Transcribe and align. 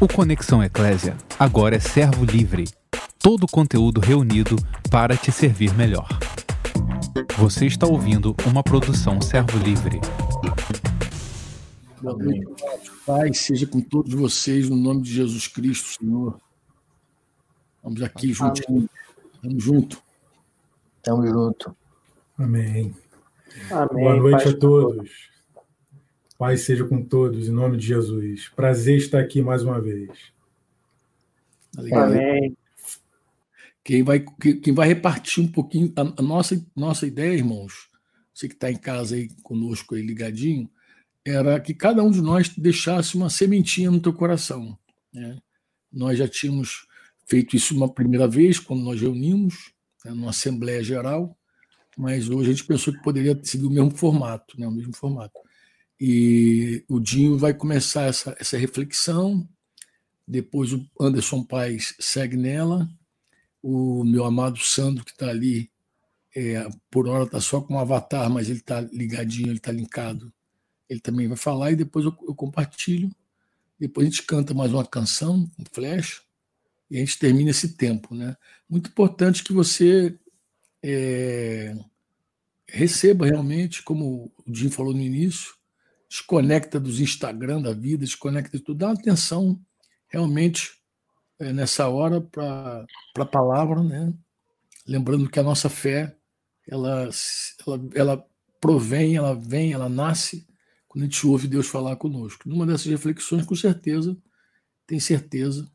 O 0.00 0.06
Conexão 0.06 0.62
Eclésia 0.62 1.16
agora 1.36 1.74
é 1.74 1.80
servo 1.80 2.24
livre. 2.24 2.66
Todo 3.18 3.42
o 3.42 3.48
conteúdo 3.48 4.00
reunido 4.00 4.54
para 4.92 5.16
te 5.16 5.32
servir 5.32 5.74
melhor. 5.74 6.06
Você 7.36 7.66
está 7.66 7.84
ouvindo 7.84 8.32
uma 8.46 8.62
produção 8.62 9.20
servo 9.20 9.58
livre. 9.58 10.00
Boa 12.00 12.16
noite, 12.16 12.46
Pai, 13.04 13.34
seja 13.34 13.66
com 13.66 13.80
todos 13.80 14.14
vocês, 14.14 14.70
no 14.70 14.76
nome 14.76 15.02
de 15.02 15.12
Jesus 15.12 15.48
Cristo, 15.48 15.98
Senhor. 15.98 16.38
Vamos 17.82 18.00
aqui 18.00 18.32
juntinhos. 18.32 18.88
Tamo 19.42 19.60
junto. 19.60 20.00
Tamo 21.02 21.26
junto. 21.26 21.76
Amém. 22.38 22.94
Amém. 23.68 24.04
Boa 24.04 24.14
noite 24.14 24.44
Paz 24.44 24.54
a 24.54 24.58
todos. 24.58 25.10
Pai 26.38 26.56
seja 26.56 26.84
com 26.84 27.02
todos, 27.02 27.48
em 27.48 27.50
nome 27.50 27.76
de 27.76 27.88
Jesus. 27.88 28.48
Prazer 28.54 28.96
estar 28.96 29.18
aqui 29.18 29.42
mais 29.42 29.64
uma 29.64 29.80
vez. 29.80 30.08
Amém. 31.92 32.56
Quem 33.82 34.04
vai, 34.04 34.24
quem 34.62 34.72
vai 34.72 34.86
repartir 34.86 35.42
um 35.42 35.48
pouquinho 35.48 35.92
a, 35.96 36.02
a 36.02 36.22
nossa, 36.22 36.64
nossa 36.76 37.08
ideia, 37.08 37.34
irmãos, 37.34 37.88
você 38.32 38.46
que 38.46 38.54
está 38.54 38.70
em 38.70 38.76
casa 38.76 39.16
aí 39.16 39.28
conosco 39.42 39.96
aí 39.96 40.02
ligadinho, 40.02 40.70
era 41.24 41.58
que 41.58 41.74
cada 41.74 42.04
um 42.04 42.10
de 42.10 42.22
nós 42.22 42.48
deixasse 42.50 43.16
uma 43.16 43.28
sementinha 43.28 43.90
no 43.90 43.98
teu 43.98 44.12
coração. 44.12 44.78
Né? 45.12 45.38
Nós 45.92 46.18
já 46.18 46.28
tínhamos 46.28 46.86
feito 47.26 47.56
isso 47.56 47.74
uma 47.74 47.92
primeira 47.92 48.28
vez, 48.28 48.60
quando 48.60 48.84
nós 48.84 49.00
reunimos, 49.00 49.72
né, 50.04 50.12
numa 50.12 50.30
Assembleia 50.30 50.84
Geral, 50.84 51.36
mas 51.96 52.28
hoje 52.28 52.50
a 52.50 52.52
gente 52.52 52.64
pensou 52.64 52.92
que 52.92 53.02
poderia 53.02 53.36
seguir 53.42 53.66
o 53.66 53.70
mesmo 53.70 53.90
formato, 53.90 54.58
né, 54.58 54.68
o 54.68 54.70
mesmo 54.70 54.94
formato. 54.94 55.47
E 56.00 56.84
o 56.88 57.00
Dinho 57.00 57.36
vai 57.36 57.52
começar 57.52 58.04
essa, 58.04 58.36
essa 58.38 58.56
reflexão, 58.56 59.48
depois 60.26 60.72
o 60.72 60.86
Anderson 61.00 61.42
Paes 61.42 61.94
segue 61.98 62.36
nela, 62.36 62.88
o 63.62 64.04
meu 64.04 64.24
amado 64.24 64.58
Sandro, 64.58 65.04
que 65.04 65.10
está 65.10 65.28
ali, 65.28 65.70
é, 66.36 66.68
por 66.90 67.08
hora 67.08 67.24
está 67.24 67.40
só 67.40 67.60
com 67.60 67.74
um 67.74 67.78
avatar, 67.78 68.30
mas 68.30 68.48
ele 68.48 68.60
está 68.60 68.80
ligadinho, 68.80 69.48
ele 69.48 69.56
está 69.56 69.72
linkado, 69.72 70.32
ele 70.88 71.00
também 71.00 71.26
vai 71.26 71.36
falar, 71.36 71.72
e 71.72 71.76
depois 71.76 72.04
eu, 72.04 72.16
eu, 72.26 72.34
compartilho, 72.34 73.10
depois 73.78 74.06
a 74.06 74.10
gente 74.10 74.22
canta 74.22 74.54
mais 74.54 74.72
uma 74.72 74.86
canção, 74.86 75.50
um 75.58 75.64
flash, 75.72 76.22
e 76.90 76.96
a 76.96 77.00
gente 77.00 77.18
termina 77.18 77.50
esse 77.50 77.74
tempo. 77.76 78.14
Né? 78.14 78.36
Muito 78.68 78.88
importante 78.88 79.42
que 79.42 79.52
você 79.52 80.16
é, 80.82 81.76
receba 82.66 83.26
realmente, 83.26 83.82
como 83.82 84.32
o 84.46 84.54
Jim 84.54 84.70
falou 84.70 84.94
no 84.94 85.00
início, 85.00 85.57
desconecta 86.08 86.80
dos 86.80 87.00
Instagram 87.00 87.62
da 87.62 87.72
vida, 87.72 88.04
desconecta 88.04 88.56
de 88.56 88.64
tudo, 88.64 88.78
dá 88.78 88.92
atenção 88.92 89.60
realmente 90.08 90.72
é, 91.38 91.52
nessa 91.52 91.88
hora 91.88 92.20
para 92.20 92.86
a 93.18 93.26
palavra, 93.26 93.82
né? 93.82 94.12
lembrando 94.88 95.28
que 95.28 95.38
a 95.38 95.42
nossa 95.42 95.68
fé 95.68 96.16
ela, 96.66 97.08
ela, 97.66 97.88
ela 97.94 98.26
provém, 98.60 99.16
ela 99.16 99.34
vem, 99.34 99.72
ela 99.72 99.88
nasce 99.88 100.46
quando 100.88 101.02
a 101.02 101.06
gente 101.06 101.26
ouve 101.26 101.46
Deus 101.46 101.66
falar 101.66 101.96
conosco. 101.96 102.48
Numa 102.48 102.66
dessas 102.66 102.86
reflexões, 102.86 103.44
com 103.44 103.54
certeza, 103.54 104.16
tem 104.86 104.98
certeza 104.98 105.70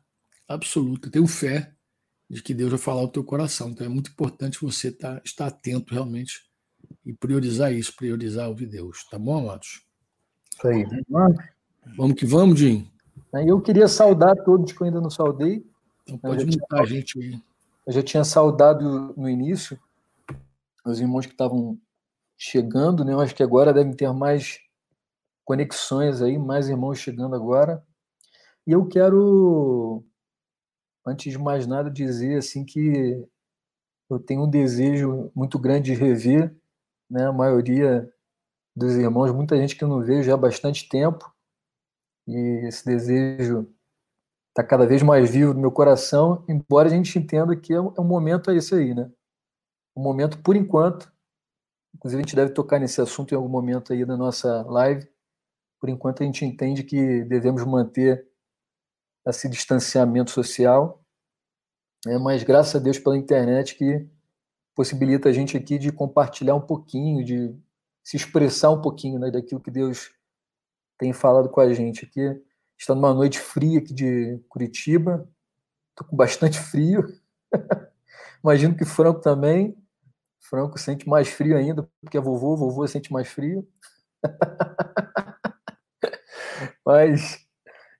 absoluta, 0.48 1.10
tenho 1.10 1.26
fé 1.26 1.72
de 2.28 2.42
que 2.42 2.52
Deus 2.52 2.70
vai 2.70 2.78
falar 2.78 3.02
o 3.02 3.08
teu 3.08 3.22
coração. 3.22 3.70
Então 3.70 3.86
é 3.86 3.88
muito 3.88 4.10
importante 4.10 4.60
você 4.60 4.90
tá, 4.90 5.20
estar 5.24 5.46
atento 5.46 5.94
realmente 5.94 6.42
e 7.04 7.12
priorizar 7.12 7.72
isso, 7.72 7.94
priorizar 7.94 8.48
ouvir 8.48 8.66
Deus. 8.66 9.04
Tá 9.08 9.18
bom, 9.18 9.38
amados? 9.38 9.84
Isso 10.54 10.68
aí. 10.68 10.86
Vamos 11.96 12.16
que 12.16 12.24
vamos, 12.24 12.60
Jim. 12.60 12.88
Eu 13.32 13.60
queria 13.60 13.88
saudar 13.88 14.36
todos 14.44 14.72
que 14.72 14.80
eu 14.80 14.86
ainda 14.86 15.00
não 15.00 15.10
saudei. 15.10 15.66
Então 16.06 16.30
pode 16.30 16.46
mutar 16.46 16.82
a 16.82 16.84
gente 16.86 17.18
aí. 17.18 17.42
Eu 17.86 17.92
já 17.92 18.02
tinha 18.02 18.24
saudado 18.24 19.12
no 19.16 19.28
início 19.28 19.78
os 20.84 21.00
irmãos 21.00 21.26
que 21.26 21.32
estavam 21.32 21.78
chegando, 22.36 23.04
né? 23.04 23.12
Eu 23.12 23.20
acho 23.20 23.34
que 23.34 23.42
agora 23.42 23.72
devem 23.72 23.92
ter 23.92 24.10
mais 24.12 24.60
conexões 25.44 26.22
aí, 26.22 26.38
mais 26.38 26.68
irmãos 26.68 26.98
chegando 26.98 27.34
agora. 27.34 27.82
E 28.66 28.72
eu 28.72 28.86
quero, 28.86 30.04
antes 31.06 31.32
de 31.32 31.38
mais 31.38 31.66
nada, 31.66 31.90
dizer 31.90 32.38
assim 32.38 32.64
que 32.64 33.26
eu 34.08 34.18
tenho 34.18 34.44
um 34.44 34.50
desejo 34.50 35.30
muito 35.34 35.58
grande 35.58 35.92
de 35.92 35.98
rever, 35.98 36.54
né? 37.10 37.26
A 37.26 37.32
maioria 37.32 38.08
dos 38.74 38.94
irmãos, 38.94 39.32
muita 39.32 39.56
gente 39.56 39.76
que 39.76 39.84
eu 39.84 39.88
não 39.88 40.02
vejo 40.02 40.24
já 40.24 40.34
há 40.34 40.36
bastante 40.36 40.88
tempo, 40.88 41.32
e 42.26 42.66
esse 42.66 42.84
desejo 42.84 43.72
está 44.48 44.64
cada 44.64 44.86
vez 44.86 45.02
mais 45.02 45.30
vivo 45.30 45.52
no 45.52 45.60
meu 45.60 45.72
coração, 45.72 46.44
embora 46.48 46.88
a 46.88 46.90
gente 46.90 47.18
entenda 47.18 47.56
que 47.56 47.72
é 47.72 47.80
um, 47.80 47.92
é 47.96 48.00
momento 48.00 48.50
é 48.50 48.56
esse 48.56 48.74
aí, 48.74 48.94
né? 48.94 49.10
Um 49.96 50.02
momento, 50.02 50.38
por 50.42 50.56
enquanto, 50.56 51.12
inclusive 51.94 52.20
a 52.20 52.24
gente 52.24 52.36
deve 52.36 52.52
tocar 52.52 52.80
nesse 52.80 53.00
assunto 53.00 53.32
em 53.32 53.36
algum 53.36 53.48
momento 53.48 53.92
aí 53.92 54.04
da 54.04 54.16
nossa 54.16 54.62
live, 54.62 55.08
por 55.80 55.88
enquanto 55.88 56.22
a 56.22 56.26
gente 56.26 56.44
entende 56.44 56.82
que 56.82 57.24
devemos 57.24 57.64
manter 57.64 58.26
esse 59.26 59.48
distanciamento 59.48 60.30
social, 60.30 61.04
né? 62.06 62.18
mas 62.18 62.42
graças 62.42 62.76
a 62.76 62.78
Deus 62.78 62.98
pela 62.98 63.16
internet 63.16 63.76
que 63.76 64.08
possibilita 64.74 65.28
a 65.28 65.32
gente 65.32 65.56
aqui 65.56 65.78
de 65.78 65.92
compartilhar 65.92 66.54
um 66.54 66.60
pouquinho, 66.60 67.24
de 67.24 67.54
se 68.04 68.18
expressar 68.18 68.70
um 68.70 68.82
pouquinho 68.82 69.18
né, 69.18 69.30
daquilo 69.30 69.60
que 69.60 69.70
Deus 69.70 70.10
tem 70.98 71.14
falado 71.14 71.48
com 71.48 71.60
a 71.60 71.72
gente 71.72 72.04
aqui. 72.04 72.20
Está 72.78 72.94
numa 72.94 73.14
noite 73.14 73.40
fria 73.40 73.78
aqui 73.78 73.94
de 73.94 74.38
Curitiba, 74.48 75.26
estou 75.90 76.06
com 76.06 76.14
bastante 76.14 76.60
frio. 76.60 77.02
Imagino 78.44 78.76
que 78.76 78.84
Franco 78.84 79.20
também. 79.20 79.74
Franco 80.38 80.78
sente 80.78 81.08
mais 81.08 81.28
frio 81.28 81.56
ainda, 81.56 81.88
porque 82.02 82.18
é 82.18 82.20
vovô, 82.20 82.54
vovô 82.54 82.86
sente 82.86 83.10
mais 83.10 83.28
frio. 83.28 83.66
Mas 86.84 87.42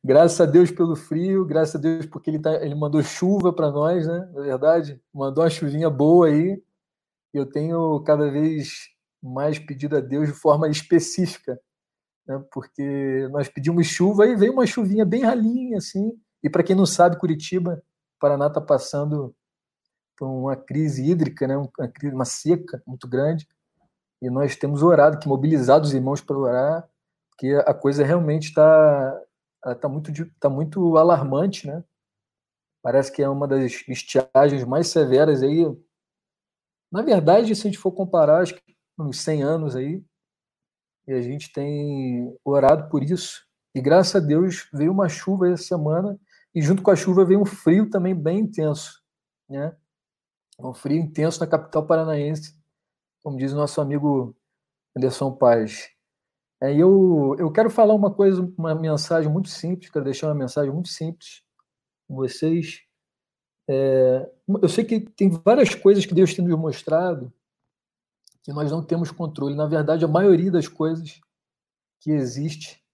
graças 0.05 0.39
a 0.39 0.45
Deus 0.45 0.71
pelo 0.71 0.95
frio, 0.95 1.47
graças 1.47 1.77
a 1.77 1.79
Deus 1.79 2.05
porque 2.05 2.29
ele, 2.29 2.39
tá, 2.39 2.63
ele 2.63 2.75
mandou 2.75 3.03
chuva 3.03 3.55
para 3.55 3.71
nós, 3.71 4.07
né? 4.07 4.29
Na 4.35 4.43
verdade, 4.43 5.01
mandou 5.13 5.43
uma 5.43 5.49
chuvinha 5.49 5.89
boa 5.89 6.27
aí. 6.27 6.63
Eu 7.33 7.47
tenho 7.47 7.99
cada 8.03 8.31
vez 8.31 8.94
mais 9.25 9.59
pedido 9.59 9.97
a 9.97 10.01
Deus 10.01 10.29
de 10.29 10.35
forma 10.35 10.69
específica, 10.69 11.59
né? 12.27 12.45
porque 12.53 13.27
nós 13.31 13.49
pedimos 13.49 13.87
chuva 13.87 14.27
e 14.27 14.37
veio 14.37 14.53
uma 14.53 14.67
chuvinha 14.67 15.05
bem 15.05 15.23
ralinha, 15.23 15.79
assim. 15.79 16.13
E 16.43 16.51
para 16.51 16.63
quem 16.63 16.77
não 16.77 16.85
sabe, 16.85 17.19
Curitiba, 17.19 17.83
Paraná 18.21 18.49
está 18.49 18.61
passando 18.61 19.35
por 20.17 20.27
uma 20.27 20.55
crise 20.55 21.11
hídrica, 21.11 21.47
né? 21.49 21.57
uma, 21.57 21.89
crise, 21.89 22.15
uma 22.15 22.25
seca 22.27 22.83
muito 22.87 23.09
grande. 23.09 23.49
E 24.21 24.29
nós 24.29 24.57
temos 24.57 24.83
orado, 24.83 25.19
que 25.19 25.29
mobilizado 25.29 25.87
os 25.87 25.95
irmãos 25.95 26.21
para 26.21 26.37
orar, 26.37 26.89
porque 27.31 27.55
a 27.67 27.75
coisa 27.75 28.05
realmente 28.05 28.49
está 28.49 29.21
tá 29.81 29.89
muito, 29.89 30.13
tá 30.39 30.49
muito 30.49 30.97
alarmante, 30.97 31.67
né? 31.67 31.83
Parece 32.83 33.11
que 33.11 33.23
é 33.23 33.29
uma 33.29 33.49
das 33.49 33.63
estiagens 33.89 34.65
mais 34.65 34.89
severas 34.89 35.43
aí. 35.43 35.65
Na 36.93 37.01
verdade, 37.01 37.57
se 37.57 37.63
a 37.63 37.71
gente 37.71 37.79
for 37.79 37.93
comparar, 37.93 38.43
acho 38.43 38.55
que 38.55 38.74
uns 38.99 39.21
100 39.21 39.43
anos 39.43 39.77
aí, 39.77 40.05
e 41.07 41.13
a 41.13 41.21
gente 41.21 41.53
tem 41.53 42.37
orado 42.45 42.89
por 42.89 43.03
isso. 43.03 43.45
E 43.75 43.81
graças 43.81 44.15
a 44.15 44.25
Deus 44.25 44.69
veio 44.73 44.93
uma 44.93 45.09
chuva 45.09 45.49
essa 45.49 45.65
semana, 45.65 46.19
e 46.55 46.63
junto 46.63 46.83
com 46.83 46.91
a 46.91 46.97
chuva 46.97 47.25
veio 47.25 47.41
um 47.41 47.45
frio 47.45 47.91
também 47.91 48.15
bem 48.15 48.41
intenso, 48.41 49.03
né? 49.49 49.77
Um 50.59 50.73
frio 50.73 50.99
intenso 50.99 51.41
na 51.41 51.47
capital 51.47 51.85
paranaense, 51.85 52.57
como 53.23 53.37
diz 53.37 53.53
o 53.53 53.57
nosso 53.57 53.81
amigo 53.81 54.37
Anderson 54.97 55.33
Paz. 55.33 55.91
É, 56.63 56.73
eu, 56.73 57.35
eu 57.39 57.51
quero 57.51 57.69
falar 57.69 57.95
uma 57.95 58.15
coisa, 58.15 58.41
uma 58.57 58.75
mensagem 58.75 59.31
muito 59.31 59.49
simples, 59.49 59.91
quero 59.91 60.05
deixar 60.05 60.29
uma 60.29 60.35
mensagem 60.35 60.73
muito 60.73 60.89
simples 60.89 61.43
com 62.07 62.15
vocês. 62.15 62.83
É, 63.69 64.31
eu 64.63 64.69
sei 64.69 64.85
que 64.85 65.01
tem 65.01 65.29
várias 65.29 65.75
coisas 65.75 66.07
que 66.07 66.15
Deus 66.15 66.33
tem 66.33 66.45
nos 66.45 66.59
mostrado 66.59 67.33
que 68.45 68.53
nós 68.53 68.71
não 68.71 68.85
temos 68.85 69.11
controle. 69.11 69.57
Na 69.57 69.67
verdade, 69.67 70.05
a 70.05 70.09
maioria 70.09 70.53
das 70.53 70.69
coisas 70.69 71.19
que 71.99 72.11
existe 72.11 72.85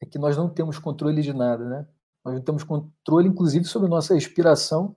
é 0.00 0.06
que 0.06 0.16
nós 0.16 0.36
não 0.36 0.48
temos 0.48 0.78
controle 0.78 1.20
de 1.20 1.32
nada, 1.32 1.68
né? 1.68 1.88
Nós 2.24 2.34
não 2.36 2.42
temos 2.42 2.62
controle, 2.62 3.28
inclusive, 3.28 3.64
sobre 3.64 3.88
nossa 3.88 4.14
respiração, 4.14 4.96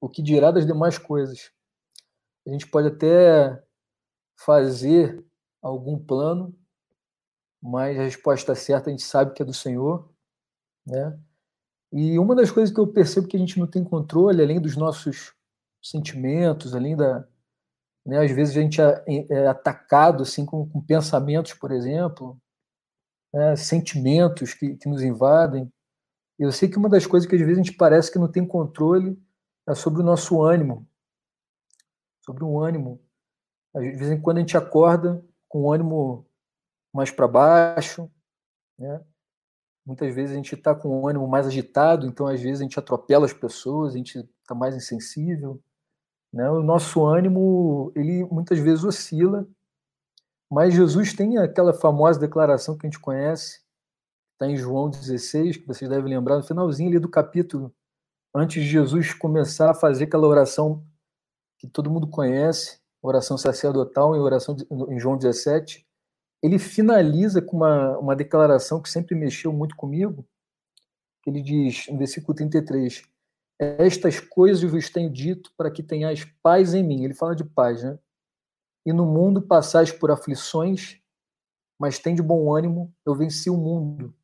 o 0.00 0.08
que 0.08 0.22
dirá 0.22 0.50
das 0.50 0.66
demais 0.66 0.96
coisas. 0.96 1.52
A 2.46 2.50
gente 2.50 2.66
pode 2.66 2.88
até 2.88 3.62
fazer 4.34 5.24
algum 5.60 5.98
plano, 5.98 6.56
mas 7.62 7.98
a 7.98 8.02
resposta 8.02 8.54
certa 8.54 8.88
a 8.88 8.90
gente 8.90 9.04
sabe 9.04 9.34
que 9.34 9.42
é 9.42 9.44
do 9.44 9.54
Senhor, 9.54 10.10
né? 10.86 11.18
E 11.92 12.18
uma 12.18 12.34
das 12.34 12.50
coisas 12.50 12.74
que 12.74 12.80
eu 12.80 12.86
percebo 12.86 13.28
que 13.28 13.36
a 13.36 13.40
gente 13.40 13.58
não 13.58 13.66
tem 13.66 13.84
controle, 13.84 14.42
além 14.42 14.58
dos 14.58 14.74
nossos 14.74 15.34
sentimentos, 15.82 16.74
além 16.74 16.96
da, 16.96 17.28
né? 18.04 18.18
Às 18.18 18.30
vezes 18.30 18.56
a 18.56 18.60
gente 18.60 18.80
é, 18.80 19.04
é 19.30 19.46
atacado 19.46 20.22
assim, 20.22 20.44
com, 20.44 20.68
com, 20.68 20.80
pensamentos, 20.80 21.54
por 21.54 21.70
exemplo, 21.70 22.36
né? 23.32 23.56
sentimentos 23.56 24.54
que, 24.54 24.76
que 24.76 24.88
nos 24.88 25.02
invadem. 25.02 25.72
Eu 26.38 26.50
sei 26.50 26.68
que 26.68 26.78
uma 26.78 26.88
das 26.88 27.06
coisas 27.06 27.28
que 27.28 27.36
às 27.36 27.40
vezes 27.40 27.58
a 27.58 27.62
gente 27.62 27.76
parece 27.76 28.10
que 28.10 28.18
não 28.18 28.30
tem 28.30 28.46
controle 28.46 29.20
é 29.68 29.74
sobre 29.74 30.00
o 30.00 30.04
nosso 30.04 30.42
ânimo. 30.42 30.86
Sobre 32.24 32.44
o 32.44 32.60
ânimo. 32.60 33.00
Às 33.74 33.82
vezes, 33.82 34.20
quando 34.20 34.38
a 34.38 34.40
gente 34.40 34.56
acorda 34.56 35.24
com 35.48 35.62
o 35.62 35.72
ânimo 35.72 36.26
mais 36.92 37.10
para 37.10 37.28
baixo, 37.28 38.10
né? 38.78 39.02
Muitas 39.84 40.14
vezes 40.14 40.32
a 40.32 40.36
gente 40.36 40.54
está 40.54 40.74
com 40.74 41.00
o 41.00 41.08
ânimo 41.08 41.26
mais 41.26 41.46
agitado, 41.46 42.06
então 42.06 42.26
às 42.28 42.40
vezes 42.40 42.60
a 42.60 42.62
gente 42.62 42.78
atropela 42.78 43.26
as 43.26 43.32
pessoas, 43.32 43.94
a 43.94 43.96
gente 43.96 44.18
está 44.18 44.54
mais 44.54 44.76
insensível. 44.76 45.60
Né? 46.32 46.48
O 46.50 46.62
nosso 46.62 47.04
ânimo, 47.04 47.92
ele 47.94 48.24
muitas 48.24 48.58
vezes 48.58 48.84
oscila, 48.84 49.46
mas 50.50 50.74
Jesus 50.74 51.12
tem 51.12 51.38
aquela 51.38 51.74
famosa 51.74 52.18
declaração 52.18 52.76
que 52.76 52.86
a 52.86 52.90
gente 52.90 53.00
conhece, 53.00 53.60
está 54.32 54.46
em 54.46 54.56
João 54.56 54.88
16, 54.88 55.58
que 55.58 55.66
vocês 55.66 55.88
devem 55.90 56.12
lembrar, 56.12 56.36
no 56.36 56.42
finalzinho 56.42 56.88
ali 56.88 56.98
do 56.98 57.08
capítulo, 57.08 57.74
antes 58.34 58.62
de 58.62 58.68
Jesus 58.68 59.12
começar 59.12 59.70
a 59.70 59.74
fazer 59.74 60.04
aquela 60.04 60.26
oração 60.26 60.84
que 61.58 61.66
todo 61.66 61.90
mundo 61.90 62.06
conhece, 62.08 62.80
oração 63.00 63.36
sacerdotal 63.36 64.16
em 64.16 64.20
oração 64.20 64.54
de, 64.54 64.66
em 64.88 64.98
João 64.98 65.16
17, 65.16 65.86
ele 66.42 66.58
finaliza 66.58 67.40
com 67.40 67.58
uma, 67.58 67.98
uma 67.98 68.16
declaração 68.16 68.80
que 68.80 68.90
sempre 68.90 69.14
mexeu 69.14 69.52
muito 69.52 69.76
comigo, 69.76 70.26
que 71.22 71.30
ele 71.30 71.40
diz, 71.40 71.86
no 71.88 71.98
versículo 71.98 72.34
33, 72.34 73.04
estas 73.78 74.20
coisas 74.20 74.62
vos 74.70 74.90
tenho 74.90 75.10
dito 75.10 75.52
para 75.56 75.70
que 75.70 75.82
tenhais 75.82 76.24
paz 76.42 76.74
em 76.74 76.82
mim. 76.82 77.04
Ele 77.04 77.14
fala 77.14 77.34
de 77.34 77.44
paz, 77.44 77.82
né? 77.82 77.98
E 78.84 78.92
no 78.92 79.06
mundo 79.06 79.42
passais 79.42 79.92
por 79.92 80.10
aflições, 80.10 81.00
mas 81.78 81.98
tem 81.98 82.14
de 82.14 82.22
bom 82.22 82.54
ânimo, 82.54 82.92
eu 83.06 83.14
venci 83.14 83.48
o 83.48 83.56
mundo. 83.56 84.14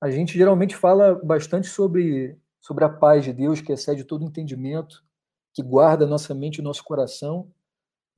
A 0.00 0.10
gente 0.10 0.38
geralmente 0.38 0.74
fala 0.76 1.14
bastante 1.14 1.66
sobre, 1.66 2.38
sobre 2.60 2.84
a 2.84 2.88
paz 2.88 3.24
de 3.24 3.32
Deus, 3.32 3.60
que 3.60 3.72
excede 3.72 4.04
todo 4.04 4.24
entendimento, 4.24 5.04
que 5.52 5.62
guarda 5.62 6.06
nossa 6.06 6.34
mente 6.34 6.58
e 6.58 6.62
nosso 6.62 6.84
coração 6.84 7.50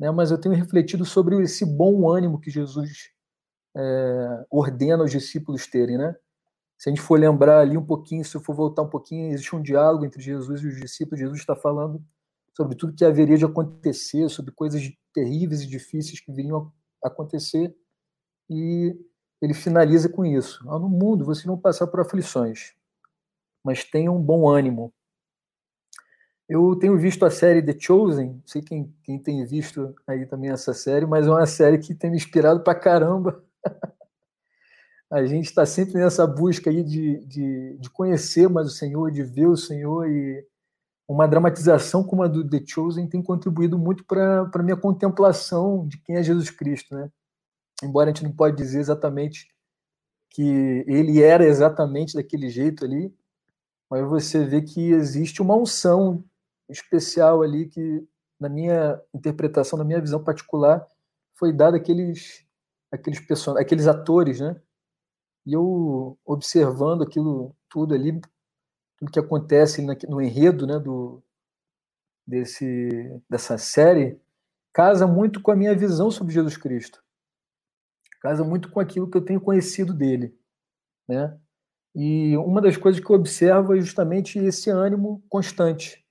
né? 0.03 0.11
mas 0.11 0.33
eu 0.33 0.39
tenho 0.39 0.55
refletido 0.55 1.05
sobre 1.05 1.41
esse 1.41 1.65
bom 1.65 2.11
ânimo 2.11 2.41
que 2.41 2.51
Jesus 2.51 3.11
é, 3.77 4.45
ordena 4.51 5.05
aos 5.05 5.13
discípulos 5.13 5.69
terem. 5.69 5.97
Né? 5.97 6.17
Se 6.83 6.89
a 6.89 6.93
gente 6.93 7.01
for 7.01 7.17
lembrar 7.17 7.61
ali 7.61 7.77
um 7.77 7.87
pouquinho, 7.87 8.25
se 8.25 8.37
for 8.41 8.57
voltar 8.57 8.83
um 8.83 8.89
pouquinho, 8.89 9.33
existe 9.33 9.55
um 9.55 9.63
diálogo 9.63 10.05
entre 10.05 10.21
Jesus 10.21 10.63
e 10.63 10.67
os 10.67 10.81
discípulos. 10.81 11.21
Jesus 11.21 11.39
está 11.39 11.55
falando 11.55 12.05
sobre 12.57 12.75
tudo 12.75 12.93
que 12.93 13.05
haveria 13.05 13.39
de 13.39 13.45
acontecer, 13.45 14.29
sobre 14.29 14.51
coisas 14.51 14.83
terríveis 15.15 15.63
e 15.63 15.69
difíceis 15.69 16.19
que 16.19 16.33
viriam 16.33 16.73
a 17.01 17.07
acontecer, 17.07 17.73
e 18.51 18.99
ele 19.41 19.55
finaliza 19.55 20.09
com 20.09 20.27
isso: 20.27 20.69
ah, 20.69 20.77
no 20.77 20.89
mundo 20.89 21.25
vocês 21.25 21.47
vão 21.47 21.57
passar 21.57 21.87
por 21.87 22.01
aflições, 22.01 22.75
mas 23.65 23.85
tenham 23.85 24.17
um 24.17 24.21
bom 24.21 24.51
ânimo, 24.51 24.93
eu 26.49 26.75
tenho 26.75 26.99
visto 26.99 27.25
a 27.25 27.31
série 27.31 27.63
The 27.63 27.79
Chosen, 27.79 28.33
não 28.33 28.43
sei 28.45 28.61
quem, 28.61 28.93
quem 29.05 29.21
tem 29.21 29.47
visto 29.47 29.95
aí 30.05 30.27
também 30.27 30.51
essa 30.51 30.75
série, 30.75 31.07
mas 31.07 31.29
é 31.29 31.31
uma 31.31 31.47
série 31.47 31.79
que 31.79 31.95
tem 31.95 32.11
me 32.11 32.17
inspirado 32.17 32.65
pra 32.65 32.75
caramba. 32.75 33.41
a 35.13 35.27
gente 35.27 35.45
está 35.45 35.67
sempre 35.67 36.01
nessa 36.01 36.27
busca 36.27 36.71
aí 36.71 36.83
de, 36.83 37.19
de, 37.27 37.77
de, 37.79 37.91
conhecer 37.91 38.49
mais 38.49 38.67
o 38.67 38.71
Senhor, 38.71 39.11
de 39.11 39.23
ver 39.23 39.47
o 39.47 39.59
Senhor 39.59 40.09
e 40.09 40.43
uma 41.07 41.29
dramatização 41.29 42.03
como 42.03 42.23
a 42.23 42.27
do 42.27 42.49
The 42.49 42.63
Chosen 42.67 43.07
tem 43.07 43.23
contribuído 43.23 43.79
muito 43.79 44.07
para 44.07 44.51
a 44.51 44.63
minha 44.63 44.77
contemplação 44.77 45.87
de 45.87 45.99
quem 45.99 46.17
é 46.17 46.23
Jesus 46.23 46.49
Cristo, 46.49 46.95
né? 46.95 47.11
Embora 47.83 48.09
a 48.09 48.15
gente 48.15 48.25
não 48.25 48.33
pode 48.33 48.57
dizer 48.57 48.81
exatamente 48.81 49.49
que 50.31 50.83
ele 50.89 51.23
era 51.23 51.45
exatamente 51.45 52.15
daquele 52.15 52.49
jeito 52.49 52.83
ali, 52.83 53.15
mas 53.91 54.09
você 54.09 54.47
vê 54.47 54.63
que 54.63 54.93
existe 54.93 55.43
uma 55.43 55.55
unção 55.55 56.25
especial 56.71 57.43
ali 57.43 57.67
que, 57.67 58.03
na 58.41 58.49
minha 58.49 58.99
interpretação, 59.13 59.79
na 59.79 59.85
minha 59.85 60.01
visão 60.01 60.25
particular, 60.25 60.87
foi 61.35 61.53
dada 61.53 61.77
aqueles 61.77 62.47
aqueles 62.91 63.21
person 63.21 63.59
aqueles 63.59 63.87
atores, 63.87 64.41
né? 64.41 64.59
E 65.47 65.53
eu 65.53 66.19
observando 66.25 67.03
aquilo 67.03 67.55
tudo 67.69 67.95
ali, 67.95 68.21
tudo 68.99 69.11
que 69.13 69.19
acontece 69.19 69.83
no 70.09 70.21
enredo, 70.21 70.67
né, 70.67 70.79
do 70.79 71.23
desse 72.27 73.21
dessa 73.29 73.59
série, 73.59 74.21
casa 74.73 75.07
muito 75.07 75.41
com 75.41 75.51
a 75.51 75.57
minha 75.57 75.75
visão 75.75 76.11
sobre 76.11 76.33
Jesus 76.33 76.57
Cristo. 76.57 77.03
Casa 78.21 78.45
muito 78.45 78.71
com 78.71 78.79
aquilo 78.79 79.11
que 79.11 79.17
eu 79.17 79.25
tenho 79.25 79.41
conhecido 79.41 79.93
dele, 79.93 80.39
né? 81.09 81.37
E 81.95 82.37
uma 82.37 82.61
das 82.61 82.77
coisas 82.77 83.05
que 83.05 83.11
eu 83.11 83.17
observo 83.17 83.75
é 83.75 83.81
justamente 83.81 84.39
esse 84.39 84.71
ânimo 84.71 85.23
constante, 85.29 86.03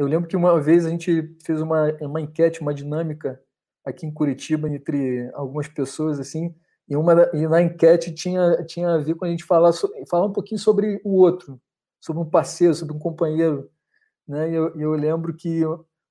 eu 0.00 0.06
lembro 0.06 0.26
que 0.26 0.36
uma 0.36 0.58
vez 0.58 0.86
a 0.86 0.88
gente 0.88 1.36
fez 1.44 1.60
uma, 1.60 1.92
uma 2.00 2.22
enquete, 2.22 2.62
uma 2.62 2.72
dinâmica 2.72 3.38
aqui 3.84 4.06
em 4.06 4.10
Curitiba 4.10 4.66
entre 4.66 5.30
algumas 5.34 5.68
pessoas 5.68 6.18
assim, 6.18 6.54
e 6.90 6.96
uma 6.96 7.30
e 7.32 7.46
na 7.46 7.62
enquete 7.62 8.12
tinha 8.12 8.64
tinha 8.64 8.94
a 8.94 8.98
ver 8.98 9.14
com 9.14 9.24
a 9.24 9.28
gente 9.28 9.44
falar 9.44 9.72
falar 10.08 10.26
um 10.26 10.32
pouquinho 10.32 10.58
sobre 10.58 11.00
o 11.04 11.14
outro, 11.14 11.60
sobre 12.00 12.20
um 12.20 12.28
parceiro, 12.28 12.74
sobre 12.74 12.94
um 12.94 12.98
companheiro, 12.98 13.70
né? 14.26 14.50
E 14.50 14.54
eu, 14.54 14.76
eu 14.76 14.92
lembro 14.92 15.32
que 15.36 15.62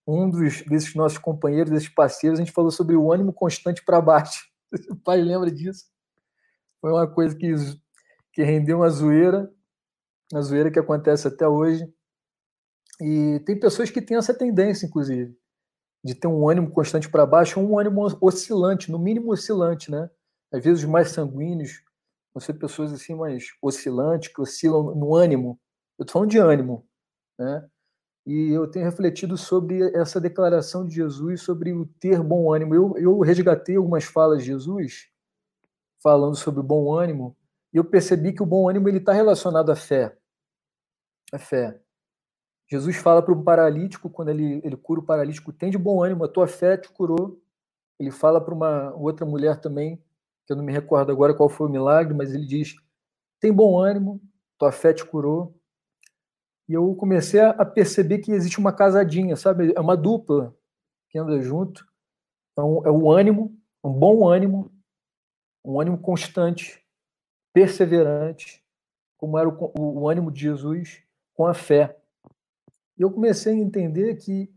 um 0.08 0.30
dos 0.30 0.62
desses 0.64 0.96
nossos 0.96 1.18
companheiros, 1.18 1.70
desses 1.70 1.90
parceiros, 1.90 2.40
a 2.40 2.44
gente 2.44 2.54
falou 2.54 2.72
sobre 2.72 2.96
o 2.96 3.12
ânimo 3.12 3.34
constante 3.34 3.84
para 3.84 4.02
baixo. 4.02 4.48
O 4.92 4.96
pai 4.96 5.20
lembra 5.20 5.52
disso? 5.52 5.86
Foi 6.80 6.92
uma 6.92 7.08
coisa 7.08 7.36
que 7.36 7.54
que 8.32 8.44
rendeu 8.44 8.78
uma 8.78 8.90
zoeira, 8.90 9.52
uma 10.32 10.42
zoeira 10.42 10.72
que 10.72 10.80
acontece 10.80 11.28
até 11.28 11.48
hoje. 11.48 11.92
E 13.02 13.42
tem 13.46 13.60
pessoas 13.60 13.90
que 13.90 14.02
têm 14.02 14.18
essa 14.18 14.34
tendência, 14.34 14.86
inclusive, 14.86 15.36
de 16.04 16.16
ter 16.16 16.28
um 16.28 16.48
ânimo 16.48 16.70
constante 16.70 17.10
para 17.10 17.26
baixo, 17.26 17.60
um 17.60 17.80
ânimo 17.80 18.06
oscilante, 18.22 18.92
no 18.92 19.00
mínimo 19.00 19.32
oscilante, 19.34 19.90
né? 19.90 20.10
Às 20.52 20.64
vezes 20.64 20.84
os 20.84 20.90
mais 20.90 21.12
sanguíneos 21.12 21.84
vão 22.34 22.42
ser 22.42 22.54
pessoas 22.54 22.92
assim 22.92 23.16
mais 23.16 23.48
oscilantes, 23.62 24.34
que 24.34 24.42
oscilam 24.42 24.96
no 24.96 25.16
ânimo. 25.16 25.60
Eu 25.98 26.04
estou 26.04 26.14
falando 26.14 26.32
de 26.32 26.38
ânimo, 26.38 26.88
né? 27.38 27.68
E 28.26 28.52
eu 28.52 28.70
tenho 28.70 28.86
refletido 28.86 29.38
sobre 29.38 29.82
essa 29.96 30.22
declaração 30.22 30.86
de 30.86 30.96
Jesus 30.96 31.42
sobre 31.42 31.74
o 31.74 31.86
ter 32.00 32.22
bom 32.22 32.54
ânimo. 32.54 32.76
Eu, 32.76 32.98
eu 32.98 33.20
resgatei 33.20 33.76
algumas 33.76 34.04
falas 34.04 34.44
de 34.44 34.48
Jesus 34.48 35.10
falando 36.02 36.36
sobre 36.36 36.60
o 36.60 36.64
bom 36.64 36.94
ânimo 36.94 37.36
e 37.74 37.78
eu 37.78 37.84
percebi 37.84 38.34
que 38.34 38.44
o 38.44 38.46
bom 38.46 38.70
ânimo 38.70 38.88
ele 38.88 38.98
está 38.98 39.14
relacionado 39.14 39.72
à 39.72 39.76
fé. 39.76 40.16
A 41.32 41.40
fé. 41.40 41.80
Jesus 42.68 42.98
fala 42.98 43.22
para 43.22 43.34
o 43.34 43.44
paralítico, 43.44 44.10
quando 44.10 44.30
ele, 44.30 44.62
ele 44.64 44.78
cura 44.78 45.00
o 45.00 45.06
paralítico, 45.06 45.52
tem 45.52 45.72
de 45.72 45.78
bom 45.78 46.04
ânimo, 46.04 46.24
a 46.24 46.28
tua 46.28 46.48
fé 46.48 46.78
te 46.78 46.90
curou. 46.90 47.42
Ele 48.00 48.12
fala 48.12 48.40
para 48.40 48.54
uma 48.54 48.94
outra 48.96 49.26
mulher 49.26 49.60
também, 49.60 50.02
que 50.50 50.54
eu 50.54 50.58
não 50.58 50.64
me 50.64 50.74
recordo 50.74 51.12
agora 51.12 51.32
qual 51.32 51.48
foi 51.48 51.68
o 51.68 51.70
milagre, 51.70 52.12
mas 52.12 52.34
ele 52.34 52.44
diz: 52.44 52.74
tem 53.40 53.54
bom 53.54 53.80
ânimo, 53.80 54.20
tua 54.58 54.72
fé 54.72 54.92
te 54.92 55.06
curou. 55.06 55.56
E 56.68 56.74
eu 56.74 56.96
comecei 56.96 57.40
a 57.40 57.64
perceber 57.64 58.18
que 58.18 58.32
existe 58.32 58.58
uma 58.58 58.74
casadinha, 58.74 59.36
sabe? 59.36 59.72
É 59.76 59.80
uma 59.80 59.96
dupla 59.96 60.56
que 61.10 61.20
anda 61.20 61.40
junto. 61.40 61.86
Então, 62.52 62.82
é 62.84 62.90
o 62.90 63.12
ânimo, 63.12 63.56
um 63.84 63.94
bom 63.94 64.28
ânimo, 64.28 64.72
um 65.64 65.80
ânimo 65.80 66.00
constante, 66.00 66.84
perseverante, 67.54 68.64
como 69.18 69.38
era 69.38 69.48
o, 69.48 69.72
o, 69.78 70.02
o 70.02 70.10
ânimo 70.10 70.32
de 70.32 70.42
Jesus, 70.42 71.04
com 71.36 71.46
a 71.46 71.54
fé. 71.54 71.96
E 72.98 73.04
eu 73.04 73.12
comecei 73.12 73.54
a 73.54 73.58
entender 73.58 74.16
que 74.16 74.52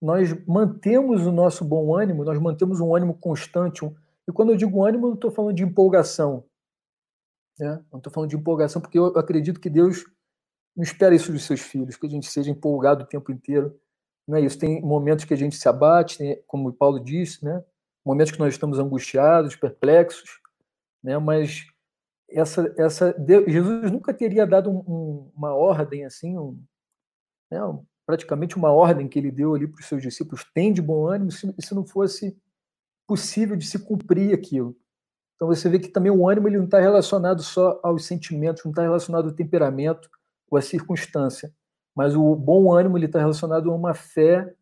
nós 0.00 0.32
mantemos 0.46 1.26
o 1.26 1.32
nosso 1.32 1.64
bom 1.64 1.96
ânimo, 1.96 2.24
nós 2.24 2.38
mantemos 2.40 2.80
um 2.80 2.94
ânimo 2.94 3.14
constante. 3.14 3.84
E 4.28 4.32
quando 4.32 4.50
eu 4.50 4.56
digo 4.56 4.84
ânimo, 4.84 5.06
eu 5.06 5.10
não 5.10 5.14
estou 5.16 5.30
falando 5.30 5.54
de 5.54 5.62
empolgação. 5.62 6.44
Né? 7.58 7.84
Não 7.90 7.98
estou 7.98 8.12
falando 8.12 8.30
de 8.30 8.36
empolgação, 8.36 8.80
porque 8.80 8.98
eu 8.98 9.06
acredito 9.18 9.60
que 9.60 9.70
Deus 9.70 10.04
não 10.76 10.82
espera 10.82 11.14
isso 11.14 11.32
dos 11.32 11.44
seus 11.44 11.60
filhos, 11.60 11.96
que 11.96 12.06
a 12.06 12.10
gente 12.10 12.30
seja 12.30 12.50
empolgado 12.50 13.04
o 13.04 13.06
tempo 13.06 13.30
inteiro. 13.30 13.78
Não 14.26 14.38
é 14.38 14.40
isso. 14.40 14.58
Tem 14.58 14.80
momentos 14.80 15.24
que 15.24 15.34
a 15.34 15.36
gente 15.36 15.56
se 15.56 15.68
abate, 15.68 16.18
tem, 16.18 16.42
como 16.46 16.72
Paulo 16.72 17.00
disse, 17.00 17.44
né? 17.44 17.62
momentos 18.04 18.32
que 18.32 18.38
nós 18.38 18.54
estamos 18.54 18.78
angustiados, 18.78 19.56
perplexos, 19.56 20.40
né? 21.02 21.18
mas 21.18 21.66
essa, 22.28 22.74
essa 22.78 23.12
Deus, 23.12 23.50
Jesus 23.50 23.90
nunca 23.90 24.12
teria 24.14 24.46
dado 24.46 24.70
um, 24.70 24.78
um, 24.78 25.32
uma 25.36 25.54
ordem 25.54 26.04
assim, 26.04 26.38
um, 26.38 26.60
né, 27.50 27.58
praticamente 28.06 28.56
uma 28.56 28.72
ordem 28.72 29.08
que 29.08 29.18
ele 29.18 29.30
deu 29.30 29.54
ali 29.54 29.68
para 29.68 29.80
os 29.80 29.86
seus 29.86 30.02
discípulos, 30.02 30.44
tem 30.54 30.72
de 30.72 30.82
bom 30.82 31.06
ânimo, 31.06 31.30
se, 31.30 31.54
se 31.58 31.74
não 31.74 31.86
fosse 31.86 32.36
possível 33.06 33.56
de 33.56 33.66
se 33.66 33.78
cumprir 33.78 34.34
aquilo. 34.34 34.76
Então 35.34 35.48
você 35.48 35.68
vê 35.68 35.78
que 35.78 35.88
também 35.88 36.10
o 36.10 36.28
ânimo 36.28 36.48
ele 36.48 36.58
não 36.58 36.66
está 36.66 36.78
relacionado 36.78 37.42
só 37.42 37.80
aos 37.82 38.04
sentimentos, 38.04 38.64
não 38.64 38.70
está 38.70 38.82
relacionado 38.82 39.28
ao 39.28 39.34
temperamento 39.34 40.08
ou 40.50 40.56
à 40.58 40.62
circunstância, 40.62 41.52
mas 41.94 42.14
o 42.14 42.34
bom 42.36 42.72
ânimo 42.72 42.96
ele 42.96 43.06
está 43.06 43.18
relacionado 43.18 43.70
a 43.70 43.74
uma 43.74 43.94
fé 43.94 44.54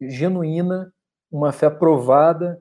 genuína, 0.00 0.92
uma 1.30 1.52
fé 1.52 1.66
aprovada, 1.66 2.60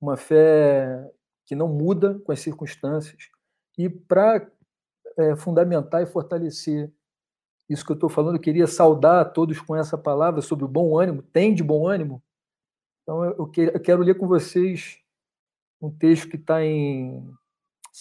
uma 0.00 0.16
fé 0.16 1.10
que 1.44 1.54
não 1.54 1.68
muda 1.68 2.18
com 2.20 2.32
as 2.32 2.40
circunstâncias. 2.40 3.28
E 3.76 3.88
para 3.88 4.50
é, 5.18 5.36
fundamentar 5.36 6.02
e 6.02 6.06
fortalecer 6.06 6.90
isso 7.68 7.84
que 7.84 7.92
eu 7.92 7.94
estou 7.94 8.08
falando. 8.08 8.36
Eu 8.36 8.40
queria 8.40 8.66
saudar 8.66 9.20
a 9.20 9.24
todos 9.24 9.60
com 9.60 9.74
essa 9.74 9.96
palavra 9.96 10.42
sobre 10.42 10.64
o 10.64 10.68
bom 10.68 10.98
ânimo. 10.98 11.22
Tem 11.22 11.54
de 11.54 11.62
bom 11.62 11.86
ânimo? 11.86 12.22
Então, 13.04 13.22
eu, 13.22 13.36
eu 13.36 13.80
quero 13.80 14.02
ler 14.02 14.16
com 14.16 14.26
vocês 14.26 14.98
um 15.80 15.90
texto 15.90 16.28
que 16.28 16.36
está 16.36 16.64
em 16.64 17.22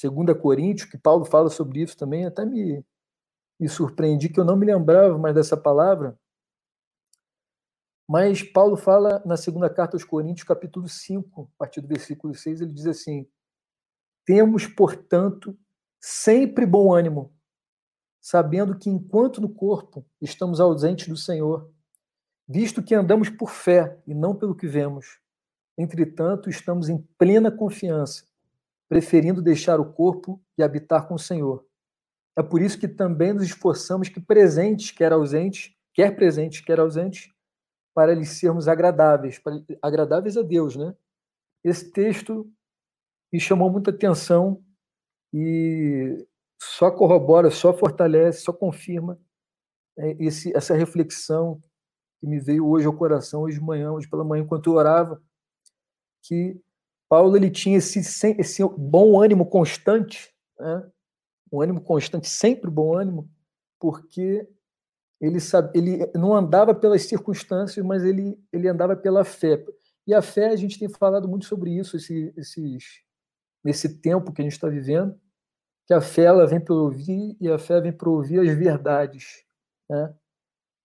2 0.01 0.41
Coríntios, 0.41 0.89
que 0.89 0.97
Paulo 0.97 1.25
fala 1.25 1.49
sobre 1.49 1.81
isso 1.81 1.97
também. 1.97 2.25
Até 2.25 2.45
me, 2.45 2.83
me 3.59 3.67
surpreendi 3.67 4.29
que 4.29 4.39
eu 4.39 4.45
não 4.45 4.55
me 4.55 4.65
lembrava 4.65 5.17
mais 5.17 5.35
dessa 5.35 5.57
palavra. 5.57 6.17
Mas 8.07 8.41
Paulo 8.41 8.77
fala 8.77 9.21
na 9.25 9.35
segunda 9.35 9.69
carta 9.69 9.97
aos 9.97 10.05
Coríntios, 10.05 10.47
capítulo 10.47 10.87
5, 10.87 11.51
a 11.55 11.57
partir 11.57 11.81
do 11.81 11.87
versículo 11.87 12.33
6, 12.33 12.61
ele 12.61 12.71
diz 12.71 12.85
assim: 12.85 13.27
Temos, 14.25 14.67
portanto, 14.67 15.57
sempre 16.01 16.65
bom 16.65 16.93
ânimo, 16.93 17.33
sabendo 18.21 18.77
que 18.77 18.89
enquanto 18.89 19.41
no 19.41 19.53
corpo 19.53 20.05
estamos 20.21 20.61
ausentes 20.61 21.09
do 21.09 21.17
Senhor, 21.17 21.72
visto 22.47 22.83
que 22.83 22.95
andamos 22.95 23.29
por 23.29 23.49
fé 23.49 23.97
e 24.05 24.13
não 24.13 24.35
pelo 24.35 24.55
que 24.55 24.67
vemos. 24.67 25.19
Entretanto, 25.77 26.49
estamos 26.49 26.89
em 26.89 26.97
plena 27.17 27.51
confiança, 27.51 28.25
preferindo 28.87 29.41
deixar 29.41 29.79
o 29.79 29.91
corpo 29.91 30.41
e 30.57 30.63
habitar 30.63 31.07
com 31.07 31.15
o 31.15 31.19
Senhor. 31.19 31.65
É 32.35 32.43
por 32.43 32.61
isso 32.61 32.79
que 32.79 32.87
também 32.87 33.33
nos 33.33 33.43
esforçamos 33.43 34.09
que 34.09 34.19
presentes, 34.19 34.91
quer 34.91 35.11
ausentes, 35.11 35.75
quer 35.93 36.15
presentes, 36.15 36.61
quer 36.61 36.79
ausentes, 36.79 37.31
para 37.93 38.13
lhes 38.13 38.29
sermos 38.29 38.67
agradáveis, 38.67 39.39
agradáveis 39.81 40.35
a 40.35 40.41
Deus, 40.41 40.75
né? 40.75 40.95
Esse 41.63 41.91
texto 41.91 42.51
me 43.31 43.39
chamou 43.39 43.71
muita 43.71 43.91
atenção 43.91 44.63
e 45.31 46.25
só 46.59 46.91
corrobora, 46.91 47.51
só 47.51 47.73
fortalece, 47.73 48.41
só 48.41 48.51
confirma 48.51 49.19
é, 49.97 50.11
esse, 50.23 50.55
essa 50.55 50.75
reflexão 50.75 51.61
que 52.23 52.27
me 52.27 52.39
veio 52.39 52.65
hoje 52.65 52.87
ao 52.87 52.93
coração, 52.93 53.41
hoje 53.41 53.59
de 53.59 53.65
manhã, 53.65 53.91
hoje 53.91 54.07
pela 54.07 54.23
manhã, 54.23 54.43
enquanto 54.43 54.67
eu 54.67 54.77
orava, 54.77 55.21
que 56.21 56.57
Paulo 57.09 57.35
ele 57.35 57.51
tinha 57.51 57.77
esse, 57.77 57.99
esse 58.39 58.63
bom 58.77 59.21
ânimo 59.21 59.45
constante, 59.45 60.33
né? 60.57 60.89
um 61.51 61.61
ânimo 61.61 61.81
constante, 61.81 62.29
sempre 62.29 62.71
bom 62.71 62.97
ânimo, 62.97 63.29
porque 63.77 64.47
ele, 65.19 65.41
sabe, 65.41 65.77
ele 65.77 66.09
não 66.15 66.33
andava 66.33 66.73
pelas 66.73 67.01
circunstâncias, 67.03 67.85
mas 67.85 68.05
ele, 68.05 68.41
ele 68.53 68.69
andava 68.69 68.95
pela 68.95 69.25
fé. 69.25 69.61
E 70.07 70.13
a 70.13 70.21
fé, 70.21 70.47
a 70.47 70.55
gente 70.55 70.79
tem 70.79 70.87
falado 70.87 71.27
muito 71.27 71.45
sobre 71.45 71.71
isso 71.77 71.97
esse, 71.97 72.33
esses, 72.37 73.01
nesse 73.61 73.99
tempo 73.99 74.31
que 74.31 74.41
a 74.41 74.45
gente 74.45 74.53
está 74.53 74.69
vivendo, 74.69 75.19
que 75.85 75.93
a 75.93 75.99
fé 75.99 76.23
ela 76.23 76.47
vem 76.47 76.61
para 76.61 76.73
ouvir 76.73 77.35
e 77.41 77.49
a 77.49 77.59
fé 77.59 77.81
vem 77.81 77.91
para 77.91 78.09
ouvir 78.09 78.39
as 78.39 78.57
verdades. 78.57 79.43
Né? 79.89 80.15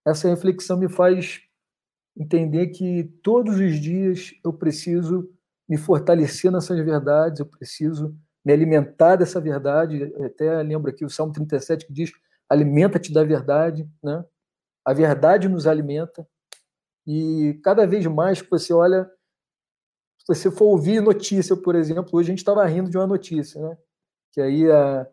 Essa 0.05 0.29
reflexão 0.29 0.77
me 0.77 0.89
faz 0.89 1.41
entender 2.17 2.67
que 2.67 3.03
todos 3.23 3.55
os 3.59 3.79
dias 3.79 4.33
eu 4.43 4.51
preciso 4.53 5.29
me 5.67 5.77
fortalecer 5.77 6.51
nessas 6.51 6.77
verdades, 6.83 7.39
eu 7.39 7.45
preciso 7.45 8.15
me 8.43 8.51
alimentar 8.51 9.15
dessa 9.15 9.39
verdade. 9.39 10.13
Até 10.23 10.61
lembro 10.63 10.89
aqui 10.89 11.05
o 11.05 11.09
Salmo 11.09 11.33
37 11.33 11.85
que 11.85 11.93
diz: 11.93 12.11
alimenta-te 12.49 13.13
da 13.13 13.23
verdade, 13.23 13.87
né? 14.03 14.25
A 14.83 14.93
verdade 14.93 15.47
nos 15.47 15.67
alimenta. 15.67 16.27
E 17.05 17.59
cada 17.63 17.85
vez 17.85 18.05
mais 18.07 18.41
que 18.41 18.49
você 18.49 18.73
olha, 18.73 19.09
se 20.19 20.27
você 20.27 20.51
for 20.51 20.65
ouvir 20.65 21.01
notícia, 21.01 21.55
por 21.55 21.75
exemplo, 21.75 22.09
hoje 22.13 22.29
a 22.29 22.31
gente 22.31 22.39
estava 22.39 22.65
rindo 22.65 22.89
de 22.89 22.97
uma 22.97 23.07
notícia, 23.07 23.61
né? 23.61 23.77
que 24.31 24.41
aí 24.41 24.71
a, 24.71 25.07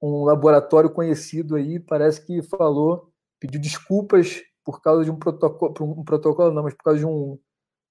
um 0.00 0.24
laboratório 0.24 0.90
conhecido 0.90 1.56
aí 1.56 1.80
parece 1.80 2.24
que 2.24 2.42
falou, 2.42 3.07
pediu 3.38 3.60
desculpas 3.60 4.42
por 4.64 4.80
causa 4.82 5.04
de 5.04 5.10
um 5.10 5.16
protocolo, 5.16 5.74
um 5.80 6.04
protocolo 6.04 6.52
não, 6.52 6.62
mas 6.62 6.74
por 6.74 6.84
causa 6.84 6.98
de 7.00 7.06
um, 7.06 7.38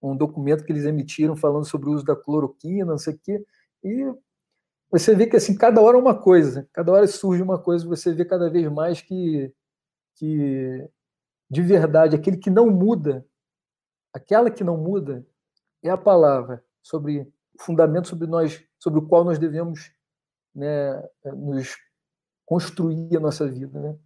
um 0.02 0.16
documento 0.16 0.64
que 0.64 0.72
eles 0.72 0.86
emitiram 0.86 1.36
falando 1.36 1.66
sobre 1.66 1.90
o 1.90 1.94
uso 1.94 2.06
da 2.06 2.16
cloroquina, 2.16 2.86
não 2.86 2.98
sei 2.98 3.14
o 3.16 3.20
quê, 3.20 3.46
e 3.84 4.14
você 4.90 5.16
vê 5.16 5.28
que 5.28 5.36
assim 5.36 5.58
cada 5.58 5.82
hora 5.82 5.98
é 5.98 6.00
uma 6.00 6.20
coisa, 6.20 6.68
cada 6.72 6.92
hora 6.92 7.08
surge 7.08 7.42
uma 7.42 7.60
coisa, 7.60 7.88
você 7.88 8.14
vê 8.14 8.24
cada 8.24 8.50
vez 8.50 8.72
mais 8.72 9.02
que, 9.02 9.54
que 10.16 10.90
de 11.50 11.62
verdade 11.62 12.16
aquele 12.16 12.38
que 12.38 12.50
não 12.50 12.70
muda, 12.70 13.26
aquela 14.14 14.50
que 14.50 14.64
não 14.64 14.78
muda 14.78 15.26
é 15.84 15.90
a 15.90 15.98
palavra 15.98 16.64
sobre 16.82 17.22
o 17.22 17.64
fundamento 17.64 18.08
sobre 18.08 18.28
nós, 18.28 18.64
sobre 18.80 19.00
o 19.00 19.08
qual 19.08 19.24
nós 19.24 19.40
devemos 19.40 19.92
né, 20.54 21.04
nos 21.26 21.76
construir 22.46 23.16
a 23.18 23.20
nossa 23.20 23.48
vida. 23.48 23.80
Né? 23.80 23.98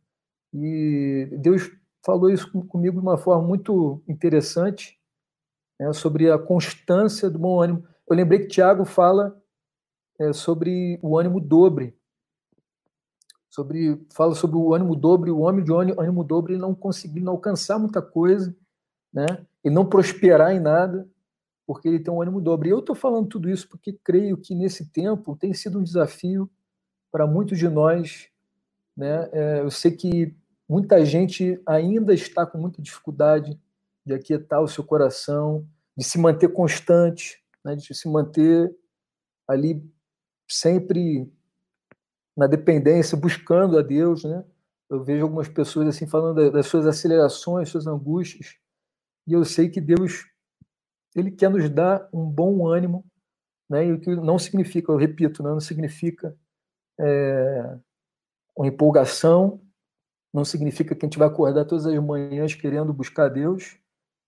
E 0.53 1.29
Deus 1.39 1.71
falou 2.03 2.29
isso 2.29 2.51
comigo 2.65 2.99
de 2.99 3.05
uma 3.05 3.17
forma 3.17 3.47
muito 3.47 4.01
interessante, 4.07 4.99
né, 5.79 5.93
sobre 5.93 6.29
a 6.29 6.37
constância 6.37 7.29
do 7.29 7.39
bom 7.39 7.61
ânimo. 7.61 7.87
Eu 8.09 8.15
lembrei 8.15 8.39
que 8.39 8.47
Tiago 8.47 8.85
fala 8.85 9.41
é, 10.19 10.33
sobre 10.33 10.99
o 11.01 11.17
ânimo 11.17 11.39
dobre, 11.39 11.95
sobre 13.49 14.01
fala 14.13 14.33
sobre 14.33 14.57
o 14.57 14.73
ânimo 14.73 14.95
dobre, 14.95 15.31
o 15.31 15.39
homem 15.39 15.63
de 15.63 15.71
ânimo 15.71 16.23
dobre 16.23 16.57
não 16.57 16.73
conseguir 16.73 17.25
alcançar 17.27 17.77
muita 17.77 18.01
coisa, 18.01 18.55
né, 19.13 19.25
e 19.63 19.69
não 19.69 19.85
prosperar 19.85 20.51
em 20.53 20.59
nada, 20.59 21.07
porque 21.65 21.87
ele 21.87 21.99
tem 21.99 22.13
um 22.13 22.21
ânimo 22.21 22.41
dobre. 22.41 22.69
E 22.69 22.71
eu 22.71 22.79
estou 22.79 22.95
falando 22.95 23.27
tudo 23.27 23.49
isso 23.49 23.67
porque 23.69 23.93
creio 24.03 24.37
que 24.37 24.55
nesse 24.55 24.89
tempo 24.89 25.35
tem 25.35 25.53
sido 25.53 25.79
um 25.79 25.83
desafio 25.83 26.49
para 27.11 27.27
muitos 27.27 27.57
de 27.57 27.69
nós. 27.69 28.29
Né? 28.95 29.29
É, 29.31 29.59
eu 29.61 29.69
sei 29.69 29.91
que 29.91 30.35
muita 30.71 31.03
gente 31.03 31.61
ainda 31.65 32.13
está 32.13 32.45
com 32.45 32.57
muita 32.57 32.81
dificuldade 32.81 33.59
de 34.05 34.13
aquietar 34.13 34.61
o 34.61 34.69
seu 34.69 34.85
coração, 34.85 35.67
de 35.97 36.05
se 36.05 36.17
manter 36.17 36.47
constante, 36.47 37.43
né? 37.61 37.75
de 37.75 37.93
se 37.93 38.07
manter 38.07 38.73
ali 39.45 39.83
sempre 40.49 41.29
na 42.37 42.47
dependência, 42.47 43.17
buscando 43.17 43.77
a 43.77 43.81
Deus, 43.81 44.23
né? 44.23 44.45
Eu 44.89 45.03
vejo 45.03 45.23
algumas 45.23 45.49
pessoas 45.49 45.89
assim 45.89 46.07
falando 46.07 46.49
das 46.49 46.67
suas 46.67 46.87
acelerações, 46.87 47.67
suas 47.67 47.85
angústias, 47.85 48.55
e 49.27 49.33
eu 49.33 49.43
sei 49.43 49.67
que 49.67 49.81
Deus 49.81 50.25
ele 51.13 51.31
quer 51.31 51.49
nos 51.49 51.69
dar 51.69 52.07
um 52.13 52.23
bom 52.23 52.65
ânimo, 52.65 53.05
né? 53.69 53.87
E 53.87 53.91
o 53.91 53.99
que 53.99 54.15
não 54.15 54.39
significa, 54.39 54.89
eu 54.89 54.95
repito, 54.95 55.43
né? 55.43 55.49
não 55.49 55.59
significa 55.59 56.33
é, 56.97 57.77
uma 58.55 58.67
empolgação, 58.67 59.59
não 60.33 60.45
significa 60.45 60.95
que 60.95 61.05
a 61.05 61.07
gente 61.07 61.19
vai 61.19 61.27
acordar 61.27 61.65
todas 61.65 61.85
as 61.85 62.03
manhãs 62.03 62.55
querendo 62.55 62.93
buscar 62.93 63.29
Deus, 63.29 63.77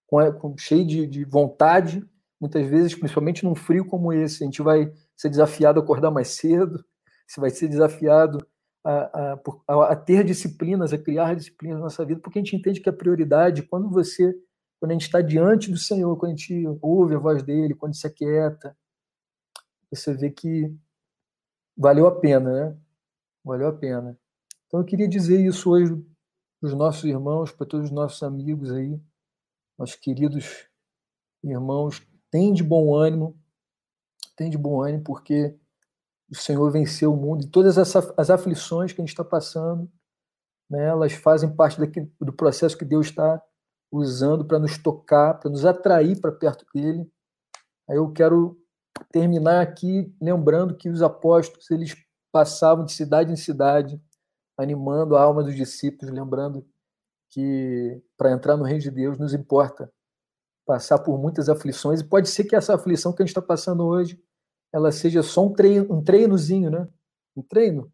com, 0.08 0.32
com 0.34 0.58
cheio 0.58 0.86
de, 0.86 1.08
de 1.08 1.24
vontade. 1.24 2.06
Muitas 2.40 2.66
vezes, 2.68 2.96
principalmente 2.96 3.44
num 3.44 3.56
frio 3.56 3.86
como 3.86 4.12
esse, 4.12 4.44
a 4.44 4.46
gente 4.46 4.62
vai 4.62 4.92
ser 5.16 5.30
desafiado 5.30 5.80
a 5.80 5.84
acordar 5.84 6.12
mais 6.12 6.30
cedo, 6.30 6.84
você 7.28 7.40
vai 7.40 7.50
ser 7.50 7.68
desafiado 7.68 8.46
a, 8.86 9.38
a, 9.68 9.92
a, 9.92 9.96
ter 9.96 10.26
disciplinas, 10.26 10.92
a 10.92 10.98
criar 10.98 11.36
disciplinas 11.36 11.78
na 11.78 11.86
nossa 11.86 12.04
vida, 12.06 12.20
porque 12.20 12.40
a 12.40 12.42
gente 12.44 12.56
entende 12.56 12.82
que 12.82 12.90
a 12.90 12.94
prioridade, 12.94 13.64
quando 13.64 13.90
você 13.90 14.36
quando 14.84 14.92
a 14.92 14.96
gente 14.96 15.04
está 15.04 15.22
diante 15.22 15.72
do 15.72 15.78
Senhor, 15.78 16.18
quando 16.18 16.34
a 16.34 16.36
gente 16.36 16.68
ouve 16.82 17.16
a 17.16 17.18
voz 17.18 17.42
dele, 17.42 17.74
quando 17.74 17.96
se 17.96 18.06
aquieta, 18.06 18.76
você 19.90 20.14
vê 20.14 20.30
que 20.30 20.76
valeu 21.78 22.06
a 22.06 22.20
pena, 22.20 22.52
né? 22.52 22.78
Valeu 23.46 23.70
a 23.70 23.72
pena. 23.72 24.20
Então 24.74 24.82
eu 24.82 24.88
queria 24.88 25.08
dizer 25.08 25.40
isso 25.40 25.70
hoje 25.70 25.94
para 26.60 26.68
os 26.68 26.74
nossos 26.74 27.04
irmãos, 27.04 27.52
para 27.52 27.68
todos 27.68 27.86
os 27.86 27.92
nossos 27.92 28.24
amigos 28.24 28.72
aí, 28.72 29.00
nossos 29.78 29.96
queridos 29.96 30.68
irmãos, 31.44 32.02
tem 32.32 32.52
de 32.52 32.64
bom 32.64 32.96
ânimo, 32.96 33.40
tem 34.36 34.50
de 34.50 34.58
bom 34.58 34.82
ânimo, 34.82 35.04
porque 35.04 35.56
o 36.28 36.34
Senhor 36.34 36.72
venceu 36.72 37.14
o 37.14 37.16
mundo 37.16 37.44
e 37.44 37.48
todas 37.48 37.78
as, 37.78 38.30
aflições 38.32 38.92
que 38.92 39.00
a 39.00 39.04
gente 39.04 39.14
está 39.14 39.24
passando, 39.24 39.88
né, 40.68 40.86
elas 40.86 41.14
fazem 41.14 41.56
parte 41.56 41.80
do 42.20 42.34
processo 42.34 42.76
que 42.76 42.84
Deus 42.84 43.06
está 43.06 43.40
usando 43.92 44.44
para 44.44 44.58
nos 44.58 44.80
tocar, 44.80 45.36
para 45.36 45.52
nos 45.52 45.66
atrair 45.66 46.20
para 46.20 46.32
perto 46.32 46.66
dele. 46.74 47.08
Aí 47.88 47.98
eu 47.98 48.12
quero 48.12 48.60
terminar 49.12 49.62
aqui 49.62 50.12
lembrando 50.20 50.76
que 50.76 50.90
os 50.90 51.04
apóstolos 51.04 51.70
eles 51.70 51.96
passavam 52.32 52.84
de 52.84 52.92
cidade 52.92 53.32
em 53.32 53.36
cidade, 53.36 54.02
animando 54.58 55.16
a 55.16 55.22
alma 55.22 55.44
dos 55.44 55.56
discípulos, 55.56 56.14
lembrando 56.14 56.66
que 57.30 58.02
para 58.18 58.32
entrar 58.32 58.56
no 58.56 58.64
reino 58.64 58.82
de 58.82 58.92
Deus 58.92 59.18
nos 59.18 59.34
importa 59.34 59.92
passar 60.66 61.00
por 61.00 61.18
muitas 61.18 61.50
aflições 61.50 62.00
e 62.00 62.08
pode 62.08 62.30
ser 62.30 62.46
que 62.46 62.56
essa 62.56 62.76
aflição 62.76 63.14
que 63.14 63.22
a 63.22 63.26
gente 63.26 63.32
está 63.32 63.42
passando 63.42 63.84
hoje 63.86 64.22
ela 64.72 64.92
seja 64.92 65.22
só 65.22 65.46
um 65.46 65.54
treino, 65.54 65.94
um 65.94 66.04
treinozinho, 66.04 66.72
né? 66.72 66.88
Um 67.36 67.44
treino, 67.44 67.92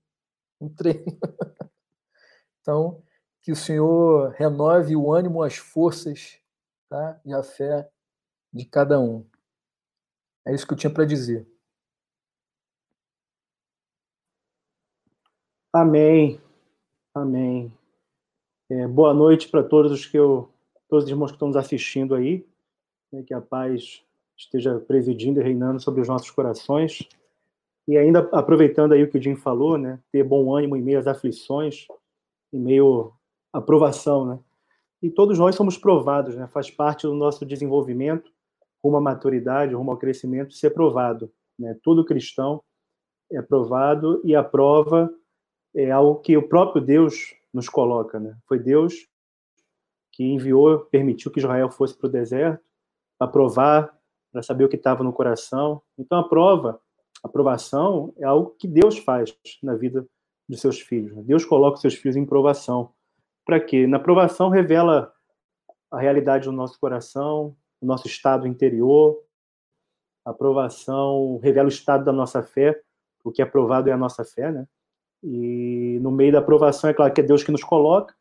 um 0.62 0.70
treino. 0.70 1.06
então 2.62 3.04
que 3.42 3.52
o 3.52 3.56
Senhor 3.56 4.32
renove 4.32 4.96
o 4.96 5.12
ânimo, 5.12 5.44
as 5.44 5.58
forças 5.58 6.40
tá? 6.90 7.20
e 7.26 7.34
a 7.34 7.42
fé 7.42 7.90
de 8.54 8.66
cada 8.66 9.00
um. 9.00 9.26
É 10.46 10.54
isso 10.54 10.68
que 10.68 10.74
eu 10.74 10.78
tinha 10.78 10.94
para 10.94 11.06
dizer. 11.06 11.48
Amém. 15.72 16.42
Amém. 17.20 17.70
É, 18.70 18.88
boa 18.88 19.14
noite 19.14 19.50
para 19.50 19.62
todos 19.62 19.92
os 19.92 20.06
que 20.06 20.18
eu, 20.18 20.48
todos 20.88 21.04
os 21.04 21.12
irmãos 21.12 21.32
que 21.32 21.36
estão 21.36 21.50
nos 21.50 21.58
assistindo 21.58 22.16
aí. 22.16 22.46
Né, 23.12 23.24
que 23.24 23.34
a 23.34 23.42
paz 23.42 24.02
esteja 24.38 24.80
presidindo 24.80 25.42
e 25.42 25.44
reinando 25.44 25.82
sobre 25.82 26.00
os 26.00 26.08
nossos 26.08 26.32
corações. 26.32 27.00
E 27.86 27.98
ainda 27.98 28.30
aproveitando 28.32 28.94
aí 28.94 29.04
o 29.04 29.10
que 29.10 29.18
o 29.18 29.22
Jim 29.22 29.36
falou, 29.36 29.78
né, 29.78 30.00
ter 30.14 30.24
bom 30.24 30.56
ânimo 30.56 30.78
em 30.78 30.82
meio 30.82 30.98
às 30.98 31.08
aflições, 31.08 31.88
em 32.54 32.60
meio 32.60 33.12
à 33.52 33.60
provação, 33.60 34.26
né? 34.26 34.40
E 35.02 35.10
todos 35.10 35.38
nós 35.38 35.56
somos 35.56 35.78
provados, 35.78 36.38
né? 36.38 36.48
Faz 36.48 36.72
parte 36.72 37.06
do 37.06 37.14
nosso 37.14 37.46
desenvolvimento, 37.46 38.32
rumo 38.82 38.96
à 38.96 39.02
maturidade, 39.02 39.74
rumo 39.74 39.92
ao 39.92 39.98
crescimento, 39.98 40.54
ser 40.54 40.70
provado, 40.70 41.30
né? 41.58 41.78
Todo 41.84 42.06
cristão 42.06 42.64
é 43.30 43.42
provado 43.42 44.22
e 44.24 44.34
a 44.36 44.44
prova 44.44 45.14
é 45.76 45.92
algo 45.92 46.20
que 46.22 46.36
o 46.36 46.48
próprio 46.48 46.84
Deus 46.84 47.36
nos 47.54 47.70
coloca, 47.70 48.20
né? 48.20 48.36
Foi 48.48 48.60
Deus 48.60 49.08
que 50.12 50.24
enviou, 50.24 50.80
permitiu 50.80 51.32
que 51.32 51.40
Israel 51.40 51.70
fosse 51.70 51.98
para 51.98 52.08
o 52.08 52.12
deserto 52.12 52.64
para 53.18 53.28
provar, 53.28 53.94
para 54.32 54.42
saber 54.42 54.64
o 54.64 54.70
que 54.70 54.78
estava 54.78 55.04
no 55.04 55.12
coração. 55.12 55.82
Então 55.98 56.18
a 56.18 56.28
prova 56.28 56.80
a 57.22 57.28
provação 57.28 58.14
é 58.18 58.24
algo 58.24 58.56
que 58.58 58.66
Deus 58.66 58.98
faz 58.98 59.38
na 59.62 59.76
vida 59.76 60.08
dos 60.48 60.62
seus 60.62 60.80
filhos. 60.80 61.14
Né? 61.14 61.24
Deus 61.26 61.44
coloca 61.44 61.76
os 61.76 61.82
seus 61.82 61.96
filhos 61.96 62.16
em 62.16 62.26
provação. 62.26 62.94
Para 63.46 63.60
quê? 63.60 63.86
Na 63.86 64.00
provação 64.00 64.48
revela 64.50 65.14
a 65.92 66.00
realidade 66.00 66.46
do 66.46 66.52
nosso 66.54 66.80
coração, 66.80 67.56
o 67.82 67.86
nosso 67.86 68.08
estado 68.08 68.48
interior. 68.48 69.22
A 70.24 70.34
provação 70.34 71.40
revela 71.44 71.68
o 71.68 71.72
estado 71.72 72.06
da 72.06 72.14
nossa 72.14 72.42
fé. 72.42 72.82
O 73.22 73.32
que 73.32 73.42
é 73.42 73.46
provado 73.46 73.90
é 73.90 73.92
a 73.92 73.98
nossa 73.98 74.24
fé, 74.24 74.50
né? 74.50 74.66
E 75.24 76.00
no 76.02 76.12
meio 76.12 76.32
da 76.32 76.42
provação, 76.42 76.90
é 76.90 76.94
claro 76.94 77.14
que 77.14 77.22
é 77.22 77.24
Deus 77.24 77.44
que 77.44 77.52
nos 77.52 77.64
coloca, 77.64 78.14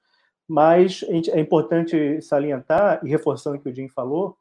mas 0.48 1.04
é 1.30 1.38
importante 1.38 2.20
salientar, 2.22 3.00
e 3.04 3.08
reforçando 3.08 3.56
o 3.56 3.60
que 3.60 3.68
o 3.68 3.74
Jim 3.74 3.88
falou, 3.88 4.36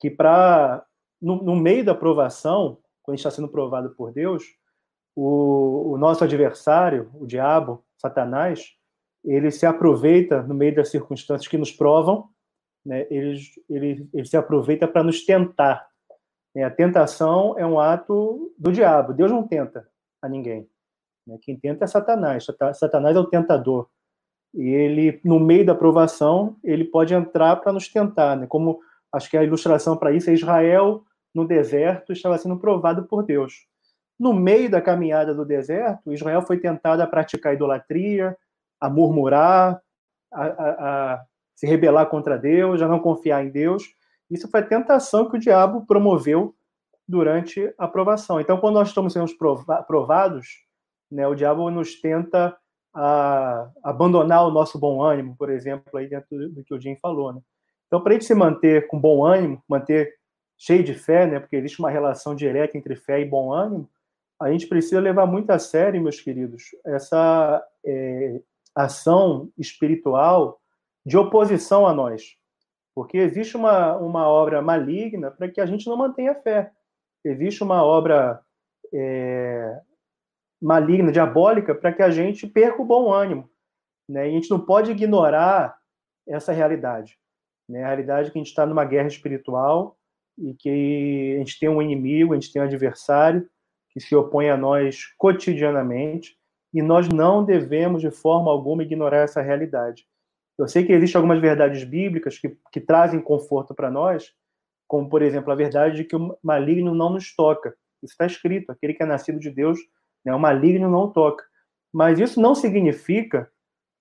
que 0.00 0.10
para 0.10 0.84
no, 1.20 1.42
no 1.42 1.56
meio 1.56 1.84
da 1.84 1.94
provação, 1.94 2.78
quando 3.02 3.14
a 3.14 3.16
gente 3.16 3.26
está 3.26 3.30
sendo 3.30 3.48
provado 3.48 3.90
por 3.90 4.12
Deus, 4.12 4.44
o, 5.16 5.92
o, 5.92 5.98
nosso 5.98 6.22
adversário, 6.22 7.10
o 7.14 7.26
diabo, 7.26 7.84
Satanás, 7.96 8.72
ele 9.24 9.50
se 9.50 9.64
aproveita 9.64 10.42
no 10.42 10.54
meio 10.54 10.74
das 10.74 10.90
circunstâncias 10.90 11.48
que 11.48 11.56
nos 11.56 11.72
provam, 11.72 12.28
né? 12.84 13.06
ele, 13.10 13.40
ele, 13.70 14.08
ele 14.12 14.26
se 14.26 14.36
aproveita 14.36 14.86
para 14.86 15.02
nos 15.02 15.24
tentar. 15.24 15.86
Né? 16.54 16.64
A 16.64 16.70
tentação 16.70 17.58
é 17.58 17.66
um 17.66 17.80
ato 17.80 18.52
do 18.58 18.70
diabo. 18.70 19.14
Deus 19.14 19.30
não 19.30 19.46
tenta 19.46 19.88
a 20.20 20.28
ninguém. 20.28 20.68
Né? 21.26 21.38
Quem 21.40 21.56
tenta 21.58 21.84
é 21.84 21.86
Satanás. 21.86 22.46
Satanás 22.74 23.16
é 23.16 23.20
o 23.20 23.26
tentador. 23.26 23.88
E 24.54 24.68
ele, 24.68 25.20
no 25.24 25.40
meio 25.40 25.66
da 25.66 25.74
provação, 25.74 26.56
ele 26.62 26.84
pode 26.84 27.12
entrar 27.12 27.56
para 27.56 27.72
nos 27.72 27.88
tentar. 27.88 28.36
Né? 28.36 28.46
Como 28.46 28.80
acho 29.12 29.28
que 29.28 29.36
a 29.36 29.42
ilustração 29.42 29.96
para 29.96 30.12
isso 30.12 30.30
é 30.30 30.34
Israel 30.34 31.04
no 31.34 31.46
deserto 31.46 32.12
estava 32.12 32.38
sendo 32.38 32.58
provado 32.58 33.04
por 33.04 33.24
Deus. 33.24 33.66
No 34.18 34.32
meio 34.32 34.70
da 34.70 34.80
caminhada 34.80 35.34
do 35.34 35.44
deserto, 35.44 36.12
Israel 36.12 36.42
foi 36.42 36.58
tentado 36.58 37.02
a 37.02 37.06
praticar 37.06 37.54
idolatria, 37.54 38.36
a 38.80 38.88
murmurar, 38.88 39.80
a, 40.32 40.44
a, 40.44 41.12
a 41.14 41.24
se 41.56 41.66
rebelar 41.66 42.06
contra 42.06 42.38
Deus, 42.38 42.80
a 42.80 42.86
não 42.86 43.00
confiar 43.00 43.44
em 43.44 43.50
Deus. 43.50 43.84
Isso 44.30 44.48
foi 44.48 44.60
a 44.60 44.66
tentação 44.66 45.28
que 45.28 45.36
o 45.36 45.40
diabo 45.40 45.84
promoveu 45.86 46.54
durante 47.06 47.72
a 47.76 47.86
provação. 47.88 48.40
Então, 48.40 48.58
quando 48.58 48.74
nós 48.74 48.88
estamos 48.88 49.12
sendo 49.12 49.30
provados, 49.86 50.64
né, 51.14 51.28
o 51.28 51.34
diabo 51.34 51.70
nos 51.70 52.00
tenta 52.00 52.56
a 52.92 53.70
abandonar 53.82 54.46
o 54.46 54.50
nosso 54.50 54.78
bom 54.78 55.02
ânimo, 55.02 55.36
por 55.36 55.50
exemplo, 55.50 55.96
aí 55.96 56.08
dentro 56.08 56.48
do 56.50 56.64
que 56.64 56.74
o 56.74 56.80
Jim 56.80 56.96
falou. 56.96 57.32
Né? 57.32 57.40
Então, 57.86 58.00
para 58.00 58.10
a 58.10 58.12
gente 58.14 58.24
se 58.24 58.34
manter 58.34 58.88
com 58.88 59.00
bom 59.00 59.24
ânimo, 59.24 59.62
manter 59.68 60.14
cheio 60.58 60.82
de 60.82 60.94
fé, 60.94 61.26
né? 61.26 61.40
Porque 61.40 61.56
existe 61.56 61.78
uma 61.78 61.90
relação 61.90 62.34
direta 62.34 62.76
entre 62.76 62.96
fé 62.96 63.20
e 63.20 63.24
bom 63.24 63.52
ânimo. 63.52 63.88
A 64.40 64.50
gente 64.50 64.66
precisa 64.66 65.00
levar 65.00 65.26
muito 65.26 65.50
a 65.50 65.58
sério, 65.58 66.02
meus 66.02 66.20
queridos, 66.20 66.64
essa 66.84 67.64
é, 67.84 68.40
ação 68.74 69.48
espiritual 69.56 70.60
de 71.06 71.16
oposição 71.16 71.86
a 71.86 71.92
nós, 71.92 72.36
porque 72.94 73.18
existe 73.18 73.56
uma, 73.56 73.96
uma 73.96 74.26
obra 74.26 74.62
maligna 74.62 75.30
para 75.30 75.48
que 75.48 75.60
a 75.60 75.66
gente 75.66 75.86
não 75.86 75.96
mantenha 75.96 76.34
fé. 76.34 76.72
Existe 77.24 77.62
uma 77.62 77.84
obra 77.84 78.40
é, 78.92 79.80
maligna, 80.64 81.12
diabólica, 81.12 81.74
para 81.74 81.92
que 81.92 82.02
a 82.02 82.10
gente 82.10 82.46
perca 82.46 82.80
o 82.80 82.86
bom 82.86 83.12
ânimo. 83.12 83.50
Né? 84.08 84.26
E 84.26 84.30
a 84.30 84.32
gente 84.32 84.50
não 84.50 84.58
pode 84.58 84.90
ignorar 84.90 85.76
essa 86.26 86.52
realidade. 86.52 87.18
Né? 87.68 87.84
A 87.84 87.88
realidade 87.88 88.28
é 88.28 88.30
que 88.32 88.38
a 88.38 88.40
gente 88.40 88.48
está 88.48 88.64
numa 88.64 88.84
guerra 88.84 89.08
espiritual 89.08 89.98
e 90.38 90.54
que 90.54 91.34
a 91.36 91.38
gente 91.38 91.58
tem 91.58 91.68
um 91.68 91.82
inimigo, 91.82 92.32
a 92.32 92.36
gente 92.36 92.50
tem 92.50 92.62
um 92.62 92.64
adversário 92.64 93.46
que 93.90 94.00
se 94.00 94.16
opõe 94.16 94.48
a 94.48 94.56
nós 94.56 95.04
cotidianamente 95.18 96.36
e 96.72 96.80
nós 96.82 97.08
não 97.08 97.44
devemos 97.44 98.00
de 98.00 98.10
forma 98.10 98.50
alguma 98.50 98.82
ignorar 98.82 99.18
essa 99.18 99.42
realidade. 99.42 100.06
Eu 100.58 100.66
sei 100.66 100.84
que 100.84 100.92
existem 100.92 101.18
algumas 101.18 101.40
verdades 101.40 101.84
bíblicas 101.84 102.38
que, 102.38 102.56
que 102.72 102.80
trazem 102.80 103.20
conforto 103.20 103.74
para 103.74 103.90
nós, 103.90 104.32
como, 104.88 105.08
por 105.10 105.20
exemplo, 105.20 105.52
a 105.52 105.56
verdade 105.56 105.96
de 105.96 106.04
que 106.04 106.16
o 106.16 106.38
maligno 106.42 106.94
não 106.94 107.10
nos 107.10 107.34
toca. 107.34 107.76
Isso 108.02 108.12
está 108.12 108.24
escrito, 108.24 108.72
aquele 108.72 108.94
que 108.94 109.02
é 109.02 109.06
nascido 109.06 109.38
de 109.38 109.50
Deus, 109.50 109.78
né, 110.24 110.34
o 110.34 110.38
maligno 110.38 110.90
não 110.90 111.10
toca. 111.10 111.44
Mas 111.92 112.18
isso 112.18 112.40
não 112.40 112.54
significa 112.54 113.50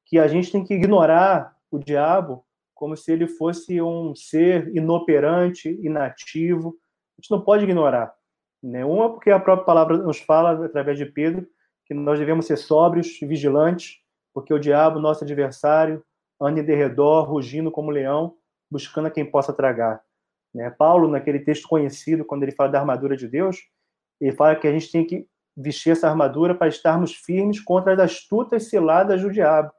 que 0.05 0.17
a 0.17 0.27
gente 0.27 0.51
tem 0.51 0.63
que 0.63 0.73
ignorar 0.73 1.55
o 1.69 1.77
diabo 1.77 2.45
como 2.73 2.97
se 2.97 3.11
ele 3.11 3.27
fosse 3.27 3.81
um 3.81 4.15
ser 4.15 4.75
inoperante, 4.75 5.69
inativo. 5.81 6.75
A 7.17 7.21
gente 7.21 7.31
não 7.31 7.41
pode 7.41 7.63
ignorar. 7.63 8.13
Né? 8.61 8.83
Uma, 8.83 9.09
porque 9.11 9.29
a 9.29 9.39
própria 9.39 9.65
palavra 9.65 9.97
nos 9.97 10.19
fala, 10.19 10.65
através 10.65 10.97
de 10.97 11.05
Pedro, 11.05 11.47
que 11.85 11.93
nós 11.93 12.17
devemos 12.17 12.45
ser 12.45 12.57
sóbrios, 12.57 13.19
vigilantes, 13.21 13.99
porque 14.33 14.53
o 14.53 14.59
diabo, 14.59 14.99
nosso 14.99 15.23
adversário, 15.23 16.03
anda 16.41 16.59
em 16.59 16.63
derredor, 16.63 17.29
rugindo 17.29 17.71
como 17.71 17.91
leão, 17.91 18.35
buscando 18.69 19.07
a 19.07 19.11
quem 19.11 19.25
possa 19.25 19.53
tragar. 19.53 20.01
Né? 20.53 20.69
Paulo, 20.69 21.07
naquele 21.07 21.39
texto 21.39 21.67
conhecido, 21.67 22.25
quando 22.25 22.43
ele 22.43 22.51
fala 22.51 22.69
da 22.69 22.79
armadura 22.79 23.15
de 23.15 23.27
Deus, 23.27 23.57
ele 24.19 24.31
fala 24.31 24.55
que 24.55 24.67
a 24.67 24.71
gente 24.71 24.91
tem 24.91 25.05
que 25.05 25.27
vestir 25.55 25.91
essa 25.91 26.09
armadura 26.09 26.55
para 26.55 26.67
estarmos 26.67 27.13
firmes 27.13 27.59
contra 27.59 27.93
as 27.93 27.99
astutas 27.99 28.69
ciladas 28.69 29.21
do 29.21 29.31
diabo. 29.31 29.71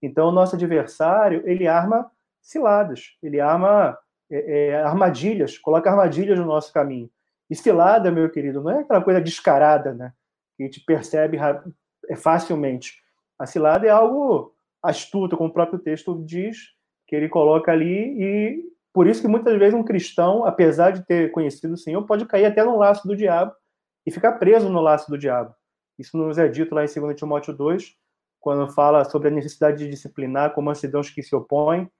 Então, 0.00 0.28
o 0.28 0.32
nosso 0.32 0.54
adversário, 0.54 1.42
ele 1.44 1.66
arma 1.66 2.10
ciladas. 2.40 3.16
Ele 3.22 3.40
arma 3.40 3.98
é, 4.30 4.68
é, 4.68 4.82
armadilhas, 4.82 5.58
coloca 5.58 5.90
armadilhas 5.90 6.38
no 6.38 6.46
nosso 6.46 6.72
caminho. 6.72 7.10
E 7.50 7.54
cilada, 7.54 8.10
meu 8.10 8.28
querido, 8.30 8.62
não 8.62 8.70
é 8.70 8.80
aquela 8.80 9.02
coisa 9.02 9.20
descarada, 9.20 9.92
né? 9.94 10.12
Que 10.56 10.64
a 10.64 10.66
gente 10.66 10.80
percebe 10.80 11.38
é, 12.08 12.16
facilmente. 12.16 12.94
A 13.38 13.46
cilada 13.46 13.86
é 13.86 13.90
algo 13.90 14.54
astuto, 14.82 15.36
como 15.36 15.50
o 15.50 15.52
próprio 15.52 15.78
texto 15.78 16.22
diz, 16.24 16.56
que 17.06 17.14
ele 17.14 17.28
coloca 17.28 17.70
ali, 17.70 18.20
e 18.20 18.64
por 18.92 19.06
isso 19.06 19.20
que 19.20 19.28
muitas 19.28 19.56
vezes 19.58 19.74
um 19.74 19.82
cristão, 19.82 20.44
apesar 20.44 20.90
de 20.90 21.04
ter 21.04 21.30
conhecido 21.30 21.74
o 21.74 21.78
Senhor, 21.78 22.02
pode 22.04 22.26
cair 22.26 22.46
até 22.46 22.64
no 22.64 22.78
laço 22.78 23.06
do 23.06 23.16
diabo 23.16 23.52
e 24.06 24.10
ficar 24.10 24.32
preso 24.32 24.68
no 24.68 24.80
laço 24.80 25.10
do 25.10 25.18
diabo. 25.18 25.54
Isso 25.98 26.16
nos 26.16 26.38
é 26.38 26.46
dito 26.46 26.74
lá 26.74 26.84
em 26.84 26.88
2 26.88 27.16
Timóteo 27.16 27.52
2, 27.52 27.94
quando 28.38 28.70
fala 28.72 29.04
sobre 29.04 29.28
a 29.28 29.30
necessidade 29.30 29.78
de 29.78 29.90
disciplinar 29.90 30.54
com 30.54 30.62
mansidão 30.62 31.00
os 31.00 31.10
que 31.10 31.22
se 31.22 31.34
opõem, 31.34 31.90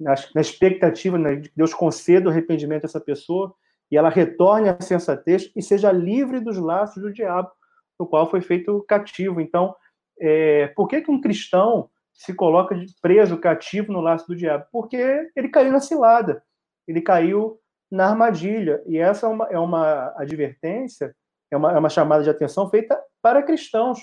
na, 0.00 0.40
expectativa 0.40 1.16
né, 1.16 1.36
de 1.36 1.48
que 1.50 1.56
Deus 1.56 1.72
conceda 1.72 2.28
o 2.28 2.32
arrependimento 2.32 2.84
a 2.84 2.86
essa 2.86 3.00
pessoa 3.00 3.54
e 3.90 3.96
ela 3.96 4.08
retorne 4.08 4.68
à 4.68 4.80
sensatez 4.80 5.52
e 5.54 5.62
seja 5.62 5.92
livre 5.92 6.40
dos 6.40 6.58
laços 6.58 7.00
do 7.00 7.12
diabo, 7.12 7.50
no 7.98 8.06
qual 8.06 8.28
foi 8.28 8.40
feito 8.40 8.84
cativo. 8.88 9.40
Então, 9.40 9.74
é, 10.18 10.68
por 10.68 10.88
que, 10.88 11.00
que 11.00 11.10
um 11.10 11.20
cristão 11.20 11.88
se 12.12 12.34
coloca 12.34 12.76
preso, 13.00 13.38
cativo 13.38 13.92
no 13.92 14.00
laço 14.00 14.26
do 14.26 14.34
diabo? 14.34 14.66
Porque 14.72 15.30
ele 15.36 15.48
caiu 15.48 15.70
na 15.70 15.80
cilada, 15.80 16.42
ele 16.88 17.00
caiu 17.00 17.60
na 17.90 18.08
armadilha. 18.08 18.82
E 18.86 18.98
essa 18.98 19.26
é 19.26 19.28
uma, 19.28 19.46
é 19.48 19.58
uma 19.58 20.12
advertência, 20.16 21.14
é 21.54 21.56
uma, 21.56 21.72
é 21.72 21.78
uma 21.78 21.88
chamada 21.88 22.22
de 22.22 22.30
atenção 22.30 22.68
feita 22.68 23.00
para 23.22 23.42
cristãos, 23.42 23.98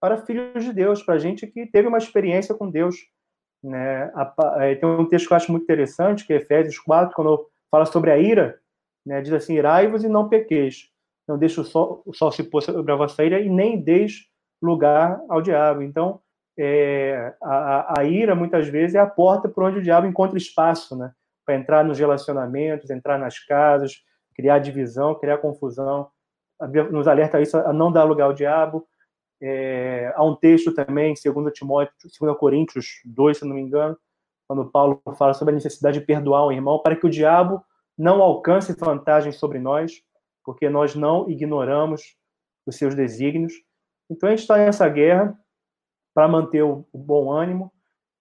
para 0.00 0.18
filhos 0.18 0.64
de 0.64 0.72
Deus, 0.72 1.02
para 1.02 1.18
gente 1.18 1.46
que 1.46 1.66
teve 1.66 1.88
uma 1.88 1.98
experiência 1.98 2.54
com 2.54 2.70
Deus. 2.70 2.96
Né? 3.62 4.10
É, 4.58 4.74
tem 4.74 4.88
um 4.88 5.06
texto 5.06 5.28
que 5.28 5.32
eu 5.32 5.36
acho 5.36 5.52
muito 5.52 5.64
interessante, 5.64 6.26
que 6.26 6.32
é 6.32 6.36
Efésios 6.36 6.78
4, 6.78 7.14
quando 7.14 7.46
fala 7.70 7.86
sobre 7.86 8.10
a 8.10 8.18
ira, 8.18 8.58
né? 9.04 9.20
diz 9.20 9.32
assim, 9.32 9.54
irai-vos 9.54 10.04
e 10.04 10.08
não 10.08 10.28
pequeis, 10.28 10.90
não 11.26 11.38
deixe 11.38 11.60
o 11.60 11.64
sol, 11.64 12.02
o 12.04 12.12
sol 12.12 12.32
se 12.32 12.42
pôr 12.42 12.62
sobre 12.62 12.92
a 12.92 12.96
vossa 12.96 13.24
ira 13.24 13.40
e 13.40 13.48
nem 13.48 13.80
deis 13.80 14.26
lugar 14.60 15.20
ao 15.28 15.40
diabo. 15.40 15.82
Então, 15.82 16.20
é, 16.58 17.34
a, 17.42 18.00
a, 18.00 18.04
ira, 18.04 18.34
muitas 18.34 18.68
vezes, 18.68 18.94
é 18.94 18.98
a 18.98 19.06
porta 19.06 19.48
por 19.48 19.64
onde 19.64 19.78
o 19.78 19.82
diabo 19.82 20.06
encontra 20.06 20.36
espaço, 20.36 20.96
né? 20.96 21.12
para 21.44 21.56
entrar 21.56 21.84
nos 21.84 21.98
relacionamentos, 21.98 22.90
entrar 22.90 23.18
nas 23.18 23.38
casas, 23.38 24.02
criar 24.34 24.58
divisão, 24.58 25.14
criar 25.14 25.38
confusão. 25.38 26.08
Nos 26.90 27.08
alerta 27.08 27.40
isso 27.40 27.56
a 27.56 27.72
não 27.72 27.90
dar 27.90 28.04
lugar 28.04 28.24
ao 28.24 28.32
diabo. 28.32 28.86
É, 29.40 30.12
há 30.14 30.24
um 30.24 30.36
texto 30.36 30.72
também, 30.72 31.16
segundo 31.16 31.50
Timóteo, 31.50 31.92
2 32.20 32.38
Coríntios 32.38 33.00
2, 33.04 33.38
se 33.38 33.44
não 33.44 33.56
me 33.56 33.60
engano, 33.60 33.96
quando 34.46 34.70
Paulo 34.70 35.02
fala 35.18 35.34
sobre 35.34 35.52
a 35.52 35.54
necessidade 35.54 35.98
de 35.98 36.06
perdoar 36.06 36.46
um 36.46 36.52
irmão 36.52 36.78
para 36.78 36.94
que 36.94 37.06
o 37.06 37.10
diabo 37.10 37.62
não 37.98 38.22
alcance 38.22 38.72
vantagem 38.78 39.32
sobre 39.32 39.58
nós, 39.58 40.02
porque 40.44 40.68
nós 40.68 40.94
não 40.94 41.28
ignoramos 41.28 42.16
os 42.66 42.76
seus 42.76 42.94
desígnios. 42.94 43.52
Então 44.10 44.28
a 44.28 44.32
gente 44.32 44.40
está 44.40 44.56
nessa 44.56 44.88
guerra 44.88 45.36
para 46.14 46.28
manter 46.28 46.62
o, 46.62 46.86
bom 46.92 47.30
ânimo, 47.32 47.72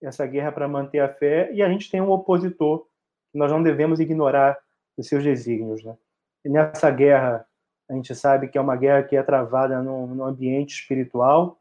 essa 0.01 0.25
guerra 0.25 0.51
para 0.51 0.67
manter 0.67 0.99
a 0.99 1.09
fé, 1.09 1.51
e 1.53 1.61
a 1.61 1.69
gente 1.69 1.91
tem 1.91 2.01
um 2.01 2.09
opositor 2.09 2.87
que 3.31 3.37
nós 3.37 3.51
não 3.51 3.61
devemos 3.61 3.99
ignorar 3.99 4.57
os 4.97 5.07
seus 5.07 5.23
desígnios. 5.23 5.83
Né? 5.83 5.95
E 6.45 6.49
nessa 6.49 6.89
guerra, 6.89 7.45
a 7.91 7.95
gente 7.95 8.15
sabe 8.15 8.47
que 8.47 8.57
é 8.57 8.61
uma 8.61 8.77
guerra 8.77 9.03
que 9.03 9.17
é 9.17 9.21
travada 9.21 9.81
no, 9.81 10.07
no 10.07 10.23
ambiente 10.23 10.73
espiritual, 10.73 11.59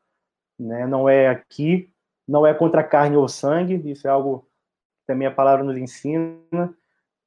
né? 0.56 0.86
não 0.86 1.08
é 1.08 1.26
aqui, 1.26 1.92
não 2.26 2.46
é 2.46 2.54
contra 2.54 2.84
carne 2.84 3.16
ou 3.16 3.28
sangue, 3.28 3.90
isso 3.90 4.06
é 4.06 4.10
algo 4.10 4.46
que 5.00 5.06
também 5.08 5.26
a 5.26 5.32
palavra 5.32 5.64
nos 5.64 5.76
ensina, 5.76 6.38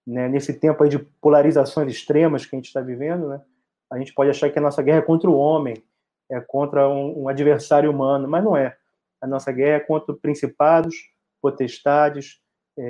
né? 0.07 0.29
nesse 0.29 0.53
tempo 0.57 0.81
aí 0.81 0.89
de 0.89 0.99
polarizações 0.99 1.91
extremas 1.91 2.45
que 2.45 2.55
a 2.55 2.57
gente 2.57 2.67
está 2.67 2.79
vivendo, 2.79 3.27
né? 3.27 3.41
a 3.91 3.97
gente 3.97 4.13
pode 4.13 4.29
achar 4.29 4.49
que 4.49 4.57
a 4.57 4.61
nossa 4.61 4.81
guerra 4.81 4.99
é 4.99 5.01
contra 5.01 5.29
o 5.29 5.35
homem, 5.35 5.83
é 6.31 6.39
contra 6.39 6.87
um, 6.87 7.23
um 7.23 7.27
adversário 7.27 7.91
humano, 7.91 8.25
mas 8.25 8.41
não 8.41 8.55
é. 8.55 8.77
A 9.19 9.27
nossa 9.27 9.51
guerra 9.51 9.75
é 9.75 9.79
contra 9.81 10.15
principados, 10.15 10.95
potestades, 11.41 12.39
é, 12.77 12.83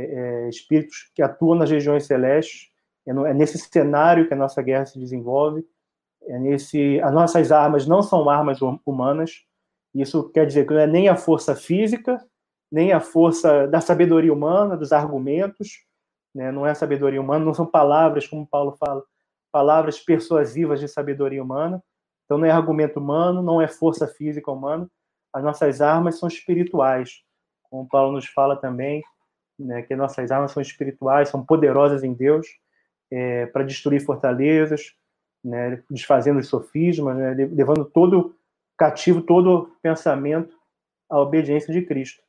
é, 0.46 0.50
espíritos 0.50 1.12
que 1.16 1.24
atuam 1.24 1.56
nas 1.56 1.72
regiões 1.72 2.06
celestes. 2.06 2.70
É, 3.08 3.10
é 3.10 3.34
nesse 3.34 3.58
cenário 3.58 4.28
que 4.28 4.34
a 4.36 4.38
nossa 4.38 4.62
guerra 4.62 4.86
se 4.86 5.00
desenvolve. 5.00 5.66
É 6.28 6.40
nesse, 6.40 7.00
as 7.02 7.14
nossas 7.14 7.52
armas 7.52 7.86
não 7.88 8.02
são 8.02 8.30
armas 8.30 8.62
hum, 8.62 8.80
humanas. 8.86 9.44
Isso 9.94 10.30
quer 10.30 10.46
dizer 10.46 10.66
que 10.66 10.74
não 10.74 10.80
é 10.80 10.88
nem 10.88 11.10
a 11.10 11.16
força 11.16 11.56
física, 11.56 12.24
nem 12.72 12.92
a 12.92 13.00
força 13.00 13.68
da 13.68 13.82
sabedoria 13.82 14.34
humana, 14.34 14.76
dos 14.78 14.92
argumentos. 14.92 15.86
Né? 16.34 16.52
Não 16.52 16.66
é 16.66 16.74
sabedoria 16.74 17.22
humana, 17.22 17.46
não 17.46 17.54
são 17.54 17.66
palavras, 17.66 18.28
como 18.28 18.48
Paulo 18.48 18.76
fala, 18.78 19.04
palavras 19.52 20.00
persuasivas 20.00 20.80
de 20.80 20.88
sabedoria 20.88 21.44
humana. 21.44 21.84
Então, 22.26 22.38
não 22.38 22.46
é 22.46 22.52
argumento 22.52 23.00
humano, 23.00 23.44
não 23.44 23.62
é 23.62 23.68
força 23.68 24.08
física 24.08 24.50
humana. 24.52 24.90
As 25.32 25.44
nossas 25.44 25.82
armas 25.82 26.18
são 26.18 26.28
espirituais, 26.28 27.22
como 27.64 27.88
Paulo 27.88 28.14
nos 28.14 28.28
fala 28.28 28.56
também, 28.56 29.04
né, 29.60 29.82
que 29.82 29.96
nossas 29.96 30.32
armas 30.32 30.52
são 30.52 30.62
espirituais, 30.62 31.30
são 31.30 31.46
poderosas 31.46 32.04
em 32.04 32.14
Deus 32.14 32.48
é, 33.12 33.46
para 33.48 33.64
destruir 33.64 34.04
fortalezas, 34.04 34.94
né, 35.44 35.82
desfazendo 35.90 36.40
os 36.40 36.48
sofismas, 36.48 37.18
né, 37.18 37.34
levando 37.34 37.86
todo 37.86 38.36
cativo, 38.78 39.22
todo 39.22 39.72
pensamento 39.82 40.56
à 41.10 41.20
obediência 41.20 41.74
de 41.74 41.82
Cristo. 41.82 42.22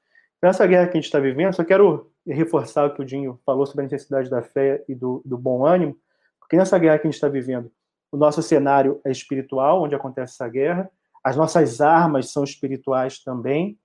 Nessa 0.42 0.66
guerra 0.66 0.87
que 0.87 0.92
a 0.92 1.00
gente 1.00 1.07
está 1.07 1.18
vivendo, 1.18 1.55
só 1.55 1.64
quero 1.64 2.11
reforçar 2.27 2.87
o 2.87 2.94
que 2.94 3.03
o 3.03 3.05
Dinho 3.05 3.38
falou 3.44 3.66
sobre 3.66 3.83
a 3.83 3.88
necessidade 3.88 4.29
da 4.29 4.42
fé 4.42 4.85
e 4.88 4.94
do, 4.94 5.22
do 5.24 5.38
bom 5.38 5.64
ânimo. 5.64 5.96
Porque 6.38 6.57
nessa 6.57 6.79
guerra 6.79 6.98
que 6.98 7.07
a 7.07 7.11
gente 7.11 7.14
está 7.14 7.29
vivendo, 7.29 7.70
o 8.12 8.16
nosso 8.16 8.42
cenário 8.42 9.00
é 9.05 9.11
espiritual, 9.11 9.83
onde 9.83 9.94
acontece 9.94 10.35
essa 10.35 10.48
guerra, 10.48 10.90
as 11.22 11.37
nossas 11.37 11.81
armas 11.81 12.31
são 12.31 12.44
espirituais 12.44 13.22
também, 13.22 13.79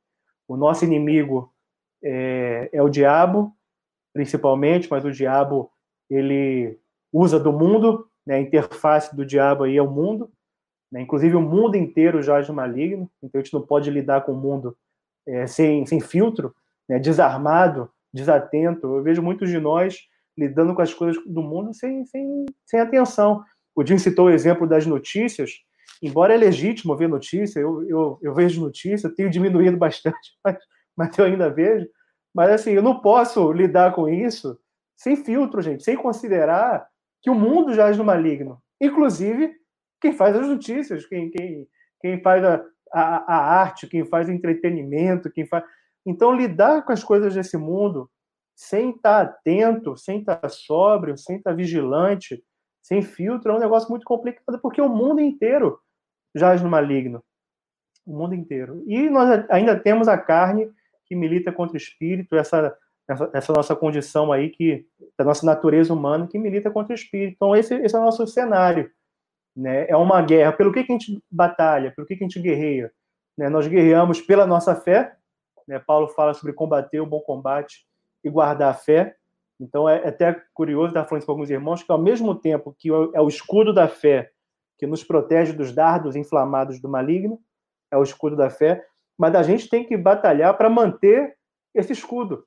o 0.48 0.58
nosso 0.58 0.84
inimigo 0.84 1.54
é, 2.04 2.70
é 2.74 2.82
o 2.82 2.90
diabo, 2.90 3.56
principalmente, 4.14 4.90
mas 4.90 5.06
o 5.06 5.12
diabo 5.12 5.72
ele 6.10 6.78
usa 7.14 7.40
do 7.40 7.54
mundo, 7.54 8.09
né, 8.30 8.36
a 8.36 8.40
interface 8.40 9.16
do 9.16 9.26
diabo 9.26 9.64
aí 9.64 9.76
é 9.76 9.82
o 9.82 9.90
mundo, 9.90 10.32
né, 10.92 11.02
inclusive 11.02 11.36
o 11.36 11.42
mundo 11.42 11.76
inteiro 11.76 12.22
já 12.22 12.40
é 12.40 12.52
maligno, 12.52 13.10
então 13.24 13.42
a 13.42 13.44
gente 13.44 13.54
não 13.54 13.64
pode 13.64 13.90
lidar 13.90 14.22
com 14.22 14.34
o 14.34 14.38
mundo 14.38 14.78
é, 15.28 15.48
sem, 15.48 15.84
sem 15.88 16.00
filtro, 16.00 16.54
né, 16.88 17.00
desarmado, 17.00 17.90
desatento. 18.14 18.98
Eu 18.98 19.02
vejo 19.02 19.24
muitos 19.24 19.50
de 19.50 19.60
nós 19.60 19.98
lidando 20.38 20.76
com 20.76 20.82
as 20.84 20.94
coisas 20.94 21.22
do 21.26 21.42
mundo 21.42 21.74
sem, 21.74 22.06
sem, 22.06 22.46
sem 22.68 22.80
atenção. 22.80 23.44
O 23.76 23.84
Jim 23.84 23.98
citou 23.98 24.28
o 24.28 24.30
exemplo 24.30 24.68
das 24.68 24.86
notícias, 24.86 25.54
embora 26.00 26.36
é 26.36 26.38
legítimo 26.38 26.96
ver 26.96 27.10
notícia, 27.10 27.60
eu, 27.60 27.84
eu, 27.90 28.20
eu 28.22 28.36
vejo 28.36 28.62
notícia, 28.62 29.10
tenho 29.10 29.32
diminuído 29.32 29.76
bastante, 29.78 30.38
mas, 30.46 30.58
mas 30.96 31.18
eu 31.18 31.26
ainda 31.26 31.50
vejo. 31.50 31.88
Mas 32.32 32.52
assim, 32.52 32.74
eu 32.74 32.84
não 32.84 33.00
posso 33.00 33.52
lidar 33.52 33.96
com 33.96 34.08
isso 34.08 34.56
sem 34.96 35.16
filtro, 35.16 35.64
gente, 35.64 35.84
sem 35.84 35.98
considerar 35.98 36.88
que 37.22 37.30
o 37.30 37.36
mundo 37.36 37.74
jaz 37.74 37.98
no 37.98 38.04
maligno. 38.04 38.62
Inclusive, 38.80 39.54
quem 40.02 40.14
faz 40.14 40.36
as 40.36 40.48
notícias, 40.48 41.06
quem, 41.06 41.30
quem, 41.30 41.68
quem 42.00 42.22
faz 42.22 42.44
a, 42.44 42.66
a, 42.94 43.36
a 43.36 43.62
arte, 43.62 43.88
quem 43.88 44.06
faz 44.06 44.30
entretenimento, 44.30 45.32
quem 45.32 45.46
faz. 45.46 45.64
Então, 46.06 46.36
lidar 46.36 46.84
com 46.86 46.92
as 46.92 47.04
coisas 47.04 47.34
desse 47.36 47.58
mundo 47.58 48.10
sem 48.56 48.92
estar 48.92 49.22
atento, 49.22 49.96
sem 49.96 50.20
estar 50.20 50.50
sóbrio, 50.50 51.18
sem 51.18 51.38
estar 51.38 51.54
vigilante, 51.54 52.44
sem 52.82 53.02
filtro, 53.02 53.52
é 53.52 53.56
um 53.56 53.60
negócio 53.60 53.90
muito 53.90 54.04
complicado, 54.04 54.60
porque 54.62 54.82
o 54.82 54.90
mundo 54.90 55.22
inteiro 55.22 55.80
jaz 56.36 56.62
no 56.62 56.70
maligno. 56.70 57.24
O 58.06 58.18
mundo 58.18 58.34
inteiro. 58.34 58.84
E 58.88 59.10
nós 59.10 59.46
ainda 59.50 59.80
temos 59.80 60.08
a 60.08 60.18
carne 60.18 60.70
que 61.06 61.16
milita 61.16 61.52
contra 61.52 61.76
o 61.76 61.78
espírito, 61.78 62.36
essa, 62.36 62.76
essa, 63.10 63.30
essa 63.34 63.54
nossa 63.54 63.76
condição 63.76 64.32
aí, 64.32 64.50
que 64.50 64.86
da 65.18 65.26
nossa 65.26 65.46
natureza 65.46 65.94
humana, 65.94 66.28
que 66.28 66.38
milita 66.38 66.70
contra 66.70 66.94
o 66.94 66.96
espírito. 66.96 67.34
Então, 67.36 67.56
esse, 67.56 67.74
esse 67.76 67.96
é 67.96 68.00
o 68.00 68.04
nosso 68.04 68.26
cenário. 68.28 68.90
Né? 69.56 69.88
É 69.90 69.98
uma 69.98 70.22
guerra. 70.22 70.54
Pelo 70.54 70.72
que, 70.72 70.84
que 70.84 70.92
a 70.92 70.98
gente 70.98 71.22
batalha? 71.30 71.92
Pelo 71.92 72.08
que, 72.08 72.16
que 72.16 72.24
a 72.24 72.28
gente 72.28 72.40
guerreia? 72.40 72.92
Né? 73.38 73.50
Nós 73.50 73.68
guerreamos 73.68 74.22
pela 74.22 74.46
nossa 74.46 74.76
fé. 74.76 75.16
Né? 75.68 75.80
Paulo 75.80 76.08
fala 76.10 76.34
sobre 76.34 76.54
combater 76.54 77.00
o 77.00 77.06
bom 77.06 77.20
combate 77.20 77.86
e 78.24 78.30
guardar 78.30 78.72
a 78.72 78.76
fé. 78.76 79.16
Então 79.60 79.90
é, 79.90 80.04
é 80.04 80.08
até 80.10 80.42
curioso 80.54 80.90
estar 80.90 81.06
falando 81.06 81.22
isso 81.22 81.26
com 81.26 81.34
alguns 81.34 81.50
irmãos 81.50 81.84
que 81.84 81.92
ao 81.92 81.98
mesmo 81.98 82.34
tempo 82.36 82.74
que 82.78 82.90
é 82.90 83.20
o 83.20 83.28
escudo 83.28 83.74
da 83.74 83.88
fé 83.88 84.32
que 84.78 84.88
nos 84.88 85.04
protege 85.04 85.52
dos 85.52 85.74
dardos 85.74 86.16
inflamados 86.16 86.80
do 86.80 86.88
maligno, 86.88 87.38
é 87.92 87.98
o 87.98 88.04
escudo 88.04 88.38
da 88.38 88.50
fé, 88.50 88.82
mas 89.18 89.36
a 89.36 89.44
gente 89.44 89.68
tem 89.68 89.84
que 89.84 89.98
batalhar 89.98 90.58
para 90.58 90.70
manter 90.70 91.36
esse 91.76 91.92
escudo, 91.92 92.46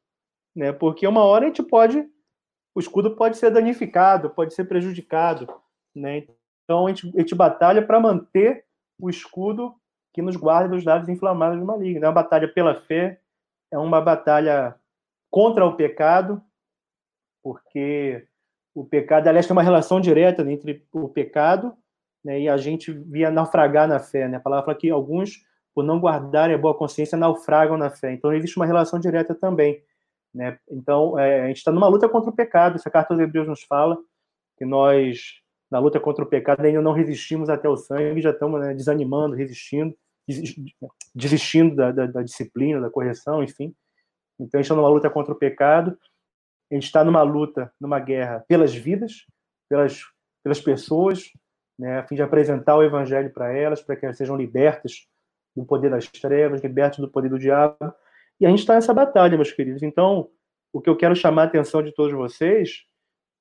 né? 0.54 0.72
Porque 0.72 1.06
uma 1.06 1.24
hora 1.24 1.44
a 1.44 1.48
gente 1.48 1.62
pode 1.62 2.08
o 2.74 2.80
escudo 2.80 3.14
pode 3.14 3.36
ser 3.36 3.50
danificado, 3.50 4.30
pode 4.30 4.54
ser 4.54 4.64
prejudicado, 4.64 5.46
né? 5.94 6.24
Então 6.64 6.86
a 6.86 6.88
gente, 6.88 7.12
a 7.14 7.20
gente 7.20 7.34
batalha 7.34 7.82
para 7.86 8.00
manter 8.00 8.64
o 8.98 9.10
escudo 9.10 9.74
que 10.12 10.22
nos 10.22 10.36
guarda 10.36 10.70
dos 10.70 10.84
dardos 10.84 11.08
inflamados 11.08 11.58
do 11.58 11.66
maligno. 11.66 12.04
É 12.04 12.08
uma 12.08 12.14
batalha 12.14 12.48
pela 12.48 12.80
fé, 12.82 13.20
é 13.70 13.78
uma 13.78 14.00
batalha 14.00 14.74
contra 15.30 15.66
o 15.66 15.76
pecado, 15.76 16.42
porque 17.42 18.26
o 18.74 18.84
pecado, 18.84 19.28
aliás, 19.28 19.46
tem 19.46 19.54
uma 19.54 19.62
relação 19.62 20.00
direta 20.00 20.42
entre 20.50 20.86
o 20.92 21.08
pecado 21.08 21.76
né, 22.24 22.40
e 22.40 22.48
a 22.48 22.56
gente 22.56 22.92
via 22.92 23.30
naufragar 23.30 23.88
na 23.88 23.98
fé. 23.98 24.28
Né? 24.28 24.36
A 24.36 24.40
palavra 24.40 24.66
fala 24.66 24.78
que 24.78 24.90
alguns, 24.90 25.44
por 25.74 25.84
não 25.84 25.98
guardarem 25.98 26.54
a 26.54 26.58
boa 26.58 26.76
consciência, 26.76 27.18
naufragam 27.18 27.76
na 27.76 27.90
fé. 27.90 28.12
Então, 28.12 28.32
existe 28.32 28.56
uma 28.56 28.66
relação 28.66 28.98
direta 28.98 29.34
também. 29.34 29.82
Né? 30.34 30.58
Então, 30.70 31.18
é, 31.18 31.42
a 31.42 31.46
gente 31.48 31.58
está 31.58 31.70
numa 31.70 31.88
luta 31.88 32.08
contra 32.08 32.30
o 32.30 32.34
pecado. 32.34 32.76
Essa 32.76 32.90
carta 32.90 33.12
aos 33.12 33.20
Hebreus 33.20 33.46
nos 33.46 33.62
fala 33.62 33.98
que 34.56 34.64
nós, 34.64 35.40
na 35.70 35.78
luta 35.78 36.00
contra 36.00 36.24
o 36.24 36.28
pecado, 36.28 36.64
ainda 36.64 36.80
não 36.80 36.92
resistimos 36.92 37.48
até 37.48 37.68
o 37.68 37.76
sangue, 37.76 38.22
já 38.22 38.30
estamos 38.30 38.60
né, 38.60 38.74
desanimando, 38.74 39.34
resistindo, 39.34 39.94
desistindo 41.14 41.76
da, 41.76 41.92
da, 41.92 42.06
da 42.06 42.22
disciplina, 42.22 42.80
da 42.80 42.90
correção, 42.90 43.42
enfim. 43.42 43.74
Então, 44.38 44.58
a 44.58 44.62
gente 44.62 44.66
está 44.66 44.74
numa 44.74 44.88
luta 44.88 45.10
contra 45.10 45.32
o 45.32 45.38
pecado, 45.38 45.98
a 46.70 46.74
gente 46.74 46.84
está 46.84 47.04
numa 47.04 47.22
luta, 47.22 47.72
numa 47.80 47.98
guerra 47.98 48.44
pelas 48.48 48.74
vidas, 48.74 49.26
pelas, 49.68 50.02
pelas 50.42 50.60
pessoas, 50.60 51.30
né, 51.78 51.98
a 51.98 52.06
fim 52.06 52.14
de 52.14 52.22
apresentar 52.22 52.76
o 52.76 52.82
evangelho 52.82 53.30
para 53.32 53.52
elas, 53.52 53.82
para 53.82 53.96
que 53.96 54.06
elas 54.06 54.16
sejam 54.16 54.36
libertas 54.36 55.06
do 55.54 55.64
poder 55.64 55.90
das 55.90 56.06
trevas, 56.08 56.62
libertas 56.62 56.98
do 56.98 57.08
poder 57.08 57.28
do 57.28 57.38
diabo. 57.38 57.76
E 58.42 58.46
a 58.46 58.50
gente 58.50 58.58
está 58.58 58.74
nessa 58.74 58.92
batalha, 58.92 59.36
meus 59.36 59.52
queridos. 59.52 59.84
Então, 59.84 60.28
o 60.72 60.80
que 60.80 60.90
eu 60.90 60.96
quero 60.96 61.14
chamar 61.14 61.42
a 61.42 61.44
atenção 61.44 61.80
de 61.80 61.92
todos 61.94 62.12
vocês 62.12 62.82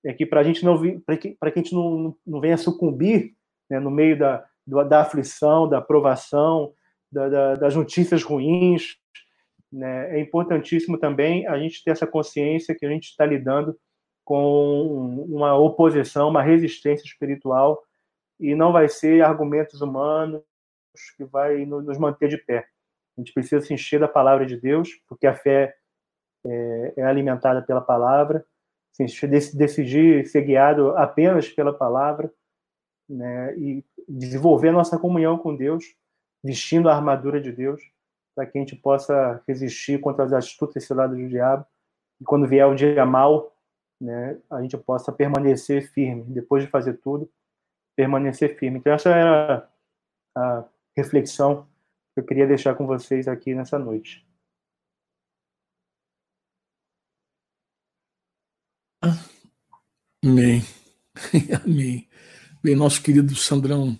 é 0.05 0.13
que 0.13 0.27
para 0.27 0.41
a 0.41 0.43
gente 0.43 0.63
não 0.63 0.79
para 1.03 1.17
que, 1.17 1.31
que 1.31 1.37
a 1.41 1.49
gente 1.55 1.73
não, 1.73 2.15
não 2.23 2.39
venha 2.39 2.55
sucumbir 2.55 3.33
né, 3.67 3.79
no 3.79 3.89
meio 3.89 4.15
da, 4.15 4.45
da 4.67 5.01
aflição, 5.01 5.67
da 5.67 5.81
provação, 5.81 6.71
da, 7.11 7.27
da, 7.29 7.55
das 7.55 7.75
notícias 7.75 8.21
ruins, 8.21 8.95
né, 9.71 10.17
é 10.17 10.21
importantíssimo 10.21 10.99
também 10.99 11.47
a 11.47 11.57
gente 11.57 11.83
ter 11.83 11.89
essa 11.89 12.05
consciência 12.05 12.75
que 12.75 12.85
a 12.85 12.89
gente 12.89 13.05
está 13.05 13.25
lidando 13.25 13.75
com 14.23 15.25
uma 15.27 15.57
oposição, 15.57 16.29
uma 16.29 16.43
resistência 16.43 17.05
espiritual 17.05 17.81
e 18.39 18.53
não 18.53 18.71
vai 18.71 18.87
ser 18.87 19.23
argumentos 19.23 19.81
humanos 19.81 20.43
que 21.17 21.25
vai 21.25 21.65
nos 21.65 21.97
manter 21.97 22.29
de 22.29 22.37
pé. 22.37 22.67
A 23.17 23.21
gente 23.21 23.33
precisa 23.33 23.61
se 23.61 23.73
encher 23.73 23.99
da 23.99 24.07
palavra 24.07 24.45
de 24.45 24.57
Deus, 24.57 24.89
porque 25.07 25.27
a 25.27 25.35
fé 25.35 25.75
é, 26.45 26.93
é 26.97 27.03
alimentada 27.03 27.61
pela 27.61 27.81
palavra, 27.81 28.45
se 28.93 29.03
encher, 29.03 29.29
decidir 29.29 30.25
ser 30.27 30.41
guiado 30.41 30.95
apenas 30.97 31.49
pela 31.49 31.73
palavra, 31.73 32.31
né, 33.09 33.55
e 33.57 33.83
desenvolver 34.07 34.71
nossa 34.71 34.97
comunhão 34.97 35.37
com 35.37 35.55
Deus 35.55 35.83
vestindo 36.43 36.89
a 36.89 36.95
armadura 36.95 37.39
de 37.39 37.51
Deus, 37.51 37.81
para 38.35 38.45
que 38.45 38.57
a 38.57 38.61
gente 38.61 38.75
possa 38.75 39.41
resistir 39.47 39.99
contra 39.99 40.25
as 40.25 40.33
astutas 40.33 40.83
ciladas 40.85 41.17
do 41.17 41.27
diabo. 41.27 41.65
E 42.19 42.23
quando 42.23 42.47
vier 42.47 42.65
o 42.65 42.75
dia 42.75 43.05
mal, 43.05 43.55
né, 43.99 44.39
a 44.49 44.61
gente 44.61 44.77
possa 44.77 45.11
permanecer 45.11 45.91
firme, 45.91 46.23
depois 46.23 46.63
de 46.63 46.69
fazer 46.69 46.93
tudo, 46.93 47.29
permanecer 47.95 48.57
firme. 48.57 48.79
Então 48.79 48.93
essa 48.93 49.09
era 49.09 49.69
a 50.35 50.65
reflexão 50.95 51.67
que 52.13 52.19
eu 52.19 52.25
queria 52.25 52.47
deixar 52.47 52.75
com 52.75 52.85
vocês 52.85 53.27
aqui 53.27 53.55
nessa 53.55 53.79
noite. 53.79 54.25
Amém. 60.23 60.61
Amém. 61.65 62.07
Bem, 62.63 62.75
nosso 62.75 63.01
querido 63.01 63.35
Sandrão 63.35 63.97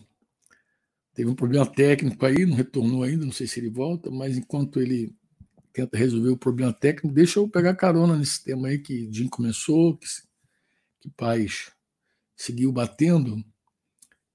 teve 1.14 1.30
um 1.30 1.36
problema 1.36 1.66
técnico 1.66 2.26
aí, 2.26 2.46
não 2.46 2.56
retornou 2.56 3.04
ainda, 3.04 3.26
não 3.26 3.32
sei 3.32 3.48
se 3.48 3.60
ele 3.60 3.70
volta, 3.70 4.12
mas 4.12 4.38
enquanto 4.38 4.80
ele 4.80 5.16
tenta 5.74 5.98
resolver 5.98 6.30
o 6.30 6.38
problema 6.38 6.72
técnico, 6.74 7.14
deixa 7.14 7.40
eu 7.40 7.50
pegar 7.50 7.76
carona 7.76 8.16
nesse 8.16 8.44
tema 8.44 8.68
aí 8.68 8.78
que 8.78 9.12
Jim 9.12 9.28
começou, 9.28 9.98
que, 9.98 10.06
que 11.00 11.10
Paz 11.12 11.72
seguiu 12.36 12.72
batendo. 12.72 13.44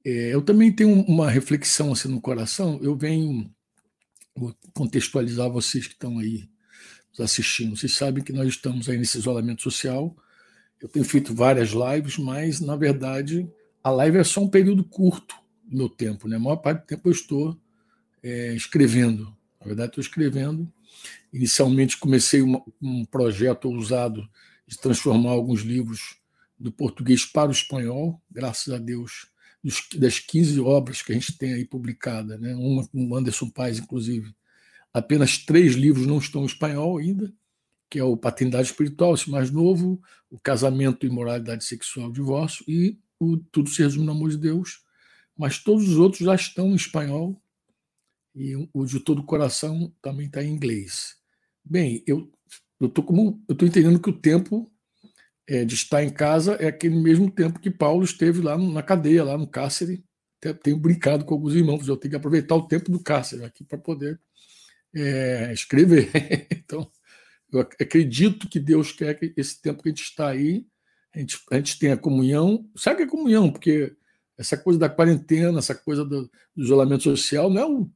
É, 0.05 0.35
eu 0.35 0.43
também 0.43 0.75
tenho 0.75 1.03
uma 1.05 1.31
reflexão 1.31 1.93
assim 1.93 2.09
no 2.09 2.21
coração, 2.21 2.81
eu 2.83 2.97
venho 2.97 3.55
vou 4.37 4.55
contextualizar 4.75 5.51
vocês 5.51 5.87
que 5.87 5.95
estão 5.95 6.19
aí 6.19 6.49
nos 7.11 7.21
assistindo. 7.21 7.77
Vocês 7.77 7.95
sabem 7.95 8.23
que 8.23 8.33
nós 8.33 8.49
estamos 8.49 8.89
aí 8.89 8.99
nesse 8.99 9.19
isolamento 9.19 9.63
social, 9.63 10.15
eu 10.81 10.89
tenho 10.89 11.05
feito 11.05 11.35
várias 11.35 11.71
lives, 11.71 12.19
mas, 12.19 12.61
na 12.61 12.77
verdade, 12.77 13.49
a 13.83 13.91
live 13.91 14.19
é 14.19 14.25
só 14.25 14.43
um 14.43 14.49
período 14.49 14.85
curto 14.85 15.35
do 15.65 15.77
meu 15.77 15.89
tempo. 15.89 16.29
Né? 16.29 16.37
A 16.37 16.41
maior 16.41 16.57
parte 16.57 16.83
do 16.83 16.87
tempo 16.87 17.09
eu 17.09 17.13
estou 17.13 17.59
é, 18.23 18.55
escrevendo. 18.55 19.35
Na 19.61 19.67
verdade, 19.67 19.91
estou 19.91 20.03
escrevendo. 20.03 20.71
Inicialmente 21.33 21.97
comecei 21.97 22.43
uma, 22.43 22.63
um 22.81 23.05
projeto 23.05 23.71
ousado 23.71 24.29
de 24.67 24.79
transformar 24.79 25.31
alguns 25.31 25.63
livros 25.63 26.19
do 26.59 26.73
português 26.73 27.25
para 27.25 27.49
o 27.49 27.53
espanhol, 27.53 28.21
graças 28.31 28.73
a 28.73 28.79
Deus, 28.79 29.29
dos, 29.63 29.87
das 29.97 30.19
15 30.19 30.61
obras 30.61 31.03
que 31.03 31.13
a 31.13 31.15
gente 31.15 31.37
tem 31.37 31.55
aí 31.55 31.65
publicada, 31.65 32.39
né? 32.39 32.55
uma 32.55 32.87
com 32.87 33.15
Anderson 33.15 33.51
Paes, 33.51 33.79
inclusive. 33.79 34.35
Apenas 34.93 35.39
três 35.39 35.75
livros 35.75 36.07
não 36.07 36.19
estão 36.19 36.43
em 36.43 36.47
espanhol 36.47 36.99
ainda, 36.99 37.33
que 37.91 37.99
é 37.99 38.05
o 38.05 38.17
Paternidade 38.17 38.69
Espiritual, 38.69 39.15
esse 39.15 39.31
mais 39.31 39.51
novo, 39.51 40.01
o 40.31 40.39
Casamento, 40.39 41.07
Imoralidade 41.07 41.65
Sexual, 41.65 42.11
Divórcio, 42.11 42.65
e 42.67 42.99
o 43.19 43.37
Tudo 43.37 43.71
se 43.71 43.83
resume 43.83 44.07
no 44.07 44.13
amor 44.13 44.31
de 44.31 44.39
Deus. 44.39 44.85
Mas 45.37 45.59
todos 45.59 45.89
os 45.89 45.97
outros 45.97 46.23
já 46.25 46.35
estão 46.35 46.71
em 46.71 46.75
espanhol, 46.75 47.41
e 48.35 48.55
o 48.73 48.85
de 48.85 49.01
todo 49.01 49.21
o 49.21 49.25
coração 49.25 49.93
também 50.03 50.27
está 50.27 50.43
em 50.43 50.53
inglês. 50.53 51.17
Bem, 51.65 52.03
eu 52.07 52.31
como 52.79 53.43
eu 53.49 53.55
entendendo 53.67 53.99
que 53.99 54.11
o 54.11 54.19
tempo 54.19 54.71
é, 55.49 55.65
de 55.65 55.75
estar 55.75 56.03
em 56.03 56.11
casa 56.11 56.55
é 56.55 56.67
aquele 56.67 56.97
mesmo 56.97 57.31
tempo 57.31 57.61
que 57.61 57.71
Paulo 57.71 58.05
esteve 58.05 58.41
lá 58.41 58.59
na 58.59 58.83
cadeia, 58.83 59.25
lá 59.25 59.39
no 59.39 59.47
cárcere. 59.47 60.05
Tenho 60.63 60.79
brincado 60.79 61.25
com 61.25 61.35
alguns 61.35 61.55
irmãos, 61.55 61.87
eu 61.89 61.97
tenho 61.97 62.11
que 62.11 62.17
aproveitar 62.17 62.55
o 62.55 62.67
tempo 62.67 62.91
do 62.91 63.03
cárcere 63.03 63.45
aqui 63.45 63.65
para 63.65 63.79
poder 63.79 64.21
é, 64.95 65.53
escrever. 65.53 66.11
então, 66.51 66.91
eu 67.53 67.61
acredito 67.61 68.49
que 68.49 68.61
Deus 68.61 68.93
quer 68.93 69.15
que 69.15 69.33
esse 69.37 69.61
tempo 69.61 69.83
que 69.83 69.89
a 69.89 69.93
gente 69.93 70.03
está 70.03 70.29
aí, 70.29 70.67
a 71.15 71.19
gente, 71.19 71.39
a 71.51 71.57
gente 71.57 71.79
tenha 71.79 71.97
comunhão. 71.97 72.69
Sabe 72.77 72.99
que 72.99 73.03
é 73.05 73.07
comunhão? 73.07 73.51
Porque 73.51 73.97
essa 74.37 74.57
coisa 74.57 74.79
da 74.79 74.89
quarentena, 74.89 75.59
essa 75.59 75.75
coisa 75.75 76.05
do, 76.05 76.31
do 76.55 76.63
isolamento 76.63 77.05
social, 77.05 77.49
não 77.49 77.63
é, 77.63 77.67
o, 77.67 77.91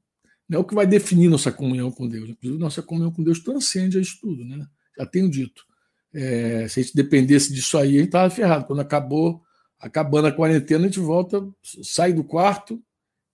não 0.48 0.58
é 0.58 0.58
o 0.58 0.64
que 0.64 0.74
vai 0.74 0.86
definir 0.86 1.28
nossa 1.28 1.52
comunhão 1.52 1.90
com 1.90 2.08
Deus. 2.08 2.30
Inclusive, 2.30 2.60
nossa 2.60 2.82
comunhão 2.82 3.12
com 3.12 3.22
Deus 3.22 3.40
transcende 3.40 3.98
a 3.98 4.00
isso 4.00 4.18
tudo, 4.20 4.44
né? 4.44 4.66
Já 4.96 5.06
tenho 5.06 5.30
dito. 5.30 5.69
É, 6.12 6.66
se 6.68 6.80
a 6.80 6.82
gente 6.82 6.94
dependesse 6.94 7.52
disso 7.52 7.78
aí, 7.78 7.96
a 7.96 7.98
gente 7.98 8.06
estava 8.06 8.30
ferrado. 8.30 8.66
Quando 8.66 8.80
acabou, 8.80 9.42
acabando 9.78 10.28
a 10.28 10.32
quarentena, 10.32 10.84
a 10.84 10.86
gente 10.88 11.00
volta, 11.00 11.46
sai 11.82 12.12
do 12.12 12.24
quarto 12.24 12.82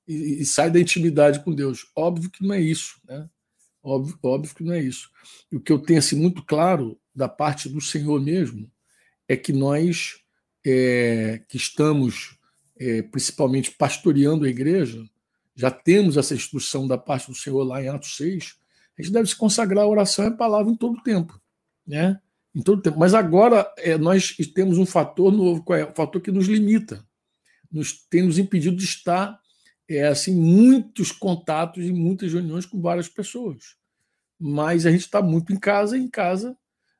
e, 0.07 0.43
e 0.43 0.45
sai 0.45 0.71
da 0.71 0.81
intimidade 0.81 1.43
com 1.43 1.55
Deus. 1.55 1.87
Óbvio 1.95 2.31
que 2.31 2.47
não 2.47 2.55
é 2.55 2.61
isso, 2.61 3.01
né? 3.07 3.29
Óbvio, 3.83 4.19
óbvio 4.23 4.55
que 4.55 4.65
não 4.65 4.73
é 4.73 4.81
isso. 4.81 5.11
E 5.51 5.57
o 5.57 5.61
que 5.61 5.73
eu 5.73 5.79
tenho 5.79 6.01
assim, 6.01 6.17
muito 6.17 6.45
claro 6.45 6.99
da 7.15 7.29
parte 7.29 7.69
do 7.69 7.81
Senhor 7.81 8.21
mesmo 8.21 8.71
é 9.29 9.37
que 9.37 9.53
nós 9.53 10.17
é, 10.67 11.41
que 11.49 11.57
estamos 11.57 12.37
é, 12.79 13.03
principalmente 13.03 13.71
pastoreando 13.71 14.45
a 14.45 14.49
igreja, 14.49 15.05
já 15.55 15.71
temos 15.71 16.17
essa 16.17 16.35
instrução 16.35 16.87
da 16.87 16.99
parte 16.99 17.29
do 17.29 17.37
Senhor 17.37 17.63
lá 17.63 17.83
em 17.83 17.89
Atos 17.89 18.17
6, 18.17 18.57
a 18.99 19.03
gente 19.03 19.13
deve 19.13 19.29
se 19.29 19.37
consagrar 19.37 19.85
a 19.85 19.89
oração 19.89 20.25
e 20.25 20.29
a 20.29 20.33
palavra 20.33 20.71
em 20.71 20.77
todo 20.77 20.99
o 20.99 21.03
tempo. 21.03 21.41
Né? 21.87 22.21
Em 22.57 22.63
todo 22.63 22.81
tempo. 22.81 22.99
Mas 22.99 23.13
agora 23.13 23.71
é, 23.77 23.99
nós 23.99 24.35
temos 24.55 24.79
um 24.79 24.87
fator 24.87 25.31
novo, 25.31 25.63
qual 25.63 25.79
é? 25.79 25.85
O 25.85 25.95
fator 25.95 26.23
que 26.23 26.33
nos 26.33 26.47
limita, 26.49 27.07
nos, 27.71 27.93
tem 28.09 28.23
nos 28.23 28.39
impedido 28.39 28.77
de 28.77 28.85
estar 28.85 29.39
é, 29.87 30.07
assim, 30.07 30.35
muitos 30.35 31.13
contatos 31.13 31.85
e 31.85 31.93
muitas 31.93 32.33
reuniões 32.33 32.65
com 32.65 32.81
várias 32.81 33.09
pessoas. 33.09 33.77
Mas 34.41 34.87
a 34.87 34.91
gente 34.91 35.03
está 35.03 35.21
muito 35.21 35.53
em 35.53 35.59
casa, 35.59 35.99
em 35.99 36.09
casa 36.09 36.57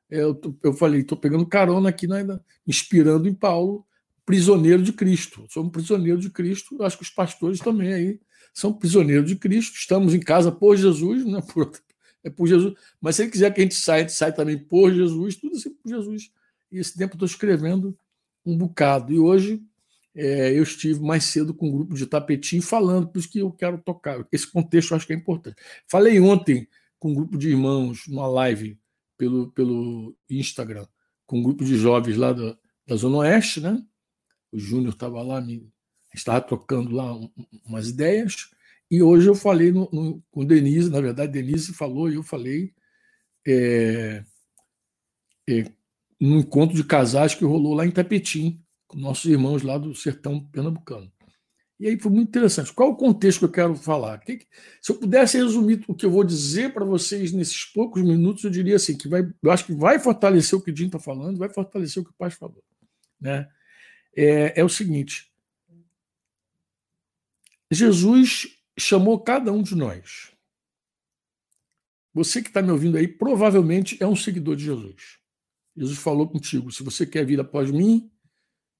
é, 0.09 0.21
eu, 0.21 0.39
eu 0.63 0.73
falei, 0.73 1.01
estou 1.01 1.17
pegando 1.17 1.45
carona 1.45 1.89
aqui, 1.89 2.07
né, 2.07 2.25
inspirando 2.65 3.27
em 3.27 3.33
Paulo, 3.33 3.85
prisioneiro 4.25 4.81
de 4.81 4.93
Cristo. 4.93 5.45
Somos 5.49 5.71
prisioneiros 5.71 6.21
de 6.21 6.29
Cristo, 6.29 6.81
acho 6.83 6.97
que 6.97 7.03
os 7.03 7.09
pastores 7.09 7.59
também 7.59 7.93
aí 7.93 8.19
são 8.53 8.73
prisioneiros 8.73 9.27
de 9.27 9.35
Cristo. 9.35 9.75
Estamos 9.75 10.13
em 10.13 10.19
casa 10.19 10.51
por 10.51 10.75
Jesus, 10.75 11.25
né, 11.25 11.41
por, 11.53 11.71
é 12.27 12.29
por 12.29 12.47
Jesus. 12.47 12.73
Mas 13.01 13.15
se 13.15 13.23
ele 13.23 13.31
quiser 13.31 13.53
que 13.53 13.61
a 13.61 13.63
gente 13.63 13.75
saia, 13.75 13.99
a 13.99 14.07
gente 14.07 14.13
sai 14.13 14.33
também 14.33 14.57
por 14.57 14.93
Jesus, 14.93 15.35
tudo 15.35 15.55
assim 15.55 15.73
por 15.73 15.89
Jesus. 15.89 16.31
E 16.71 16.79
esse 16.79 16.97
tempo 16.97 17.13
eu 17.13 17.15
estou 17.15 17.25
escrevendo 17.25 17.97
um 18.45 18.57
bocado. 18.57 19.13
E 19.13 19.19
hoje 19.19 19.61
é, 20.15 20.57
eu 20.57 20.63
estive 20.63 20.99
mais 20.99 21.23
cedo 21.25 21.53
com 21.53 21.67
um 21.67 21.71
grupo 21.71 21.95
de 21.95 22.05
tapetinho 22.05 22.61
falando, 22.61 23.07
por 23.07 23.19
isso 23.19 23.29
que 23.29 23.39
eu 23.39 23.51
quero 23.51 23.77
tocar. 23.77 24.25
Esse 24.31 24.51
contexto 24.51 24.91
eu 24.91 24.97
acho 24.97 25.07
que 25.07 25.13
é 25.13 25.15
importante. 25.15 25.57
Falei 25.87 26.19
ontem 26.19 26.67
com 26.99 27.11
um 27.11 27.13
grupo 27.13 27.37
de 27.37 27.49
irmãos, 27.49 28.07
numa 28.07 28.27
live 28.27 28.79
pelo, 29.17 29.51
pelo 29.51 30.15
Instagram, 30.29 30.87
com 31.25 31.39
um 31.39 31.43
grupo 31.43 31.63
de 31.63 31.75
jovens 31.77 32.17
lá 32.17 32.33
da, 32.33 32.57
da 32.85 32.95
Zona 32.95 33.17
Oeste, 33.17 33.61
né? 33.61 33.83
O 34.51 34.57
Júnior 34.57 34.93
estava 34.93 35.21
lá, 35.21 35.39
me, 35.39 35.69
estava 36.13 36.41
trocando 36.41 36.95
lá 36.95 37.13
um, 37.13 37.29
umas 37.65 37.89
ideias, 37.89 38.49
e 38.89 39.01
hoje 39.01 39.27
eu 39.27 39.35
falei 39.35 39.71
no, 39.71 39.89
no, 39.91 40.23
com 40.31 40.45
Denise, 40.45 40.89
na 40.89 41.01
verdade, 41.01 41.31
Denise 41.31 41.73
falou 41.73 42.09
e 42.09 42.15
eu 42.15 42.23
falei 42.23 42.73
é, 43.45 44.23
é, 45.49 45.65
encontro 46.19 46.75
de 46.75 46.83
casais 46.83 47.35
que 47.35 47.45
rolou 47.45 47.73
lá 47.73 47.85
em 47.85 47.91
Tapetim, 47.91 48.63
com 48.87 48.97
nossos 48.97 49.25
irmãos 49.25 49.61
lá 49.61 49.77
do 49.77 49.93
sertão 49.93 50.39
pernambucano. 50.39 51.11
E 51.79 51.87
aí 51.87 51.99
foi 51.99 52.11
muito 52.11 52.29
interessante. 52.29 52.73
Qual 52.73 52.89
o 52.89 52.95
contexto 52.95 53.39
que 53.39 53.45
eu 53.45 53.51
quero 53.51 53.75
falar? 53.75 54.21
Se 54.81 54.91
eu 54.91 54.95
pudesse 54.95 55.37
resumir 55.37 55.83
o 55.87 55.93
que 55.93 56.05
eu 56.05 56.09
vou 56.09 56.23
dizer 56.23 56.73
para 56.73 56.83
vocês 56.83 57.31
nesses 57.31 57.65
poucos 57.65 58.01
minutos, 58.01 58.43
eu 58.43 58.49
diria 58.49 58.77
assim: 58.77 58.97
que 58.97 59.07
vai, 59.07 59.21
eu 59.43 59.51
acho 59.51 59.65
que 59.65 59.73
vai 59.73 59.99
fortalecer 59.99 60.57
o 60.57 60.61
que 60.61 60.71
o 60.71 60.75
Jim 60.75 60.87
está 60.87 60.97
falando, 60.97 61.37
vai 61.37 61.49
fortalecer 61.49 62.01
o 62.01 62.05
que 62.05 62.11
o 62.11 62.17
Paz 62.17 62.33
falou. 62.33 62.63
Né? 63.21 63.47
É, 64.15 64.59
é 64.59 64.63
o 64.63 64.69
seguinte: 64.69 65.31
Jesus 67.69 68.56
chamou 68.77 69.19
cada 69.19 69.51
um 69.51 69.61
de 69.61 69.75
nós. 69.75 70.31
Você 72.13 72.41
que 72.41 72.47
está 72.47 72.61
me 72.61 72.71
ouvindo 72.71 72.97
aí, 72.97 73.07
provavelmente 73.07 74.01
é 74.01 74.07
um 74.07 74.15
seguidor 74.15 74.55
de 74.55 74.65
Jesus. 74.65 75.19
Jesus 75.75 75.99
falou 75.99 76.27
contigo: 76.27 76.71
se 76.71 76.83
você 76.83 77.05
quer 77.05 77.25
vir 77.25 77.39
após 77.39 77.69
mim, 77.69 78.11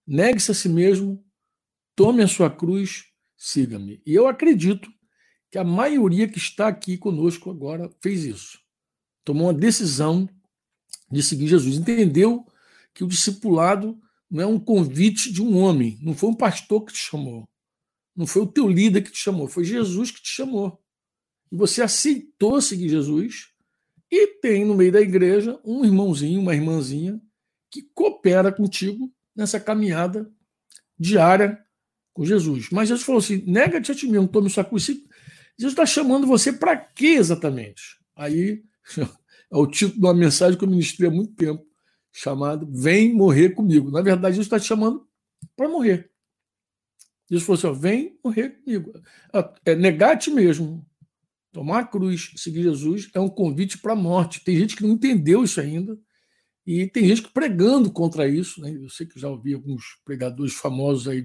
negue-se 0.06 0.52
a 0.52 0.54
si 0.54 0.70
mesmo, 0.70 1.24
tome 1.96 2.24
a 2.24 2.28
sua 2.28 2.50
cruz, 2.50 3.06
siga-me. 3.36 4.02
E 4.06 4.14
eu 4.14 4.28
acredito 4.28 4.92
que 5.52 5.58
a 5.58 5.64
maioria 5.64 6.28
que 6.28 6.38
está 6.38 6.68
aqui 6.68 6.98
conosco 6.98 7.50
agora 7.50 7.90
fez 8.02 8.24
isso. 8.24 8.60
Tomou 9.24 9.48
uma 9.48 9.54
decisão 9.54 10.28
de 11.12 11.22
seguir 11.22 11.48
Jesus. 11.48 11.76
Entendeu 11.76 12.46
que 12.94 13.04
o 13.04 13.08
discipulado 13.08 14.00
não 14.30 14.44
é 14.44 14.46
um 14.46 14.60
convite 14.60 15.32
de 15.32 15.42
um 15.42 15.58
homem, 15.58 15.98
não 16.02 16.14
foi 16.14 16.30
um 16.30 16.36
pastor 16.36 16.84
que 16.84 16.94
te 16.94 17.00
chamou, 17.00 17.48
não 18.18 18.26
foi 18.26 18.42
o 18.42 18.48
teu 18.48 18.68
líder 18.68 19.04
que 19.04 19.12
te 19.12 19.20
chamou, 19.20 19.48
foi 19.48 19.64
Jesus 19.64 20.10
que 20.10 20.24
te 20.24 20.30
chamou. 20.30 20.82
E 21.52 21.56
você 21.56 21.84
aceitou 21.84 22.60
seguir 22.60 22.90
Jesus 22.90 23.50
e 24.10 24.28
tem 24.42 24.66
no 24.66 24.74
meio 24.74 24.92
da 24.92 25.00
igreja 25.00 25.60
um 25.64 25.86
irmãozinho, 25.86 26.42
uma 26.42 26.56
irmãzinha 26.56 27.22
que 27.70 27.84
coopera 27.94 28.52
contigo 28.52 29.14
nessa 29.36 29.60
caminhada 29.60 30.30
diária 30.98 31.64
com 32.12 32.26
Jesus. 32.26 32.70
Mas 32.72 32.90
Jesus 32.90 33.06
falou 33.06 33.20
assim: 33.20 33.44
nega-te 33.46 33.92
a 33.92 33.96
ti 33.96 34.08
mesmo, 34.08 34.28
tome 34.28 34.50
sua 34.50 34.64
cruz. 34.64 34.86
Jesus 34.88 35.74
está 35.74 35.86
chamando 35.86 36.26
você 36.26 36.52
para 36.52 36.76
quê 36.76 37.18
exatamente? 37.20 38.00
Aí 38.16 38.64
é 38.98 39.58
o 39.58 39.68
título 39.68 40.00
de 40.00 40.06
uma 40.06 40.14
mensagem 40.14 40.58
que 40.58 40.64
eu 40.64 40.70
ministrei 40.70 41.08
há 41.08 41.14
muito 41.14 41.34
tempo, 41.36 41.64
chamado 42.12 42.68
Vem 42.72 43.14
morrer 43.14 43.52
comigo. 43.52 43.92
Na 43.92 44.02
verdade, 44.02 44.36
Jesus 44.36 44.48
está 44.48 44.60
te 44.60 44.66
chamando 44.66 45.08
para 45.56 45.70
morrer. 45.70 46.10
Jesus 47.30 47.46
falou 47.46 47.58
assim: 47.58 47.68
ó, 47.68 47.74
vem 47.74 48.20
morrer 48.24 48.50
comigo. 48.50 48.94
É 49.66 49.76
negar 49.76 50.14
a 50.14 50.18
ti 50.18 50.30
mesmo. 50.30 50.86
Tomar 51.52 51.80
a 51.80 51.86
cruz, 51.86 52.34
seguir 52.36 52.64
Jesus, 52.64 53.10
é 53.14 53.20
um 53.20 53.30
convite 53.30 53.80
para 53.80 53.94
a 53.94 53.96
morte. 53.96 54.44
Tem 54.44 54.56
gente 54.56 54.76
que 54.76 54.84
não 54.84 54.92
entendeu 54.92 55.44
isso 55.44 55.60
ainda. 55.60 55.98
E 56.66 56.86
tem 56.88 57.06
gente 57.08 57.24
que 57.24 57.32
pregando 57.32 57.92
contra 57.92 58.28
isso. 58.28 58.62
Né? 58.62 58.76
Eu 58.76 58.90
sei 58.90 59.08
que 59.08 59.20
já 59.20 59.30
ouvi 59.30 59.54
alguns 59.54 59.84
pregadores 60.06 60.54
famosos 60.54 61.08
aí 61.08 61.22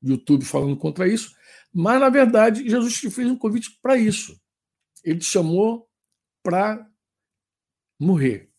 do 0.00 0.12
YouTube 0.12 0.44
falando 0.44 0.76
contra 0.76 1.06
isso. 1.06 1.32
Mas, 1.72 2.00
na 2.00 2.08
verdade, 2.08 2.68
Jesus 2.68 2.94
te 2.94 3.10
fez 3.10 3.28
um 3.28 3.36
convite 3.36 3.78
para 3.82 3.96
isso. 3.96 4.40
Ele 5.04 5.18
te 5.18 5.26
chamou 5.26 5.88
para 6.42 6.86
morrer. 8.00 8.50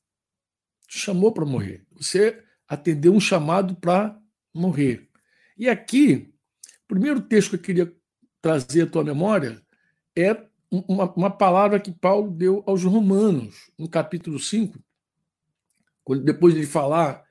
Te 0.87 0.99
chamou 0.99 1.33
para 1.33 1.45
morrer. 1.45 1.85
Você 1.93 2.41
atendeu 2.67 3.13
um 3.13 3.19
chamado 3.19 3.75
para 3.75 4.17
morrer. 4.53 5.09
E 5.57 5.67
aqui, 5.67 6.33
primeiro 6.89 7.21
texto 7.21 7.51
que 7.51 7.55
eu 7.55 7.61
queria 7.61 7.95
trazer 8.41 8.81
à 8.81 8.87
tua 8.87 9.03
memória 9.03 9.61
é 10.17 10.35
uma, 10.71 11.11
uma 11.13 11.29
palavra 11.29 11.79
que 11.79 11.91
Paulo 11.91 12.31
deu 12.31 12.63
aos 12.65 12.83
Romanos, 12.83 13.71
no 13.77 13.87
capítulo 13.87 14.39
5, 14.39 14.77
quando, 16.03 16.23
depois 16.23 16.55
de 16.55 16.65
falar 16.65 17.23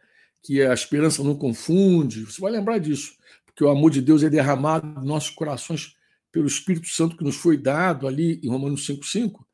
que 0.43 0.63
a 0.63 0.73
esperança 0.73 1.23
não 1.23 1.37
confunde, 1.37 2.25
você 2.25 2.41
vai 2.41 2.53
lembrar 2.53 2.79
disso, 2.79 3.17
porque 3.45 3.65
o 3.65 3.69
amor 3.69 3.91
de 3.91 4.01
Deus 4.01 4.23
é 4.23 4.31
derramado 4.31 4.87
nos 4.87 5.05
nossos 5.05 5.31
corações 5.31 5.97
pelo 6.31 6.47
Espírito 6.47 6.89
Santo 6.89 7.17
que 7.17 7.25
nos 7.25 7.37
foi 7.37 7.57
dado 7.57 8.07
ali 8.07 8.41
em 8.43 8.49
Romanos 8.49 8.87
5,5. 8.87 9.45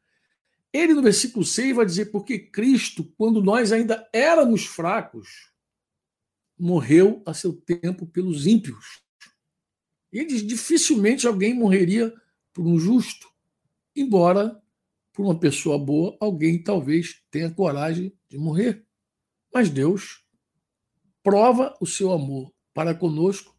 Ele, 0.71 0.93
no 0.93 1.03
versículo 1.03 1.45
6, 1.45 1.77
vai 1.77 1.87
dizer: 1.87 2.07
Porque 2.07 2.39
Cristo, 2.39 3.05
quando 3.17 3.43
nós 3.43 3.73
ainda 3.73 4.07
éramos 4.13 4.67
fracos, 4.67 5.53
morreu 6.59 7.23
a 7.25 7.33
seu 7.33 7.53
tempo 7.53 8.07
pelos 8.07 8.47
ímpios. 8.47 9.04
Diz: 10.23 10.47
dificilmente 10.47 11.27
alguém 11.27 11.55
morreria 11.55 12.13
por 12.53 12.67
um 12.67 12.79
justo 12.79 13.27
embora 13.97 14.61
por 15.13 15.25
uma 15.25 15.39
pessoa 15.39 15.79
boa 15.79 16.17
alguém 16.21 16.63
talvez 16.63 17.23
tenha 17.31 17.51
coragem 17.51 18.13
de 18.29 18.37
morrer. 18.39 18.85
Mas 19.53 19.71
Deus 19.71 20.25
prova 21.23 21.75
o 21.81 21.87
seu 21.87 22.13
amor 22.13 22.53
para 22.73 22.95
conosco 22.95 23.57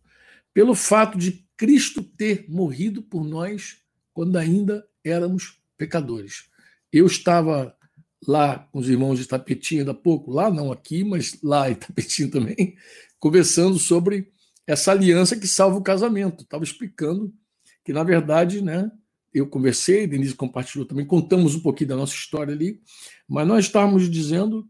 pelo 0.54 0.76
fato 0.76 1.18
de 1.18 1.46
Cristo 1.58 2.04
ter 2.04 2.46
morrido 2.50 3.02
por 3.02 3.24
nós 3.24 3.82
quando 4.13 4.38
ainda 4.38 4.88
éramos 5.04 5.62
pecadores. 5.78 6.50
Eu 6.91 7.06
estava 7.06 7.76
lá 8.28 8.60
com 8.60 8.80
os 8.80 8.89
irmãos 8.89 9.20
de 9.20 9.28
Tapetinho 9.28 9.82
ainda 9.82 9.91
há 9.91 9.96
pouco, 9.96 10.32
lá 10.32 10.50
não 10.50 10.72
aqui, 10.72 11.04
mas 11.04 11.38
lá 11.41 11.70
em 11.70 11.76
Tapetinho 11.76 12.32
também, 12.32 12.76
conversando 13.20 13.78
sobre 13.78 14.32
essa 14.67 14.91
aliança 14.91 15.38
que 15.38 15.47
salva 15.47 15.78
o 15.78 15.84
casamento. 15.84 16.43
Estava 16.43 16.63
explicando 16.63 17.34
que, 17.84 17.93
na 17.93 18.04
verdade, 18.04 18.62
né, 18.62 18.91
eu 19.34 19.47
conversei, 19.47 20.08
Denise 20.08 20.34
compartilhou 20.34 20.86
também, 20.86 21.06
contamos 21.06 21.56
um 21.56 21.62
pouquinho 21.62 21.89
da 21.89 21.95
nossa 21.95 22.13
história 22.13 22.54
ali, 22.54 22.82
mas 23.28 23.47
nós 23.47 23.65
estávamos 23.65 24.10
dizendo 24.10 24.67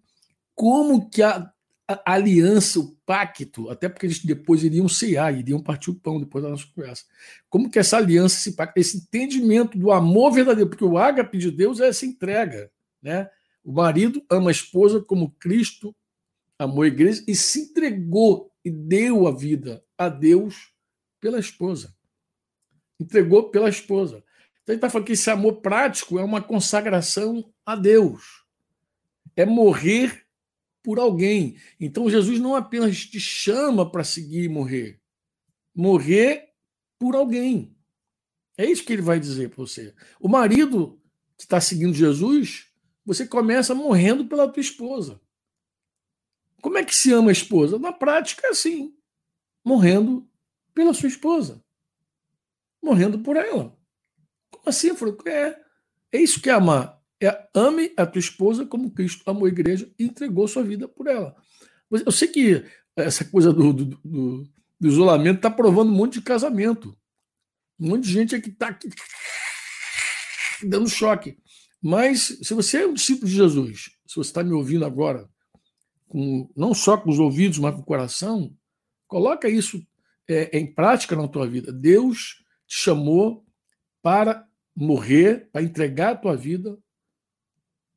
como 0.55 1.09
que 1.09 1.21
a, 1.21 1.51
a 1.87 2.13
aliança, 2.13 2.79
o 2.79 2.95
pacto, 3.05 3.69
até 3.69 3.87
porque 3.87 4.07
eles 4.07 4.23
depois 4.23 4.63
iriam 4.63 4.89
cear, 4.89 5.37
iriam 5.37 5.61
partir 5.61 5.91
o 5.91 5.95
pão 5.95 6.19
depois 6.19 6.43
da 6.43 6.49
nossa 6.49 6.65
conversa, 6.73 7.03
como 7.49 7.69
que 7.69 7.77
essa 7.77 7.97
aliança, 7.97 8.37
esse 8.37 8.55
pacto, 8.55 8.79
esse 8.79 8.97
entendimento 8.97 9.77
do 9.77 9.91
amor 9.91 10.31
verdadeiro, 10.31 10.69
porque 10.69 10.83
o 10.83 10.97
ágape 10.97 11.37
de 11.37 11.51
Deus 11.51 11.79
é 11.79 11.87
essa 11.87 12.05
entrega, 12.05 12.71
né? 13.01 13.29
O 13.63 13.71
marido 13.71 14.23
ama 14.29 14.49
a 14.49 14.51
esposa 14.51 15.01
como 15.01 15.31
Cristo 15.39 15.95
amou 16.57 16.83
a 16.83 16.87
igreja 16.87 17.23
e 17.27 17.35
se 17.35 17.61
entregou 17.61 18.51
e 18.65 18.71
deu 18.71 19.27
a 19.27 19.31
vida 19.31 19.85
a 19.95 20.09
Deus 20.09 20.73
pela 21.21 21.39
esposa. 21.39 21.95
Entregou 22.99 23.51
pela 23.51 23.69
esposa. 23.69 24.23
Então, 24.63 24.73
ele 24.73 24.77
está 24.77 24.89
falando 24.89 25.05
que 25.05 25.13
esse 25.13 25.29
amor 25.29 25.61
prático 25.61 26.17
é 26.17 26.23
uma 26.23 26.41
consagração 26.41 27.53
a 27.63 27.75
Deus. 27.75 28.43
É 29.35 29.45
morrer 29.45 30.25
por 30.83 30.97
alguém. 30.97 31.57
Então, 31.79 32.09
Jesus 32.09 32.39
não 32.39 32.55
apenas 32.55 33.05
te 33.05 33.19
chama 33.19 33.89
para 33.89 34.03
seguir 34.03 34.45
e 34.45 34.49
morrer. 34.49 34.99
Morrer 35.75 36.49
por 36.97 37.15
alguém. 37.15 37.75
É 38.57 38.65
isso 38.65 38.83
que 38.83 38.93
ele 38.93 39.01
vai 39.01 39.19
dizer 39.19 39.49
para 39.49 39.57
você. 39.57 39.93
O 40.19 40.27
marido 40.27 40.99
que 41.37 41.43
está 41.43 41.61
seguindo 41.61 41.93
Jesus, 41.93 42.67
você 43.05 43.27
começa 43.27 43.75
morrendo 43.75 44.25
pela 44.25 44.47
tua 44.47 44.61
esposa. 44.61 45.21
Como 46.65 46.79
é 46.79 46.83
que 46.83 46.95
se 46.95 47.13
ama 47.13 47.29
a 47.29 47.31
esposa? 47.31 47.77
Na 47.77 47.93
prática, 47.93 48.47
é 48.47 48.49
assim: 48.49 48.91
morrendo 49.63 50.27
pela 50.73 50.95
sua 50.95 51.07
esposa, 51.07 51.63
morrendo 52.81 53.19
por 53.19 53.37
ela. 53.37 53.77
Assim, 54.65 54.87
eu 54.87 54.95
falei, 54.95 55.15
é, 55.27 55.59
é 56.11 56.19
isso 56.19 56.41
que 56.41 56.49
é 56.49 56.53
amar. 56.53 56.99
É, 57.21 57.47
ame 57.53 57.93
a 57.95 58.03
tua 58.03 58.17
esposa 58.17 58.65
como 58.65 58.89
Cristo 58.89 59.21
amou 59.29 59.45
a 59.45 59.49
igreja 59.49 59.87
e 59.99 60.05
entregou 60.05 60.47
sua 60.47 60.63
vida 60.63 60.87
por 60.87 61.05
ela. 61.05 61.35
Eu 61.91 62.11
sei 62.11 62.29
que 62.29 62.65
essa 62.95 63.23
coisa 63.23 63.53
do, 63.53 63.71
do, 63.71 63.85
do, 63.85 64.43
do 64.79 64.87
isolamento 64.87 65.35
está 65.35 65.51
provando 65.51 65.91
um 65.91 65.95
monte 65.95 66.13
de 66.13 66.23
casamento. 66.23 66.97
Um 67.79 67.89
monte 67.89 68.05
de 68.05 68.11
gente 68.11 68.35
aqui 68.35 68.49
está 68.49 68.75
dando 70.63 70.89
choque. 70.89 71.37
Mas 71.79 72.39
se 72.41 72.55
você 72.55 72.81
é 72.81 72.87
um 72.87 72.93
discípulo 72.95 73.27
de 73.27 73.35
Jesus, 73.35 73.91
se 74.07 74.15
você 74.15 74.31
está 74.31 74.43
me 74.43 74.53
ouvindo 74.53 74.83
agora, 74.83 75.29
com, 76.15 76.49
não 76.55 76.73
só 76.73 76.95
com 76.95 77.09
os 77.09 77.19
ouvidos, 77.19 77.59
mas 77.59 77.75
com 77.75 77.81
o 77.81 77.85
coração, 77.85 78.55
coloca 79.05 79.49
isso 79.49 79.85
é, 80.29 80.57
em 80.57 80.65
prática 80.65 81.13
na 81.13 81.27
tua 81.27 81.45
vida. 81.45 81.73
Deus 81.73 82.41
te 82.65 82.77
chamou 82.77 83.45
para 84.01 84.47
morrer, 84.73 85.49
para 85.51 85.61
entregar 85.61 86.13
a 86.13 86.15
tua 86.15 86.37
vida, 86.37 86.77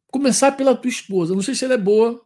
começar 0.08 0.50
pela 0.50 0.76
tua 0.76 0.88
esposa. 0.88 1.32
Não 1.32 1.42
sei 1.42 1.54
se 1.54 1.64
ela 1.64 1.74
é 1.74 1.78
boa, 1.78 2.20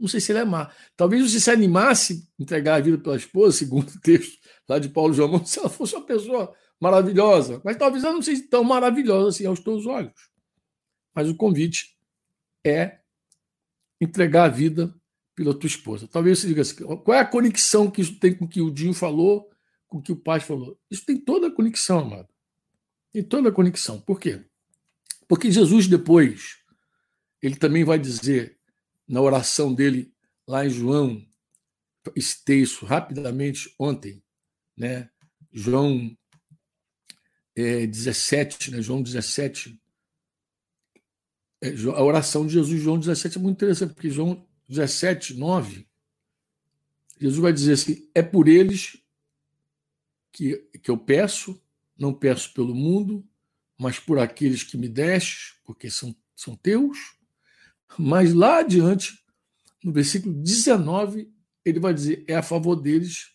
não 0.00 0.08
sei 0.08 0.20
se 0.20 0.32
ela 0.32 0.40
é 0.40 0.44
má. 0.46 0.72
Talvez 0.96 1.30
você 1.30 1.38
se 1.38 1.50
animasse 1.50 2.26
a 2.40 2.42
entregar 2.42 2.76
a 2.76 2.80
vida 2.80 2.96
pela 2.96 3.16
esposa, 3.16 3.58
segundo 3.58 3.90
o 3.90 4.00
texto 4.00 4.38
lá 4.66 4.78
de 4.78 4.88
Paulo 4.88 5.12
João, 5.12 5.44
se 5.44 5.58
ela 5.58 5.68
fosse 5.68 5.94
uma 5.94 6.06
pessoa 6.06 6.54
maravilhosa, 6.80 7.60
mas 7.62 7.76
talvez 7.76 8.04
ela 8.04 8.14
não 8.14 8.22
seja 8.22 8.42
tão 8.48 8.64
maravilhosa 8.64 9.28
assim 9.28 9.44
aos 9.44 9.60
teus 9.60 9.84
olhos. 9.84 10.30
Mas 11.14 11.28
o 11.28 11.36
convite 11.36 11.94
é 12.64 13.00
entregar 14.00 14.44
a 14.44 14.48
vida 14.48 14.94
pela 15.36 15.54
tua 15.54 15.68
esposa. 15.68 16.08
Talvez 16.08 16.38
você 16.38 16.48
diga 16.48 16.62
assim, 16.62 16.82
qual 16.82 17.14
é 17.14 17.20
a 17.20 17.24
conexão 17.26 17.90
que 17.90 18.00
isso 18.00 18.18
tem 18.18 18.34
com 18.34 18.46
o 18.46 18.48
que 18.48 18.62
o 18.62 18.70
Dinho 18.70 18.94
falou, 18.94 19.48
com 19.86 19.98
o 19.98 20.02
que 20.02 20.10
o 20.10 20.16
pai 20.16 20.40
falou? 20.40 20.80
Isso 20.90 21.04
tem 21.04 21.20
toda 21.20 21.48
a 21.48 21.50
conexão, 21.50 21.98
amado. 21.98 22.28
Tem 23.12 23.22
toda 23.22 23.50
a 23.50 23.52
conexão. 23.52 24.00
Por 24.00 24.18
quê? 24.18 24.42
Porque 25.28 25.50
Jesus 25.50 25.86
depois, 25.86 26.56
ele 27.42 27.54
também 27.54 27.84
vai 27.84 27.98
dizer 27.98 28.58
na 29.06 29.20
oração 29.20 29.74
dele 29.74 30.10
lá 30.48 30.64
em 30.64 30.70
João, 30.70 31.24
esse 32.14 32.42
texto 32.42 32.86
rapidamente 32.86 33.74
ontem, 33.78 34.22
né? 34.76 35.10
João 35.52 36.16
é, 37.54 37.86
17, 37.86 38.70
né? 38.70 38.80
João 38.80 39.02
17. 39.02 39.78
É, 41.62 41.68
a 41.70 42.02
oração 42.02 42.46
de 42.46 42.54
Jesus, 42.54 42.80
João 42.80 42.98
17, 42.98 43.38
é 43.38 43.40
muito 43.40 43.56
interessante, 43.56 43.92
porque 43.92 44.10
João 44.10 44.45
17, 44.68 45.34
9, 45.34 45.86
Jesus 47.20 47.40
vai 47.40 47.52
dizer 47.52 47.72
assim: 47.72 48.08
é 48.14 48.22
por 48.22 48.48
eles 48.48 48.98
que, 50.32 50.56
que 50.82 50.90
eu 50.90 50.98
peço, 50.98 51.60
não 51.96 52.12
peço 52.12 52.52
pelo 52.52 52.74
mundo, 52.74 53.26
mas 53.78 53.98
por 53.98 54.18
aqueles 54.18 54.62
que 54.62 54.76
me 54.76 54.88
deste, 54.88 55.60
porque 55.64 55.90
são, 55.90 56.14
são 56.34 56.56
teus. 56.56 57.16
Mas 57.98 58.34
lá 58.34 58.58
adiante, 58.58 59.24
no 59.82 59.92
versículo 59.92 60.34
19, 60.34 61.32
ele 61.64 61.80
vai 61.80 61.94
dizer: 61.94 62.24
é 62.28 62.34
a 62.34 62.42
favor 62.42 62.76
deles, 62.76 63.32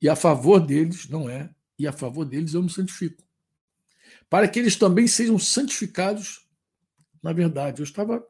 e 0.00 0.08
a 0.08 0.16
favor 0.16 0.60
deles, 0.60 1.08
não 1.08 1.28
é, 1.28 1.54
e 1.78 1.86
a 1.86 1.92
favor 1.92 2.24
deles 2.24 2.54
eu 2.54 2.62
me 2.62 2.70
santifico. 2.70 3.22
Para 4.28 4.46
que 4.48 4.58
eles 4.58 4.76
também 4.76 5.06
sejam 5.06 5.38
santificados 5.38 6.50
na 7.22 7.32
verdade. 7.32 7.80
Eu 7.80 7.84
estava 7.84 8.24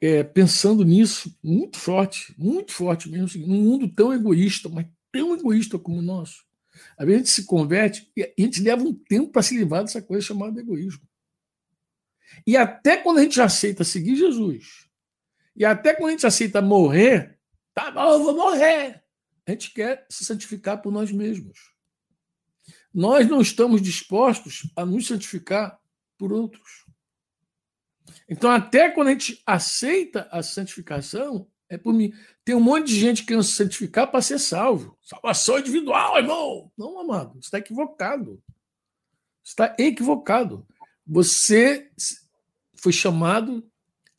é, 0.00 0.22
pensando 0.22 0.84
nisso 0.84 1.36
muito 1.42 1.78
forte, 1.78 2.34
muito 2.38 2.72
forte 2.72 3.08
mesmo, 3.08 3.46
num 3.46 3.62
mundo 3.62 3.88
tão 3.88 4.12
egoísta, 4.12 4.68
mas 4.68 4.86
tão 5.12 5.34
egoísta 5.34 5.78
como 5.78 5.98
o 5.98 6.02
nosso. 6.02 6.44
Às 6.96 7.06
vezes 7.06 7.14
a 7.14 7.24
gente 7.24 7.30
se 7.30 7.44
converte 7.44 8.10
e 8.16 8.22
a 8.22 8.32
gente 8.38 8.62
leva 8.62 8.82
um 8.82 8.94
tempo 8.94 9.30
para 9.30 9.42
se 9.42 9.56
livrar 9.56 9.82
dessa 9.82 10.00
coisa 10.00 10.26
chamada 10.26 10.60
egoísmo. 10.60 11.02
E 12.46 12.56
até 12.56 12.96
quando 12.96 13.18
a 13.18 13.22
gente 13.22 13.40
aceita 13.40 13.84
seguir 13.84 14.16
Jesus, 14.16 14.88
e 15.54 15.64
até 15.64 15.92
quando 15.94 16.08
a 16.08 16.12
gente 16.12 16.26
aceita 16.26 16.62
morrer, 16.62 17.38
tá 17.74 17.90
bom, 17.90 18.12
eu 18.12 18.22
vou 18.22 18.34
morrer. 18.34 19.02
A 19.46 19.50
gente 19.50 19.72
quer 19.72 20.06
se 20.08 20.24
santificar 20.24 20.80
por 20.80 20.92
nós 20.92 21.10
mesmos. 21.10 21.74
Nós 22.94 23.28
não 23.28 23.40
estamos 23.40 23.82
dispostos 23.82 24.70
a 24.74 24.86
nos 24.86 25.06
santificar 25.06 25.78
por 26.16 26.32
outros. 26.32 26.86
Então, 28.28 28.50
até 28.50 28.90
quando 28.90 29.08
a 29.08 29.12
gente 29.12 29.42
aceita 29.46 30.28
a 30.30 30.42
santificação, 30.42 31.46
É 31.70 31.78
por 31.78 31.94
mim. 31.94 32.12
Tem 32.44 32.52
um 32.54 32.60
monte 32.60 32.88
de 32.88 32.98
gente 32.98 33.24
querendo 33.24 33.44
se 33.44 33.52
santificar 33.52 34.10
para 34.10 34.20
ser 34.20 34.40
salvo. 34.40 34.98
Salvação 35.00 35.56
individual, 35.56 36.18
irmão. 36.18 36.70
Não, 36.76 36.98
amado, 36.98 37.34
você 37.34 37.46
está 37.46 37.58
equivocado. 37.58 38.42
Você 39.42 39.52
está 39.52 39.76
equivocado. 39.78 40.66
Você 41.06 41.88
foi 42.74 42.92
chamado 42.92 43.64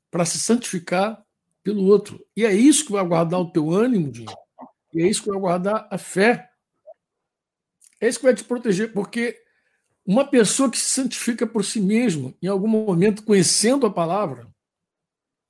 para 0.10 0.24
se 0.24 0.40
santificar 0.40 1.22
pelo 1.62 1.84
outro. 1.84 2.26
E 2.36 2.46
é 2.46 2.54
isso 2.54 2.86
que 2.86 2.94
vai 2.94 3.06
guardar 3.06 3.42
o 3.42 3.52
teu 3.52 3.70
ânimo, 3.70 4.10
Dinho. 4.10 4.32
E 4.94 5.04
é 5.04 5.08
isso 5.08 5.22
que 5.24 5.30
vai 5.30 5.40
guardar 5.40 5.88
a 5.92 5.98
fé. 5.98 6.50
É 8.00 8.08
isso 8.08 8.20
que 8.20 8.26
vai 8.26 8.34
te 8.34 8.46
proteger, 8.46 8.94
porque 8.94 9.38
uma 10.06 10.26
pessoa 10.26 10.70
que 10.70 10.78
se 10.78 10.94
santifica 10.94 11.46
por 11.46 11.64
si 11.64 11.80
mesma, 11.80 12.34
em 12.42 12.48
algum 12.48 12.68
momento, 12.68 13.24
conhecendo 13.24 13.86
a 13.86 13.92
palavra, 13.92 14.48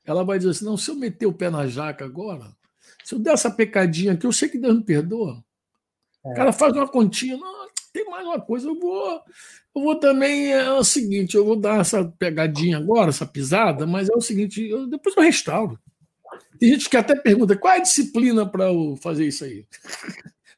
ela 0.05 0.23
vai 0.23 0.37
dizer 0.37 0.51
assim: 0.51 0.65
não, 0.65 0.77
se 0.77 0.89
eu 0.89 0.95
meter 0.95 1.25
o 1.25 1.33
pé 1.33 1.49
na 1.49 1.67
jaca 1.67 2.05
agora, 2.05 2.55
se 3.03 3.15
eu 3.15 3.19
der 3.19 3.33
essa 3.33 3.49
pecadinha 3.49 4.13
aqui, 4.13 4.25
eu 4.25 4.33
sei 4.33 4.49
que 4.49 4.57
Deus 4.57 4.75
me 4.75 4.83
perdoa. 4.83 5.43
É. 6.25 6.31
O 6.31 6.35
cara 6.35 6.53
faz 6.53 6.73
uma 6.73 6.87
continha, 6.87 7.37
não, 7.37 7.67
tem 7.93 8.05
mais 8.09 8.25
uma 8.25 8.39
coisa, 8.39 8.67
eu 8.67 8.79
vou, 8.79 9.21
eu 9.75 9.81
vou 9.81 9.99
também, 9.99 10.51
é 10.51 10.71
o 10.71 10.83
seguinte, 10.83 11.35
eu 11.35 11.45
vou 11.45 11.55
dar 11.55 11.81
essa 11.81 12.05
pegadinha 12.05 12.77
agora, 12.77 13.09
essa 13.09 13.25
pisada, 13.25 13.85
mas 13.85 14.09
é 14.09 14.13
o 14.13 14.21
seguinte, 14.21 14.61
eu, 14.67 14.87
depois 14.87 15.15
eu 15.15 15.23
restauro. 15.23 15.79
Tem 16.59 16.69
gente 16.69 16.89
que 16.89 16.97
até 16.97 17.15
pergunta, 17.15 17.57
qual 17.57 17.73
é 17.73 17.77
a 17.77 17.81
disciplina 17.81 18.45
para 18.45 18.65
eu 18.71 18.95
fazer 19.01 19.27
isso 19.27 19.43
aí? 19.43 19.65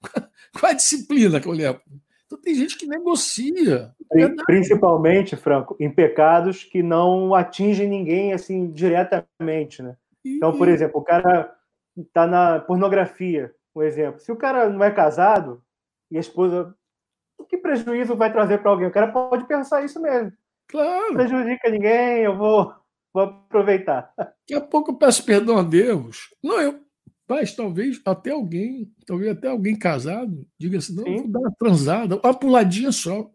qual 0.59 0.69
é 0.69 0.73
a 0.73 0.77
disciplina 0.77 1.39
que 1.39 1.47
eu 1.47 1.53
levo? 1.53 1.81
Tem 2.43 2.53
gente 2.55 2.77
que 2.77 2.85
negocia. 2.85 3.95
Principalmente, 4.45 5.35
Franco, 5.35 5.77
em 5.79 5.89
pecados 5.89 6.63
que 6.63 6.83
não 6.83 7.33
atingem 7.33 7.87
ninguém 7.87 8.33
assim 8.33 8.69
diretamente, 8.69 9.81
né? 9.81 9.95
Então, 10.25 10.57
por 10.57 10.67
exemplo, 10.67 10.99
o 10.99 11.03
cara 11.03 11.55
está 11.97 12.27
na 12.27 12.59
pornografia, 12.59 13.53
um 13.73 13.81
exemplo. 13.81 14.19
Se 14.19 14.31
o 14.31 14.35
cara 14.35 14.69
não 14.69 14.83
é 14.83 14.91
casado 14.91 15.63
e 16.11 16.17
a 16.17 16.19
esposa, 16.19 16.75
o 17.37 17.45
que 17.45 17.57
prejuízo 17.57 18.15
vai 18.15 18.31
trazer 18.31 18.57
para 18.59 18.71
alguém? 18.71 18.87
O 18.87 18.93
cara 18.93 19.07
pode 19.11 19.45
pensar 19.45 19.83
isso 19.83 20.01
mesmo. 20.01 20.33
Claro. 20.67 21.07
Não 21.07 21.13
prejudica 21.13 21.69
ninguém, 21.69 22.23
eu 22.23 22.35
vou, 22.35 22.73
vou 23.13 23.23
aproveitar. 23.23 24.11
Daqui 24.17 24.53
a 24.53 24.61
pouco 24.61 24.91
eu 24.91 24.95
peço 24.95 25.25
perdão 25.25 25.57
a 25.57 25.63
Deus. 25.63 26.33
Não, 26.43 26.59
eu, 26.59 26.79
mas 27.27 27.55
talvez 27.55 28.01
até 28.05 28.31
alguém, 28.31 28.91
talvez 29.05 29.31
até 29.31 29.47
alguém 29.47 29.77
casado, 29.77 30.45
diga 30.59 30.77
assim, 30.77 30.95
não, 30.95 31.03
Sim. 31.03 31.17
vou 31.17 31.27
dar 31.27 31.39
uma 31.39 31.55
transada, 31.57 32.19
uma 32.23 32.33
puladinha 32.33 32.91
só. 32.91 33.29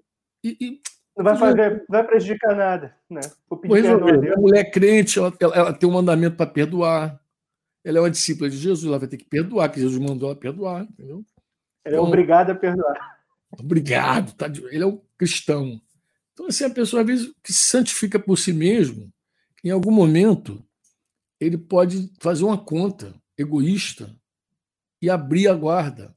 E, 0.45 0.57
e 0.61 0.80
não 1.16 1.24
vai 1.24 1.36
fazer, 1.36 1.84
vai 1.89 2.07
prejudicar 2.07 2.55
nada, 2.55 2.95
né? 3.11 3.20
É, 3.24 4.32
a 4.32 4.36
mulher 4.36 4.70
crente, 4.70 5.18
ela, 5.18 5.32
ela, 5.41 5.72
tem 5.72 5.89
um 5.89 5.93
mandamento 5.93 6.36
para 6.36 6.47
perdoar. 6.47 7.20
Ela 7.84 7.99
é 7.99 8.01
uma 8.03 8.11
discípula 8.11 8.49
de 8.49 8.57
Jesus, 8.57 8.86
ela 8.86 9.01
vai 9.01 9.09
ter 9.09 9.16
que 9.16 9.24
perdoar, 9.24 9.68
que 9.68 9.80
Jesus 9.80 9.99
mandou 9.99 10.30
ela 10.30 10.39
perdoar, 10.39 10.82
entendeu? 10.82 11.24
Ela 11.84 11.97
é 11.97 11.99
então, 11.99 12.05
obrigada 12.05 12.53
a 12.53 12.55
perdoar. 12.55 13.18
Obrigado, 13.59 14.32
tá? 14.34 14.47
ele 14.70 14.84
é 14.84 14.86
um 14.86 15.01
cristão. 15.16 15.80
Então, 16.32 16.47
assim, 16.47 16.64
a 16.64 16.70
pessoa, 16.70 17.01
às 17.01 17.07
vezes, 17.07 17.32
que 17.43 17.53
se 17.53 17.68
santifica 17.68 18.18
por 18.20 18.39
si 18.39 18.53
mesmo, 18.53 19.12
em 19.64 19.70
algum 19.70 19.91
momento, 19.91 20.64
ele 21.41 21.59
pode 21.59 22.12
fazer 22.20 22.45
uma 22.45 22.59
conta 22.59 23.12
egoísta 23.39 24.14
e 25.01 25.09
abrir 25.09 25.49
a 25.49 25.55
guarda 25.55 26.14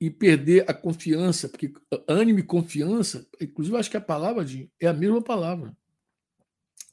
e 0.00 0.10
perder 0.10 0.64
a 0.68 0.74
confiança, 0.74 1.48
porque 1.48 1.72
ânimo 2.08 2.38
e 2.38 2.42
confiança, 2.42 3.28
inclusive 3.40 3.76
acho 3.76 3.90
que 3.90 3.96
a 3.96 4.00
palavra 4.00 4.44
de, 4.44 4.70
é 4.80 4.86
a 4.86 4.92
mesma 4.92 5.22
palavra. 5.22 5.76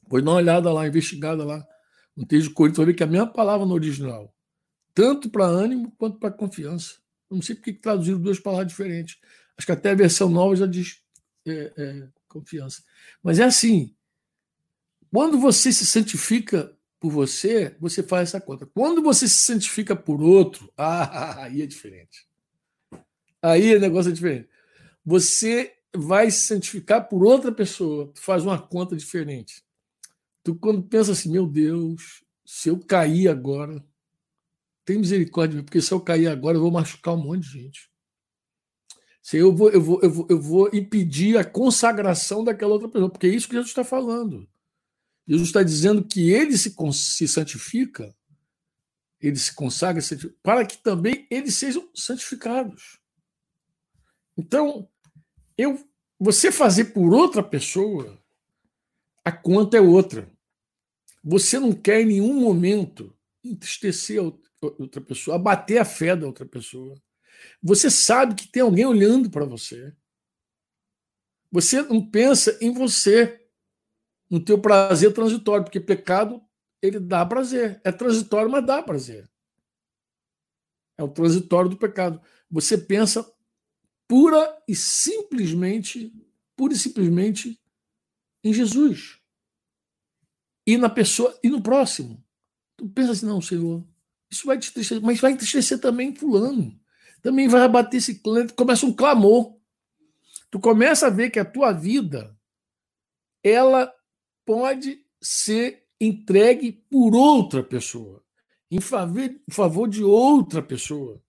Foi 0.08 0.22
dar 0.22 0.32
uma 0.32 0.36
olhada 0.36 0.72
lá, 0.72 0.86
investigada 0.86 1.44
lá 1.44 1.66
no 2.16 2.26
texto 2.26 2.48
de 2.48 2.54
Coríntios, 2.54 2.78
vai 2.78 2.86
ver 2.86 2.94
que 2.94 3.02
é 3.02 3.06
a 3.06 3.10
mesma 3.10 3.26
palavra 3.32 3.64
no 3.64 3.74
original, 3.74 4.34
tanto 4.92 5.30
para 5.30 5.44
ânimo 5.44 5.92
quanto 5.96 6.18
para 6.18 6.30
confiança. 6.30 6.96
Eu 7.30 7.36
não 7.36 7.42
sei 7.42 7.54
porque 7.54 7.72
que 7.72 7.80
traduziram 7.80 8.20
duas 8.20 8.40
palavras 8.40 8.68
diferentes. 8.68 9.18
Acho 9.56 9.66
que 9.66 9.72
até 9.72 9.90
a 9.90 9.94
versão 9.94 10.28
nova 10.28 10.56
já 10.56 10.66
diz 10.66 11.00
é, 11.46 11.72
é, 11.76 12.08
confiança. 12.28 12.82
Mas 13.22 13.38
é 13.38 13.44
assim: 13.44 13.94
quando 15.12 15.38
você 15.38 15.72
se 15.72 15.86
santifica 15.86 16.76
por 17.00 17.10
você, 17.10 17.74
você 17.80 18.02
faz 18.02 18.28
essa 18.28 18.40
conta. 18.40 18.66
Quando 18.66 19.02
você 19.02 19.26
se 19.26 19.42
santifica 19.42 19.96
por 19.96 20.20
outro, 20.20 20.70
ah, 20.76 21.44
aí 21.44 21.62
é 21.62 21.66
diferente. 21.66 22.28
Aí 23.42 23.74
o 23.74 23.80
negócio 23.80 24.10
é 24.10 24.14
diferente. 24.14 24.48
Você 25.04 25.74
vai 25.96 26.30
se 26.30 26.46
santificar 26.46 27.08
por 27.08 27.24
outra 27.24 27.50
pessoa, 27.50 28.12
tu 28.14 28.20
faz 28.20 28.44
uma 28.44 28.60
conta 28.60 28.94
diferente. 28.94 29.64
Tu 30.44 30.54
quando 30.54 30.82
pensa 30.82 31.12
assim, 31.12 31.32
meu 31.32 31.46
Deus, 31.46 32.22
se 32.44 32.68
eu 32.68 32.78
cair 32.78 33.28
agora, 33.28 33.82
tem 34.84 34.98
misericórdia, 34.98 35.62
porque 35.62 35.80
se 35.80 35.92
eu 35.92 36.00
cair 36.00 36.28
agora, 36.28 36.56
eu 36.56 36.60
vou 36.60 36.70
machucar 36.70 37.14
um 37.14 37.22
monte 37.22 37.44
de 37.44 37.62
gente. 37.62 37.90
Se 39.22 39.38
eu 39.38 39.54
vou, 39.54 39.70
eu 39.70 39.80
vou, 39.80 40.00
eu 40.02 40.10
vou, 40.10 40.26
eu 40.28 40.40
vou 40.40 40.70
impedir 40.72 41.36
a 41.38 41.44
consagração 41.44 42.44
daquela 42.44 42.72
outra 42.72 42.88
pessoa, 42.88 43.10
porque 43.10 43.26
é 43.26 43.30
isso 43.30 43.48
que 43.48 43.54
Jesus 43.54 43.70
está 43.70 43.84
falando. 43.84 44.48
Jesus 45.30 45.46
está 45.46 45.62
dizendo 45.62 46.02
que 46.02 46.32
ele 46.32 46.58
se, 46.58 46.74
se 46.92 47.28
santifica, 47.28 48.12
ele 49.20 49.36
se 49.36 49.54
consagra 49.54 50.02
para 50.42 50.66
que 50.66 50.76
também 50.78 51.24
eles 51.30 51.54
sejam 51.54 51.88
santificados. 51.94 52.98
Então, 54.36 54.88
eu, 55.56 55.88
você 56.18 56.50
fazer 56.50 56.86
por 56.86 57.14
outra 57.14 57.44
pessoa, 57.44 58.20
a 59.24 59.30
conta 59.30 59.76
é 59.76 59.80
outra. 59.80 60.28
Você 61.22 61.60
não 61.60 61.72
quer 61.72 62.00
em 62.00 62.06
nenhum 62.06 62.34
momento 62.34 63.16
entristecer 63.44 64.20
a 64.20 64.32
outra 64.60 65.00
pessoa, 65.00 65.36
abater 65.36 65.78
a 65.78 65.84
fé 65.84 66.16
da 66.16 66.26
outra 66.26 66.44
pessoa. 66.44 67.00
Você 67.62 67.88
sabe 67.88 68.34
que 68.34 68.48
tem 68.48 68.62
alguém 68.62 68.84
olhando 68.84 69.30
para 69.30 69.44
você. 69.44 69.94
Você 71.52 71.82
não 71.82 72.04
pensa 72.04 72.58
em 72.60 72.72
você 72.72 73.39
no 74.30 74.38
teu 74.38 74.58
prazer 74.60 75.12
transitório, 75.12 75.64
porque 75.64 75.80
pecado 75.80 76.40
ele 76.80 77.00
dá 77.00 77.26
prazer. 77.26 77.80
É 77.84 77.90
transitório, 77.90 78.50
mas 78.50 78.64
dá 78.64 78.82
prazer. 78.82 79.28
É 80.96 81.02
o 81.02 81.08
transitório 81.08 81.68
do 81.68 81.76
pecado. 81.76 82.20
Você 82.50 82.78
pensa 82.78 83.28
pura 84.06 84.56
e 84.66 84.74
simplesmente, 84.74 86.12
pura 86.56 86.72
e 86.72 86.78
simplesmente 86.78 87.60
em 88.42 88.52
Jesus. 88.52 89.18
E 90.66 90.76
na 90.76 90.88
pessoa 90.88 91.38
e 91.42 91.48
no 91.48 91.62
próximo. 91.62 92.24
Tu 92.76 92.88
pensa 92.88 93.12
assim, 93.12 93.26
não, 93.26 93.42
Senhor, 93.42 93.86
isso 94.30 94.46
vai 94.46 94.58
te 94.58 94.70
entristecer, 94.70 95.02
mas 95.02 95.20
vai 95.20 95.32
entristecer 95.32 95.78
também 95.78 96.14
fulano. 96.14 96.78
Também 97.22 97.48
vai 97.48 97.62
abater 97.62 97.98
esse 97.98 98.20
clã, 98.20 98.46
começa 98.48 98.86
um 98.86 98.92
clamor. 98.92 99.58
Tu 100.50 100.58
começa 100.58 101.06
a 101.06 101.10
ver 101.10 101.30
que 101.30 101.38
a 101.38 101.44
tua 101.44 101.72
vida 101.72 102.36
ela 103.42 103.92
pode 104.50 105.06
ser 105.22 105.84
entregue 106.00 106.72
por 106.72 107.14
outra 107.14 107.62
pessoa, 107.62 108.20
em 108.68 108.80
favor 108.80 109.88
de 109.88 110.02
outra 110.02 110.60
pessoa, 110.60 111.22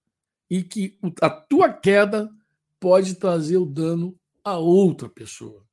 e 0.49 0.63
que 0.63 0.97
a 1.21 1.29
tua 1.29 1.71
queda 1.71 2.33
pode 2.79 3.13
trazer 3.13 3.57
o 3.57 3.65
dano 3.65 4.19
a 4.43 4.57
outra 4.57 5.07
pessoa. 5.07 5.63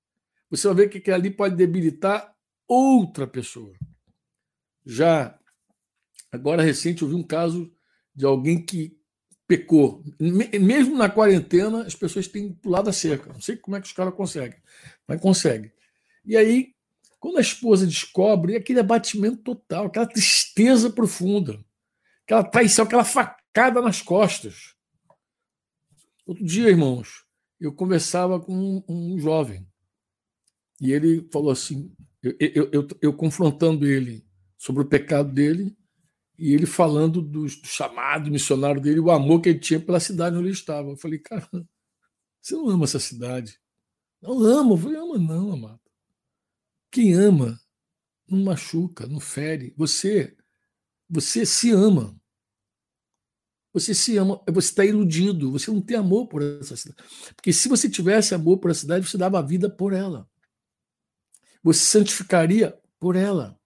Você 0.51 0.69
vai 0.69 0.77
ver 0.77 1.01
que 1.01 1.11
ali 1.11 1.31
pode 1.31 1.57
debilitar 1.57 2.37
outra 2.69 3.27
pessoa. 3.27 3.75
Já 4.85 5.39
agora 6.31 6.63
recente 6.63 7.01
eu 7.01 7.09
vi 7.09 7.15
um 7.15 7.23
caso 7.23 7.73
de 8.15 8.27
alguém 8.27 8.63
que 8.63 9.01
pecou. 9.47 10.05
Mesmo 10.21 10.99
na 10.99 11.09
quarentena, 11.09 11.87
as 11.87 11.95
pessoas 11.95 12.29
têm 12.29 12.53
pulado 12.53 12.91
a 12.91 12.93
cerca. 12.93 13.33
Não 13.33 13.41
sei 13.41 13.57
como 13.57 13.75
é 13.75 13.81
que 13.81 13.87
os 13.87 13.93
caras 13.95 14.13
conseguem, 14.13 14.61
mas 15.07 15.19
conseguem. 15.19 15.73
E 16.27 16.37
aí 16.37 16.77
quando 17.19 17.39
a 17.39 17.43
esposa 17.43 17.87
descobre, 17.87 18.55
é 18.55 18.59
aquele 18.59 18.81
abatimento 18.81 19.39
total, 19.39 19.87
aquela 19.87 20.07
tristeza 20.07 20.91
profunda, 20.91 21.59
aquela 22.25 22.45
traição, 22.45 22.85
aquela 22.85 23.05
facada 23.05 23.83
nas 23.83 24.01
costas. 24.01 24.75
Outro 26.25 26.45
dia, 26.45 26.69
irmãos, 26.69 27.25
eu 27.61 27.73
conversava 27.73 28.39
com 28.39 28.85
um, 28.89 29.19
jovem 29.19 29.67
e 30.81 30.93
ele 30.93 31.29
falou 31.33 31.51
assim: 31.51 31.93
eu, 32.23 32.37
eu, 32.39 32.71
eu, 32.71 32.89
eu, 33.03 33.13
confrontando 33.13 33.87
ele 33.87 34.25
sobre 34.57 34.83
o 34.83 34.89
pecado 34.89 35.33
dele 35.33 35.77
e 36.39 36.53
ele 36.53 36.67
falando 36.67 37.21
do, 37.21 37.47
do 37.47 37.49
chamado 37.49 38.31
missionário 38.31 38.81
dele, 38.81 39.01
o 39.01 39.11
amor 39.11 39.41
que 39.41 39.49
ele 39.49 39.59
tinha 39.59 39.81
pela 39.81 39.99
cidade 39.99 40.37
onde 40.37 40.47
ele 40.47 40.55
estava. 40.55 40.91
Eu 40.91 40.97
falei, 40.97 41.19
cara, 41.19 41.49
você 42.41 42.55
não 42.55 42.69
ama 42.69 42.85
essa 42.85 43.01
cidade? 43.01 43.59
Não 44.23 44.41
amo. 44.41 44.75
Eu 44.75 44.79
falei, 44.79 44.99
ama 44.99 45.19
não, 45.19 45.53
amado. 45.53 45.81
Quem 46.91 47.15
ama 47.15 47.61
não 48.29 48.45
machuca, 48.45 49.07
não 49.07 49.21
fere. 49.21 49.75
Você, 49.77 50.37
você 51.09 51.45
se 51.45 51.71
ama. 51.71 52.19
Você 53.73 53.95
se 53.95 54.17
ama, 54.17 54.43
você 54.49 54.69
está 54.69 54.85
iludido, 54.85 55.53
você 55.53 55.71
não 55.71 55.81
tem 55.81 55.97
amor 55.97 56.27
por 56.27 56.43
essa 56.43 56.77
cidade. 56.77 57.03
Porque 57.37 57.53
se 57.53 57.69
você 57.69 57.89
tivesse 57.89 58.35
amor 58.35 58.59
por 58.59 58.71
essa 58.71 58.81
cidade, 58.81 59.09
você 59.09 59.19
dava 59.19 59.39
a 59.39 59.43
vida 59.43 59.71
por 59.71 59.93
ela. 59.93 60.29
Você 61.63 61.85
santificaria 61.85 62.79
por 62.99 63.15
ela. 63.15 63.59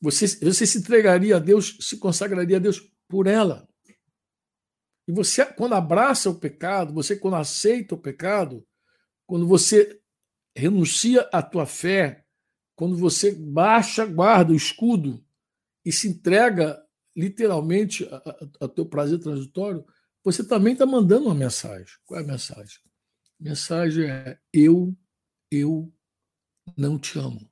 Você, 0.00 0.26
você 0.26 0.66
se 0.66 0.78
entregaria 0.78 1.36
a 1.36 1.38
Deus, 1.38 1.76
se 1.80 1.96
consagraria 1.96 2.56
a 2.56 2.60
Deus 2.60 2.80
por 3.08 3.26
ela. 3.26 3.68
E 5.06 5.12
você, 5.12 5.44
quando 5.44 5.74
abraça 5.74 6.30
o 6.30 6.38
pecado, 6.38 6.94
você, 6.94 7.16
quando 7.16 7.36
aceita 7.36 7.94
o 7.94 8.00
pecado, 8.00 8.66
quando 9.26 9.46
você 9.46 10.00
renuncia 10.54 11.28
à 11.32 11.42
tua 11.42 11.66
fé, 11.66 12.24
quando 12.76 12.96
você 12.96 13.32
baixa, 13.34 14.04
guarda 14.04 14.52
o 14.52 14.56
escudo 14.56 15.24
e 15.84 15.92
se 15.92 16.08
entrega 16.08 16.82
literalmente 17.16 18.08
ao 18.60 18.68
teu 18.68 18.84
prazer 18.86 19.18
transitório, 19.18 19.84
você 20.22 20.42
também 20.42 20.72
está 20.72 20.86
mandando 20.86 21.26
uma 21.26 21.34
mensagem. 21.34 21.86
Qual 22.04 22.18
é 22.18 22.22
a 22.24 22.26
mensagem? 22.26 22.78
A 23.40 23.44
mensagem 23.44 24.10
é: 24.10 24.38
eu, 24.52 24.96
eu 25.50 25.92
não 26.76 26.98
te 26.98 27.18
amo. 27.18 27.50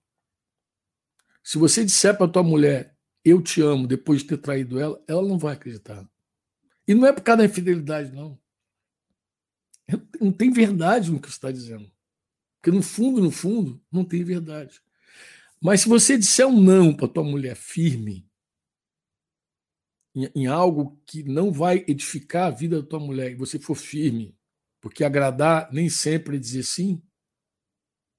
Se 1.44 1.58
você 1.58 1.84
disser 1.84 2.16
para 2.16 2.30
tua 2.30 2.42
mulher, 2.42 2.96
eu 3.24 3.42
te 3.42 3.60
amo, 3.60 3.86
depois 3.86 4.22
de 4.22 4.28
ter 4.28 4.38
traído 4.38 4.80
ela, 4.80 5.02
ela 5.06 5.22
não 5.22 5.38
vai 5.38 5.54
acreditar. 5.54 6.08
E 6.86 6.94
não 6.94 7.06
é 7.06 7.12
por 7.12 7.22
causa 7.22 7.38
da 7.38 7.44
infidelidade, 7.44 8.12
não. 8.12 8.40
Não 10.20 10.32
tem 10.32 10.50
verdade 10.50 11.10
no 11.10 11.20
que 11.20 11.28
você 11.28 11.34
está 11.34 11.50
dizendo. 11.50 11.90
Porque 12.62 12.70
no 12.70 12.82
fundo, 12.82 13.20
no 13.20 13.32
fundo, 13.32 13.82
não 13.90 14.04
tem 14.04 14.22
verdade. 14.22 14.80
Mas 15.60 15.80
se 15.80 15.88
você 15.88 16.16
disser 16.16 16.46
um 16.46 16.60
não 16.60 16.94
para 16.94 17.08
tua 17.08 17.24
mulher 17.24 17.56
firme, 17.56 18.24
em, 20.14 20.30
em, 20.32 20.46
algo 20.46 21.02
que 21.04 21.24
não 21.24 21.50
vai 21.50 21.84
edificar 21.88 22.46
a 22.46 22.54
vida 22.54 22.80
da 22.80 22.88
tua 22.88 23.00
mulher, 23.00 23.32
e 23.32 23.34
você 23.34 23.58
for 23.58 23.74
firme, 23.74 24.38
porque 24.80 25.02
agradar 25.02 25.72
nem 25.72 25.88
sempre 25.88 26.36
é 26.36 26.38
dizer 26.38 26.62
sim, 26.62 27.02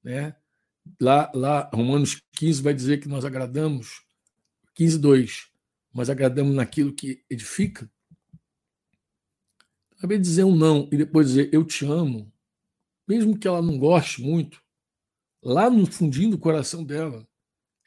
né? 0.03 0.35
Lá, 0.99 1.31
lá, 1.33 1.69
Romanos 1.73 2.21
15 2.33 2.61
vai 2.61 2.73
dizer 2.73 2.99
que 2.99 3.07
nós 3.07 3.23
agradamos, 3.23 4.05
15, 4.75 4.97
2, 4.97 5.51
mas 5.93 6.09
agradamos 6.09 6.53
naquilo 6.53 6.93
que 6.93 7.23
edifica. 7.29 7.89
Saber 9.95 10.19
dizer 10.19 10.43
um 10.43 10.55
não 10.55 10.89
e 10.91 10.97
depois 10.97 11.27
dizer 11.27 11.49
eu 11.53 11.63
te 11.63 11.85
amo, 11.85 12.32
mesmo 13.13 13.37
que 13.37 13.47
ela 13.47 13.61
não 13.61 13.77
goste 13.77 14.21
muito, 14.21 14.59
lá 15.41 15.69
no 15.69 15.85
fundinho 15.85 16.31
do 16.31 16.37
coração 16.37 16.83
dela, 16.83 17.27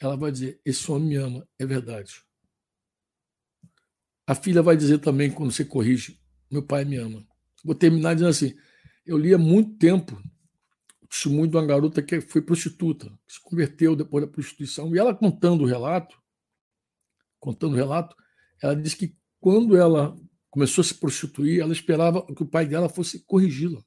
ela 0.01 0.17
vai 0.17 0.31
dizer: 0.31 0.61
Esse 0.65 0.91
homem 0.91 1.09
me 1.09 1.17
ama, 1.17 1.49
é 1.59 1.67
verdade. 1.67 2.23
A 4.25 4.35
filha 4.35 4.63
vai 4.63 4.77
dizer 4.77 4.99
também, 4.99 5.31
quando 5.31 5.51
você 5.51 5.65
corrige: 5.65 6.21
Meu 6.51 6.63
pai 6.63 6.85
me 6.85 6.97
ama. 6.97 7.27
Vou 7.65 7.75
terminar 7.75 8.15
dizendo 8.15 8.31
assim: 8.31 8.55
Eu 9.05 9.19
li 9.19 9.35
há 9.35 9.39
muito 9.39 9.77
tempo 9.79 10.17
o 11.03 11.09
testemunho 11.09 11.49
de 11.49 11.57
uma 11.57 11.67
garota 11.67 12.01
que 12.01 12.21
foi 12.21 12.41
prostituta, 12.41 13.07
que 13.27 13.33
se 13.33 13.41
converteu 13.41 13.97
depois 13.97 14.25
da 14.25 14.31
prostituição, 14.31 14.95
e 14.95 14.99
ela 14.99 15.15
contando 15.15 15.65
o 15.65 15.67
relato, 15.67 16.17
contando 17.41 17.73
o 17.73 17.77
relato, 17.77 18.15
ela 18.63 18.77
disse 18.77 18.97
que 18.97 19.17
quando 19.41 19.77
ela 19.77 20.17
começou 20.51 20.83
a 20.83 20.85
se 20.85 20.95
prostituir, 20.95 21.61
ela 21.61 21.73
esperava 21.73 22.25
que 22.27 22.43
o 22.43 22.47
pai 22.47 22.67
dela 22.67 22.89
fosse 22.89 23.25
corrigi-la 23.25 23.85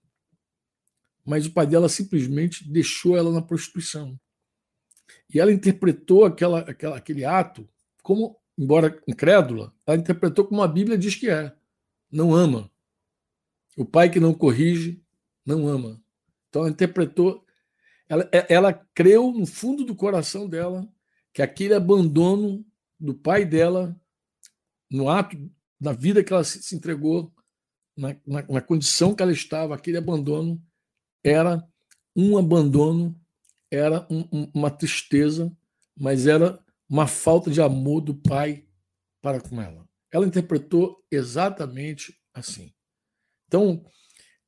mas 1.30 1.46
o 1.46 1.52
pai 1.52 1.68
dela 1.68 1.88
simplesmente 1.88 2.68
deixou 2.68 3.16
ela 3.16 3.32
na 3.32 3.40
prostituição. 3.40 4.20
E 5.32 5.40
ela 5.40 5.54
interpretou 5.54 6.26
aquela, 6.26 6.62
aquela, 6.62 6.98
aquele 6.98 7.24
ato 7.24 7.70
como, 8.02 8.36
embora 8.58 9.00
incrédula, 9.08 9.72
ela 9.86 9.96
interpretou 9.96 10.46
como 10.46 10.64
a 10.64 10.68
Bíblia 10.68 10.98
diz 10.98 11.14
que 11.14 11.30
é: 11.30 11.56
não 12.12 12.34
ama. 12.34 12.72
O 13.78 13.86
pai 13.86 14.10
que 14.10 14.20
não 14.20 14.34
corrige 14.34 15.04
não 15.46 15.68
ama. 15.68 16.02
Então 16.50 16.64
ela 16.64 16.72
interpretou, 16.72 17.46
ela, 18.08 18.28
é, 18.32 18.52
ela 18.52 18.74
creu 18.96 19.32
no 19.32 19.46
fundo 19.46 19.86
do 19.86 19.96
coração 19.96 20.50
dela 20.50 20.92
que 21.32 21.44
aquele 21.44 21.76
abandono 21.76 22.66
do 23.00 23.14
pai 23.14 23.46
dela, 23.46 23.96
no 24.90 25.08
ato 25.08 25.38
da 25.80 25.94
vida 25.94 26.24
que 26.24 26.34
ela 26.34 26.44
se 26.44 26.76
entregou, 26.76 27.32
na, 27.96 28.16
na, 28.26 28.42
na 28.50 28.62
condição 28.62 29.14
que 29.14 29.22
ela 29.22 29.32
estava, 29.32 29.76
aquele 29.76 29.98
abandono 29.98 30.60
era 31.24 31.68
um 32.16 32.38
abandono, 32.38 33.20
era 33.72 34.08
um, 34.10 34.28
um, 34.32 34.52
uma 34.54 34.72
tristeza, 34.72 35.56
mas 35.96 36.28
era 36.28 36.64
uma 36.90 37.08
falta 37.08 37.52
de 37.52 37.62
amor 37.62 38.02
do 38.02 38.16
pai 38.16 38.68
para 39.22 39.40
com 39.40 39.62
ela. 39.62 39.88
Ela 40.12 40.26
interpretou 40.26 41.06
exatamente 41.12 42.20
assim. 42.34 42.74
Então, 43.48 43.86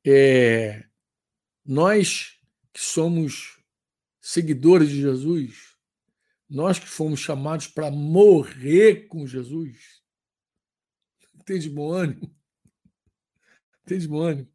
é, 0.06 0.84
nós 1.66 2.40
que 2.74 2.80
somos 2.80 3.62
seguidores 4.20 4.90
de 4.90 5.02
Jesus, 5.02 5.76
nós 6.50 6.80
que 6.80 6.88
fomos 6.88 7.20
chamados 7.20 7.68
para 7.68 7.92
morrer 7.92 9.08
com 9.08 9.28
Jesus, 9.28 10.02
tem 11.46 11.60
de 11.60 11.70
bom 11.70 11.92
ânimo? 11.92 12.36
Tem 13.86 14.00
de 14.00 14.08
bom 14.08 14.22
ânimo? 14.22 14.52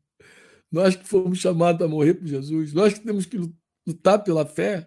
Nós 0.71 0.97
que 0.97 1.07
fomos 1.07 1.39
chamados 1.39 1.81
a 1.83 1.89
morrer 1.89 2.15
por 2.15 2.27
Jesus, 2.27 2.73
nós 2.73 2.95
que 2.95 3.01
temos 3.01 3.27
que 3.27 3.39
lutar 3.87 4.23
pela 4.23 4.45
fé, 4.45 4.87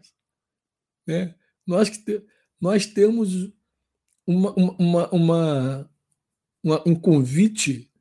né? 1.08 1.36
nós, 1.66 1.90
que 1.90 2.00
te, 2.00 2.24
nós 2.60 2.86
temos 2.86 3.52
uma, 4.26 4.54
uma, 4.54 5.10
uma, 5.10 5.92
uma, 6.64 6.84
um 6.88 6.96
convite 6.96 7.92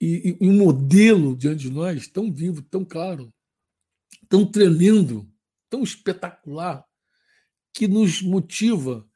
e, 0.00 0.36
e 0.40 0.48
um 0.48 0.56
modelo 0.56 1.36
diante 1.36 1.62
de 1.62 1.70
nós 1.70 2.08
tão 2.08 2.32
vivo, 2.32 2.62
tão 2.62 2.84
claro, 2.84 3.32
tão 4.28 4.44
tremendo, 4.44 5.30
tão 5.68 5.82
espetacular, 5.82 6.84
que 7.72 7.86
nos 7.86 8.20
motiva 8.20 9.08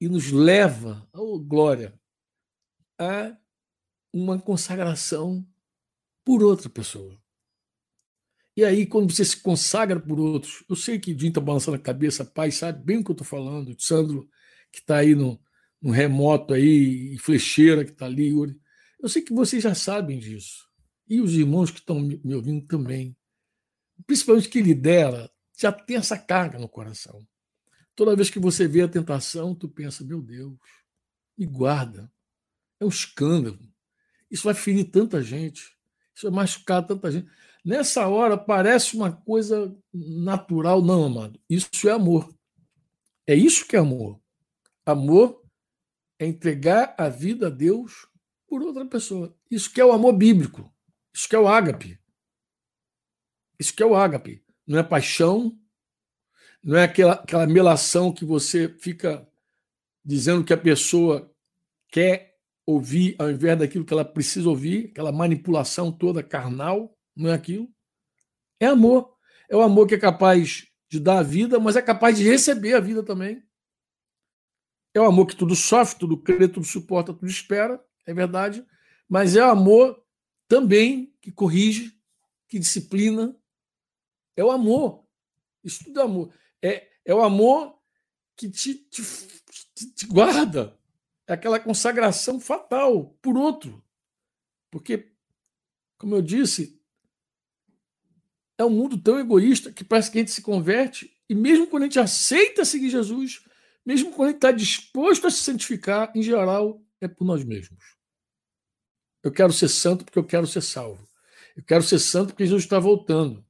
e 0.00 0.08
nos 0.08 0.30
leva, 0.30 1.08
oh 1.12 1.38
glória, 1.38 1.98
a 2.98 3.36
uma 4.12 4.38
consagração 4.38 5.46
por 6.24 6.42
outra 6.42 6.68
pessoa. 6.68 7.20
E 8.56 8.64
aí, 8.64 8.86
quando 8.86 9.12
você 9.12 9.24
se 9.24 9.36
consagra 9.36 10.00
por 10.00 10.18
outros, 10.18 10.64
eu 10.68 10.76
sei 10.76 10.98
que 10.98 11.12
o 11.12 11.14
Dinho 11.14 11.30
está 11.30 11.40
balançando 11.40 11.76
a 11.76 11.80
cabeça, 11.80 12.24
pai, 12.24 12.50
sabe 12.50 12.84
bem 12.84 12.98
o 12.98 13.04
que 13.04 13.10
eu 13.10 13.14
estou 13.14 13.26
falando, 13.26 13.74
Sandro, 13.78 14.28
que 14.72 14.80
está 14.80 14.96
aí 14.96 15.14
no, 15.14 15.40
no, 15.80 15.90
remoto 15.90 16.52
aí, 16.54 17.14
e 17.14 17.18
Flecheira, 17.18 17.84
que 17.84 17.92
está 17.92 18.06
ali. 18.06 18.32
Eu 19.00 19.08
sei 19.08 19.22
que 19.22 19.32
vocês 19.32 19.62
já 19.62 19.74
sabem 19.74 20.18
disso. 20.18 20.68
E 21.08 21.20
os 21.20 21.32
irmãos 21.34 21.70
que 21.70 21.78
estão 21.78 22.00
me 22.00 22.34
ouvindo 22.34 22.66
também. 22.66 23.16
Principalmente 24.06 24.48
que 24.48 24.62
lidera, 24.62 25.30
já 25.58 25.72
tem 25.72 25.96
essa 25.96 26.18
carga 26.18 26.58
no 26.58 26.68
coração. 26.68 27.26
Toda 27.94 28.16
vez 28.16 28.30
que 28.30 28.38
você 28.38 28.66
vê 28.66 28.82
a 28.82 28.88
tentação, 28.88 29.54
tu 29.54 29.68
pensa, 29.68 30.04
meu 30.04 30.22
Deus, 30.22 30.56
me 31.36 31.46
guarda. 31.46 32.10
É 32.78 32.84
um 32.84 32.88
escândalo. 32.88 33.58
Isso 34.30 34.44
vai 34.44 34.54
ferir 34.54 34.90
tanta 34.90 35.22
gente. 35.22 35.76
Isso 36.14 36.30
vai 36.30 36.30
machucar 36.30 36.86
tanta 36.86 37.10
gente. 37.10 37.28
Nessa 37.64 38.08
hora 38.08 38.38
parece 38.38 38.96
uma 38.96 39.12
coisa 39.12 39.76
natural, 39.92 40.82
não, 40.82 41.04
amado. 41.04 41.40
Isso 41.48 41.88
é 41.88 41.92
amor. 41.92 42.34
É 43.26 43.34
isso 43.34 43.66
que 43.66 43.76
é 43.76 43.78
amor. 43.78 44.20
Amor 44.84 45.42
é 46.18 46.26
entregar 46.26 46.94
a 46.98 47.08
vida 47.08 47.48
a 47.48 47.50
Deus 47.50 48.06
por 48.46 48.62
outra 48.62 48.84
pessoa. 48.86 49.36
Isso 49.50 49.72
que 49.72 49.80
é 49.80 49.84
o 49.84 49.92
amor 49.92 50.14
bíblico. 50.14 50.72
Isso 51.14 51.28
que 51.28 51.36
é 51.36 51.38
o 51.38 51.48
ágape. 51.48 51.98
Isso 53.58 53.74
que 53.74 53.82
é 53.82 53.86
o 53.86 53.94
ágape. 53.94 54.42
Não 54.66 54.78
é 54.78 54.82
paixão, 54.82 55.58
não 56.62 56.76
é 56.76 56.84
aquela, 56.84 57.12
aquela 57.12 57.46
melação 57.46 58.12
que 58.12 58.24
você 58.24 58.68
fica 58.68 59.26
dizendo 60.04 60.44
que 60.44 60.52
a 60.52 60.58
pessoa 60.58 61.30
quer 61.88 62.38
ouvir 62.66 63.16
ao 63.18 63.30
invés 63.30 63.58
daquilo 63.58 63.84
que 63.84 63.92
ela 63.92 64.04
precisa 64.04 64.48
ouvir, 64.48 64.90
aquela 64.90 65.12
manipulação 65.12 65.90
toda 65.90 66.22
carnal 66.22 66.96
não 67.20 67.30
é 67.30 67.34
aquilo. 67.34 67.68
É 68.58 68.66
amor. 68.66 69.16
É 69.48 69.56
o 69.56 69.62
amor 69.62 69.86
que 69.86 69.94
é 69.94 69.98
capaz 69.98 70.66
de 70.88 70.98
dar 70.98 71.18
a 71.18 71.22
vida, 71.22 71.60
mas 71.60 71.76
é 71.76 71.82
capaz 71.82 72.16
de 72.16 72.24
receber 72.24 72.74
a 72.74 72.80
vida 72.80 73.02
também. 73.02 73.42
É 74.94 75.00
o 75.00 75.04
amor 75.04 75.26
que 75.26 75.36
tudo 75.36 75.54
sofre, 75.54 75.98
tudo 75.98 76.16
crê, 76.16 76.48
tudo 76.48 76.66
suporta, 76.66 77.12
tudo 77.12 77.28
espera, 77.28 77.84
é 78.06 78.12
verdade. 78.12 78.64
Mas 79.08 79.36
é 79.36 79.44
o 79.44 79.50
amor 79.50 80.04
também 80.48 81.14
que 81.20 81.30
corrige, 81.30 81.96
que 82.48 82.58
disciplina. 82.58 83.36
É 84.36 84.42
o 84.42 84.50
amor. 84.50 85.04
Isso 85.62 85.84
tudo 85.84 86.00
é 86.00 86.02
amor. 86.02 86.34
É, 86.62 86.88
é 87.04 87.14
o 87.14 87.22
amor 87.22 87.78
que 88.36 88.48
te, 88.48 88.74
te, 88.74 89.02
te 89.94 90.06
guarda. 90.06 90.76
É 91.26 91.34
aquela 91.34 91.60
consagração 91.60 92.40
fatal 92.40 93.16
por 93.22 93.36
outro. 93.36 93.84
Porque, 94.70 95.12
como 95.98 96.16
eu 96.16 96.22
disse, 96.22 96.79
é 98.60 98.64
um 98.64 98.70
mundo 98.70 98.98
tão 98.98 99.18
egoísta 99.18 99.72
que 99.72 99.82
parece 99.82 100.10
que 100.10 100.18
a 100.18 100.20
gente 100.20 100.32
se 100.32 100.42
converte 100.42 101.16
e 101.26 101.34
mesmo 101.34 101.66
quando 101.66 101.84
a 101.84 101.86
gente 101.86 101.98
aceita 101.98 102.62
seguir 102.62 102.90
Jesus, 102.90 103.42
mesmo 103.86 104.12
quando 104.12 104.28
a 104.28 104.30
gente 104.32 104.36
está 104.36 104.52
disposto 104.52 105.26
a 105.26 105.30
se 105.30 105.38
santificar, 105.38 106.12
em 106.14 106.22
geral, 106.22 106.82
é 107.00 107.08
por 107.08 107.24
nós 107.24 107.42
mesmos. 107.42 107.82
Eu 109.22 109.32
quero 109.32 109.50
ser 109.50 109.68
santo 109.68 110.04
porque 110.04 110.18
eu 110.18 110.24
quero 110.24 110.46
ser 110.46 110.60
salvo. 110.60 111.08
Eu 111.56 111.62
quero 111.62 111.82
ser 111.82 111.98
santo 111.98 112.28
porque 112.28 112.44
Jesus 112.44 112.64
está 112.64 112.78
voltando. 112.78 113.42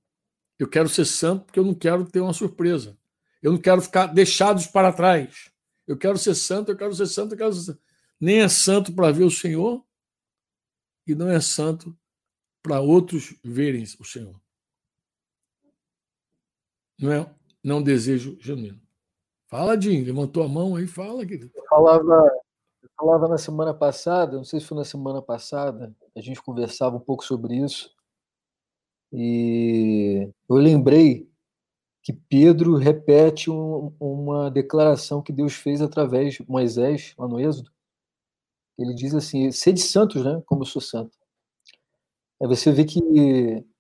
Eu 0.57 0.69
quero 0.69 0.89
ser 0.89 1.05
santo 1.05 1.47
porque 1.47 1.59
eu 1.59 1.65
não 1.65 1.75
quero 1.75 2.05
ter 2.05 2.21
uma 2.21 2.33
surpresa. 2.33 2.97
Eu 3.43 3.51
não 3.51 3.59
quero 3.59 3.83
ficar 3.83 4.07
deixados 4.07 4.69
para 4.69 4.93
trás. 4.93 5.51
Eu 5.89 5.97
quero 5.97 6.19
ser 6.19 6.37
santo, 6.37 6.71
eu 6.71 6.77
quero 6.77 6.95
ser 6.95 7.07
santo, 7.07 7.35
eu 7.35 7.39
quero 7.39 7.53
ser 7.53 7.63
santo. 7.63 7.83
Nem 8.21 8.43
é 8.43 8.49
santo 8.49 8.93
para 8.93 9.11
ver 9.11 9.25
o 9.25 9.31
Senhor 9.31 9.85
e 11.05 11.17
não 11.17 11.29
é 11.29 11.41
santo 11.41 11.99
para 12.63 12.79
outros 12.81 13.35
verem 13.43 13.83
o 13.99 14.05
Senhor. 14.05 14.41
Não 17.01 17.13
é 17.13 17.35
não 17.63 17.79
é 17.79 17.83
desejo 17.83 18.39
genuíno. 18.41 18.81
Fala, 19.49 19.79
Jim, 19.79 20.03
levantou 20.03 20.43
a 20.43 20.49
mão 20.49 20.77
aí, 20.77 20.87
fala, 20.87 21.27
querido. 21.27 21.51
Eu 21.55 21.65
falava, 21.69 22.31
eu 22.83 22.89
falava 22.97 23.29
na 23.29 23.37
semana 23.37 23.75
passada, 23.75 24.37
não 24.37 24.45
sei 24.45 24.61
se 24.61 24.67
foi 24.67 24.79
na 24.79 24.85
semana 24.85 25.21
passada, 25.21 25.95
a 26.17 26.21
gente 26.21 26.41
conversava 26.41 26.97
um 26.97 27.01
pouco 27.01 27.25
sobre 27.25 27.57
isso, 27.57 27.93
e 29.13 30.31
eu 30.49 30.57
lembrei 30.57 31.29
que 32.03 32.13
Pedro 32.13 32.77
repete 32.77 33.51
um, 33.51 33.93
uma 33.99 34.51
declaração 34.51 35.23
que 35.23 35.33
Deus 35.33 35.55
fez 35.55 35.83
através 35.83 36.35
de 36.35 36.49
Moisés, 36.49 37.15
lá 37.19 37.27
no 37.29 37.41
Êxodo. 37.41 37.71
Ele 38.79 38.95
diz 38.95 39.15
assim: 39.15 39.51
sede 39.51 39.81
santos, 39.81 40.25
né? 40.25 40.43
Como 40.47 40.63
eu 40.63 40.67
sou 40.67 40.81
santo. 40.81 41.19
Aí 42.41 42.49
você 42.49 42.73
vê 42.73 42.85
que 42.85 43.01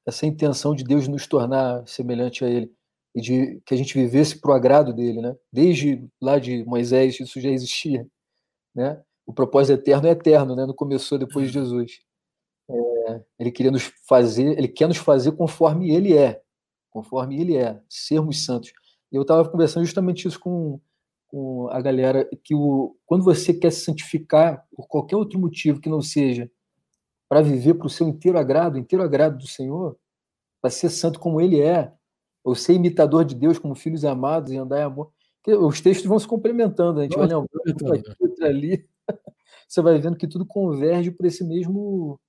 essa 0.04 0.26
intenção 0.26 0.74
de 0.74 0.84
Deus 0.84 1.08
nos 1.08 1.26
tornar 1.26 1.86
semelhante 1.86 2.44
a 2.44 2.48
Ele 2.48 2.70
e 3.14 3.20
de 3.20 3.60
que 3.66 3.74
a 3.74 3.76
gente 3.76 3.94
vivesse 3.94 4.40
para 4.40 4.50
o 4.50 4.54
agrado 4.54 4.92
dele, 4.92 5.20
né? 5.20 5.36
Desde 5.52 6.08
lá 6.20 6.38
de 6.38 6.64
Moisés 6.64 7.18
isso 7.18 7.40
já 7.40 7.50
existia, 7.50 8.06
né? 8.74 9.00
O 9.26 9.32
propósito 9.32 9.78
eterno 9.78 10.08
é 10.08 10.12
eterno, 10.12 10.54
né? 10.56 10.66
Não 10.66 10.74
começou 10.74 11.18
depois 11.18 11.48
de 11.48 11.54
Jesus. 11.54 12.00
É, 12.68 13.22
ele 13.38 13.50
queria 13.50 13.70
nos 13.70 13.92
fazer, 14.06 14.58
ele 14.58 14.68
quer 14.68 14.88
nos 14.88 14.96
fazer 14.96 15.32
conforme 15.32 15.90
ele 15.90 16.16
é, 16.16 16.40
conforme 16.90 17.40
ele 17.40 17.56
é, 17.56 17.80
sermos 17.88 18.44
santos. 18.44 18.72
E 19.12 19.16
eu 19.16 19.22
estava 19.22 19.48
conversando 19.48 19.84
justamente 19.84 20.26
isso 20.26 20.38
com, 20.38 20.80
com 21.28 21.68
a 21.70 21.80
galera 21.80 22.28
que 22.44 22.54
o, 22.54 22.96
quando 23.06 23.24
você 23.24 23.52
quer 23.52 23.72
se 23.72 23.84
santificar 23.84 24.64
por 24.74 24.86
qualquer 24.86 25.16
outro 25.16 25.38
motivo 25.38 25.80
que 25.80 25.88
não 25.88 26.00
seja 26.00 26.50
para 27.28 27.42
viver 27.42 27.74
para 27.74 27.86
o 27.86 27.90
seu 27.90 28.08
inteiro 28.08 28.38
agrado, 28.38 28.78
inteiro 28.78 29.04
agrado 29.04 29.38
do 29.38 29.46
Senhor, 29.46 29.96
para 30.60 30.70
ser 30.70 30.90
santo 30.90 31.18
como 31.20 31.40
ele 31.40 31.60
é, 31.60 31.92
ou 32.42 32.54
ser 32.54 32.74
imitador 32.74 33.24
de 33.24 33.34
Deus 33.34 33.58
como 33.58 33.74
filhos 33.74 34.04
amados 34.04 34.52
e 34.52 34.56
andar 34.56 34.80
em 34.80 34.84
amor. 34.84 35.10
Os 35.46 35.80
textos 35.80 36.06
vão 36.06 36.18
se 36.18 36.26
complementando, 36.26 37.00
a 37.00 37.02
gente 37.04 37.16
Nossa, 37.16 37.34
vai 37.34 37.46
lembrando 37.66 38.44
ali, 38.44 38.86
você 39.66 39.80
vai 39.80 39.98
vendo 39.98 40.16
que 40.16 40.28
tudo 40.28 40.44
converge 40.44 41.10
para 41.10 41.26
esse 41.26 41.44
mesmo 41.44 42.20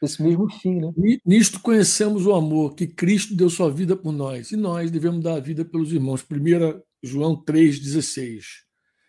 esse 0.00 0.22
mesmo 0.22 0.48
fim, 0.48 0.80
né? 0.80 0.92
Nisto 1.26 1.60
conhecemos 1.60 2.24
o 2.24 2.32
amor, 2.32 2.76
que 2.76 2.86
Cristo 2.86 3.34
deu 3.34 3.50
sua 3.50 3.68
vida 3.68 3.96
por 3.96 4.12
nós, 4.12 4.52
e 4.52 4.56
nós 4.56 4.92
devemos 4.92 5.20
dar 5.24 5.34
a 5.34 5.40
vida 5.40 5.64
pelos 5.64 5.92
irmãos. 5.92 6.22
1 6.22 6.80
João 7.02 7.34
3,16. 7.44 8.42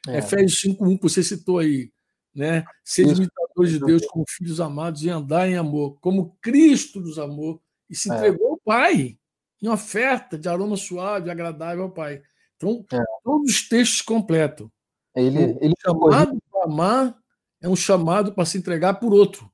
É. 0.08 0.18
Efésios 0.18 0.60
5,1, 0.62 0.98
que 0.98 1.04
você 1.04 1.22
citou 1.22 1.60
aí. 1.60 1.92
Né? 2.34 2.64
Sede 2.84 3.12
imitadores 3.12 3.72
de 3.74 3.80
Deus 3.80 4.06
como 4.08 4.24
filhos 4.28 4.60
amados 4.60 5.04
e 5.04 5.10
andar 5.10 5.48
em 5.48 5.58
amor, 5.58 6.00
como 6.00 6.36
Cristo 6.42 7.00
nos 7.00 7.20
amou 7.20 7.62
e 7.90 7.96
se 7.96 8.12
é. 8.12 8.16
entregou 8.16 8.48
é. 8.48 8.52
ao 8.52 8.60
Pai 8.64 9.20
em 9.62 9.68
oferta 9.68 10.38
de 10.38 10.48
aroma 10.48 10.78
suave, 10.78 11.30
agradável 11.30 11.84
ao 11.84 11.92
Pai. 11.92 12.22
Então, 12.56 12.86
é. 12.92 12.98
todos 13.24 13.52
os 13.52 13.68
textos 13.68 14.02
completam. 14.02 14.72
Ele, 15.16 15.58
ele 15.62 15.74
chamado 15.82 16.38
para 16.52 16.64
amar 16.64 17.20
é 17.62 17.68
um 17.68 17.76
chamado 17.76 18.34
para 18.34 18.46
se 18.46 18.58
entregar 18.58 18.96
por 18.96 19.14
outro. 19.14 19.52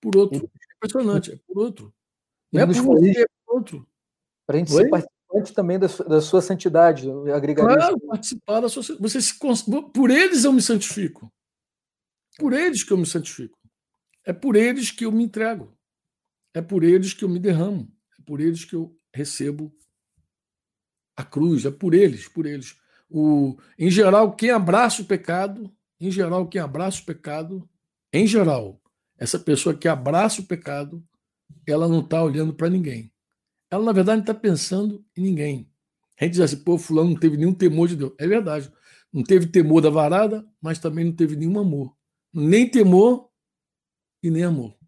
Por 0.00 0.16
outro. 0.16 0.50
É 0.54 0.74
impressionante, 0.76 1.32
é 1.32 1.38
por 1.46 1.58
outro. 1.58 1.94
Não 2.52 2.62
é 2.62 2.66
por 2.66 2.74
você, 2.74 3.22
é 3.22 3.26
por 3.44 3.56
outro. 3.56 3.88
Para 4.46 4.56
a 4.56 4.58
gente 4.58 4.72
Oi? 4.72 4.84
ser 4.84 4.90
participante 4.90 5.52
também 5.54 5.78
da 5.78 5.88
sua, 5.88 6.06
da 6.06 6.20
sua 6.20 6.40
santidade, 6.40 7.10
agregar 7.34 7.64
claro, 7.64 8.00
participar 8.00 8.60
da 8.60 8.68
sua 8.68 8.82
você 8.98 9.20
se, 9.20 9.34
Por 9.92 10.10
eles 10.10 10.44
eu 10.44 10.52
me 10.52 10.62
santifico. 10.62 11.32
Por 12.38 12.52
eles 12.52 12.82
que 12.82 12.92
eu 12.92 12.96
me 12.96 13.06
santifico. 13.06 13.58
É 14.24 14.32
por 14.32 14.56
eles 14.56 14.90
que 14.90 15.04
eu 15.04 15.12
me 15.12 15.24
entrego. 15.24 15.76
É 16.54 16.62
por 16.62 16.84
eles 16.84 17.12
que 17.12 17.24
eu 17.24 17.28
me 17.28 17.38
derramo. 17.38 17.90
É 18.18 18.22
por 18.22 18.40
eles 18.40 18.64
que 18.64 18.74
eu 18.74 18.97
recebo 19.18 19.74
a 21.16 21.24
cruz, 21.24 21.64
é 21.64 21.70
por 21.70 21.94
eles, 21.94 22.28
por 22.28 22.46
eles. 22.46 22.76
O, 23.10 23.58
em 23.76 23.90
geral, 23.90 24.36
quem 24.36 24.50
abraça 24.50 25.02
o 25.02 25.04
pecado, 25.04 25.74
em 26.00 26.10
geral, 26.10 26.46
quem 26.46 26.60
abraça 26.60 27.02
o 27.02 27.04
pecado, 27.04 27.68
em 28.12 28.26
geral, 28.26 28.80
essa 29.16 29.38
pessoa 29.38 29.74
que 29.76 29.88
abraça 29.88 30.40
o 30.40 30.46
pecado, 30.46 31.04
ela 31.66 31.88
não 31.88 32.00
está 32.00 32.22
olhando 32.22 32.54
para 32.54 32.70
ninguém. 32.70 33.12
Ela, 33.68 33.84
na 33.84 33.92
verdade, 33.92 34.20
está 34.20 34.32
pensando 34.32 35.04
em 35.16 35.22
ninguém. 35.22 35.70
A 36.18 36.24
gente 36.24 36.34
diz 36.34 36.40
assim, 36.40 36.62
pô, 36.62 36.78
fulano 36.78 37.10
não 37.10 37.18
teve 37.18 37.36
nenhum 37.36 37.54
temor 37.54 37.88
de 37.88 37.96
Deus. 37.96 38.12
É 38.18 38.26
verdade. 38.26 38.72
Não 39.12 39.22
teve 39.22 39.46
temor 39.46 39.80
da 39.80 39.90
varada, 39.90 40.46
mas 40.60 40.78
também 40.78 41.04
não 41.04 41.12
teve 41.12 41.36
nenhum 41.36 41.58
amor. 41.58 41.96
Nem 42.32 42.68
temor 42.70 43.28
e 44.22 44.30
nem 44.30 44.44
amor. 44.44 44.78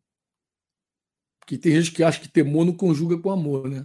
Porque 1.41 1.59
tem 1.59 1.73
gente 1.73 1.93
que 1.93 2.05
acha 2.05 2.21
que 2.21 2.29
temor 2.29 2.65
não 2.65 2.73
conjuga 2.73 3.19
com 3.19 3.31
amor, 3.31 3.69
né? 3.69 3.85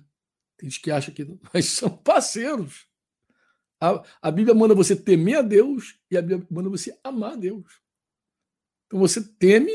Tem 0.58 0.70
gente 0.70 0.82
que 0.82 0.92
acha 0.92 1.12
que 1.12 1.26
não, 1.26 1.40
mas 1.54 1.66
são 1.66 1.90
parceiros. 1.90 2.88
A, 3.80 4.04
a 4.22 4.32
Bíblia 4.32 4.56
manda 4.56 4.74
você 4.74 4.96
temer 4.96 5.38
a 5.38 5.42
Deus 5.42 6.00
e 6.10 6.18
a 6.18 6.22
Bíblia 6.22 6.48
manda 6.50 6.70
você 6.70 6.98
amar 7.04 7.34
a 7.34 7.36
Deus. 7.36 7.82
Então 8.88 9.00
você 9.00 9.22
teme 9.22 9.72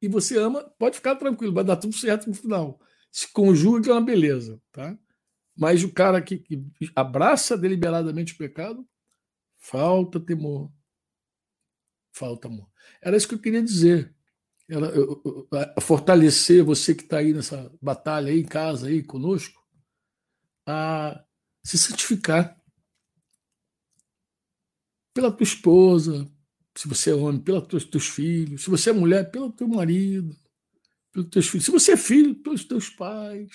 e 0.00 0.08
você 0.08 0.38
ama, 0.38 0.62
pode 0.78 0.96
ficar 0.96 1.16
tranquilo, 1.16 1.52
vai 1.52 1.64
dar 1.64 1.76
tudo 1.76 1.94
certo 1.94 2.28
no 2.28 2.34
final. 2.34 2.80
Se 3.10 3.30
conjuga 3.32 3.82
que 3.82 3.90
é 3.90 3.92
uma 3.92 4.00
beleza, 4.00 4.60
tá? 4.72 4.96
Mas 5.56 5.82
o 5.82 5.92
cara 5.92 6.22
que, 6.22 6.38
que 6.38 6.64
abraça 6.94 7.58
deliberadamente 7.58 8.32
o 8.32 8.38
pecado, 8.38 8.88
falta 9.58 10.18
temor. 10.18 10.72
Falta 12.12 12.48
amor. 12.48 12.68
Era 13.02 13.16
isso 13.16 13.28
que 13.28 13.34
eu 13.34 13.38
queria 13.38 13.62
dizer. 13.62 14.14
Era, 14.68 14.86
eu, 14.86 15.20
eu, 15.24 15.80
fortalecer 15.80 16.64
você 16.64 16.94
que 16.94 17.02
está 17.02 17.18
aí 17.18 17.32
nessa 17.32 17.70
batalha 17.80 18.30
aí 18.30 18.40
em 18.40 18.46
casa 18.46 18.88
aí 18.88 19.02
conosco, 19.02 19.59
a 20.66 21.24
se 21.64 21.78
santificar 21.78 22.58
pela 25.14 25.32
tua 25.32 25.44
esposa, 25.44 26.30
se 26.76 26.88
você 26.88 27.10
é 27.10 27.14
homem, 27.14 27.40
pelos 27.40 27.66
teus, 27.66 27.84
teus 27.84 28.08
filhos, 28.08 28.62
se 28.62 28.70
você 28.70 28.90
é 28.90 28.92
mulher, 28.92 29.30
pelo 29.30 29.52
teu 29.52 29.68
marido, 29.68 30.34
pelos 31.12 31.28
teus 31.28 31.48
filhos, 31.48 31.64
se 31.64 31.70
você 31.70 31.92
é 31.92 31.96
filho, 31.96 32.34
pelos 32.36 32.64
teus 32.64 32.88
pais. 32.88 33.50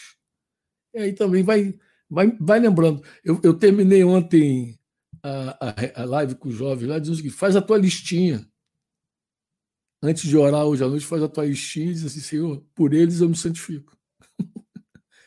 E 0.93 0.99
aí 0.99 1.13
também 1.13 1.43
vai, 1.43 1.77
vai, 2.09 2.31
vai 2.39 2.59
lembrando. 2.59 3.03
Eu, 3.23 3.39
eu 3.43 3.53
terminei 3.53 4.03
ontem 4.03 4.77
a, 5.23 5.69
a, 5.69 6.01
a 6.03 6.05
live 6.05 6.35
com 6.35 6.49
os 6.49 6.55
jovens 6.55 6.87
lá, 6.87 6.99
dizendo 6.99 7.21
que 7.21 7.29
faz 7.29 7.55
a 7.55 7.61
tua 7.61 7.77
listinha. 7.77 8.47
Antes 10.01 10.29
de 10.29 10.37
orar 10.37 10.65
hoje 10.65 10.83
à 10.83 10.87
noite, 10.87 11.05
faz 11.05 11.23
a 11.23 11.29
tua 11.29 11.45
listinha 11.45 11.89
e 11.89 11.93
diz 11.93 12.05
assim, 12.05 12.19
Senhor, 12.19 12.63
por 12.75 12.93
eles 12.93 13.21
eu 13.21 13.29
me 13.29 13.35
santifico. 13.35 13.97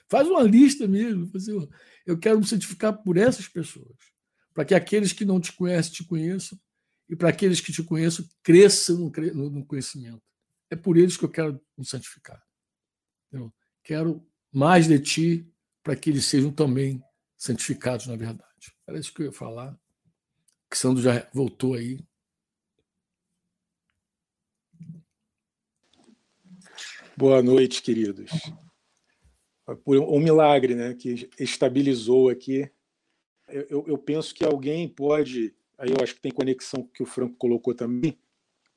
Faz 0.09 0.26
uma 0.26 0.42
lista 0.42 0.88
mesmo. 0.88 1.30
Assim, 1.34 1.68
eu 2.06 2.18
quero 2.18 2.38
me 2.38 2.46
santificar 2.46 3.02
por 3.02 3.16
essas 3.16 3.46
pessoas, 3.46 3.96
para 4.54 4.64
que 4.64 4.74
aqueles 4.74 5.12
que 5.12 5.24
não 5.24 5.40
te 5.40 5.52
conhecem 5.52 5.92
te 5.92 6.04
conheçam 6.04 6.59
e 7.09 7.14
para 7.14 7.28
aqueles 7.28 7.61
que 7.61 7.72
te 7.72 7.82
conheçam 7.82 8.26
cresçam 8.42 9.11
no 9.34 9.66
conhecimento. 9.66 10.22
É 10.70 10.76
por 10.76 10.96
eles 10.96 11.16
que 11.16 11.24
eu 11.24 11.30
quero 11.30 11.61
me 11.76 11.84
santificar. 11.84 12.42
Eu 13.30 13.52
quero 13.82 14.26
mais 14.52 14.86
de 14.86 14.98
ti 14.98 15.52
para 15.82 15.94
que 15.94 16.11
eles 16.11 16.24
sejam 16.24 16.50
também 16.50 17.02
santificados 17.36 18.06
na 18.06 18.16
verdade. 18.16 18.74
Era 18.86 18.98
isso 18.98 19.12
que 19.12 19.22
eu 19.22 19.26
ia 19.26 19.32
falar. 19.32 19.78
Que 20.70 20.76
Sandro 20.76 21.02
já 21.02 21.26
voltou 21.32 21.74
aí. 21.74 21.98
Boa 27.16 27.42
noite, 27.42 27.82
queridos 27.82 28.30
por 29.76 29.98
um 29.98 30.18
milagre 30.18 30.74
né, 30.74 30.94
que 30.94 31.28
estabilizou 31.38 32.28
aqui. 32.28 32.70
Eu, 33.48 33.84
eu, 33.86 33.98
penso 33.98 34.34
que 34.34 34.44
alguém 34.44 34.88
pode, 34.88 35.54
aí 35.78 35.90
eu 35.90 35.96
acho 36.02 36.14
que 36.14 36.20
tem 36.20 36.32
conexão 36.32 36.82
com 36.82 36.88
o 36.88 36.92
que 36.92 37.02
o 37.02 37.06
Franco 37.06 37.36
colocou 37.36 37.74
também, 37.74 38.18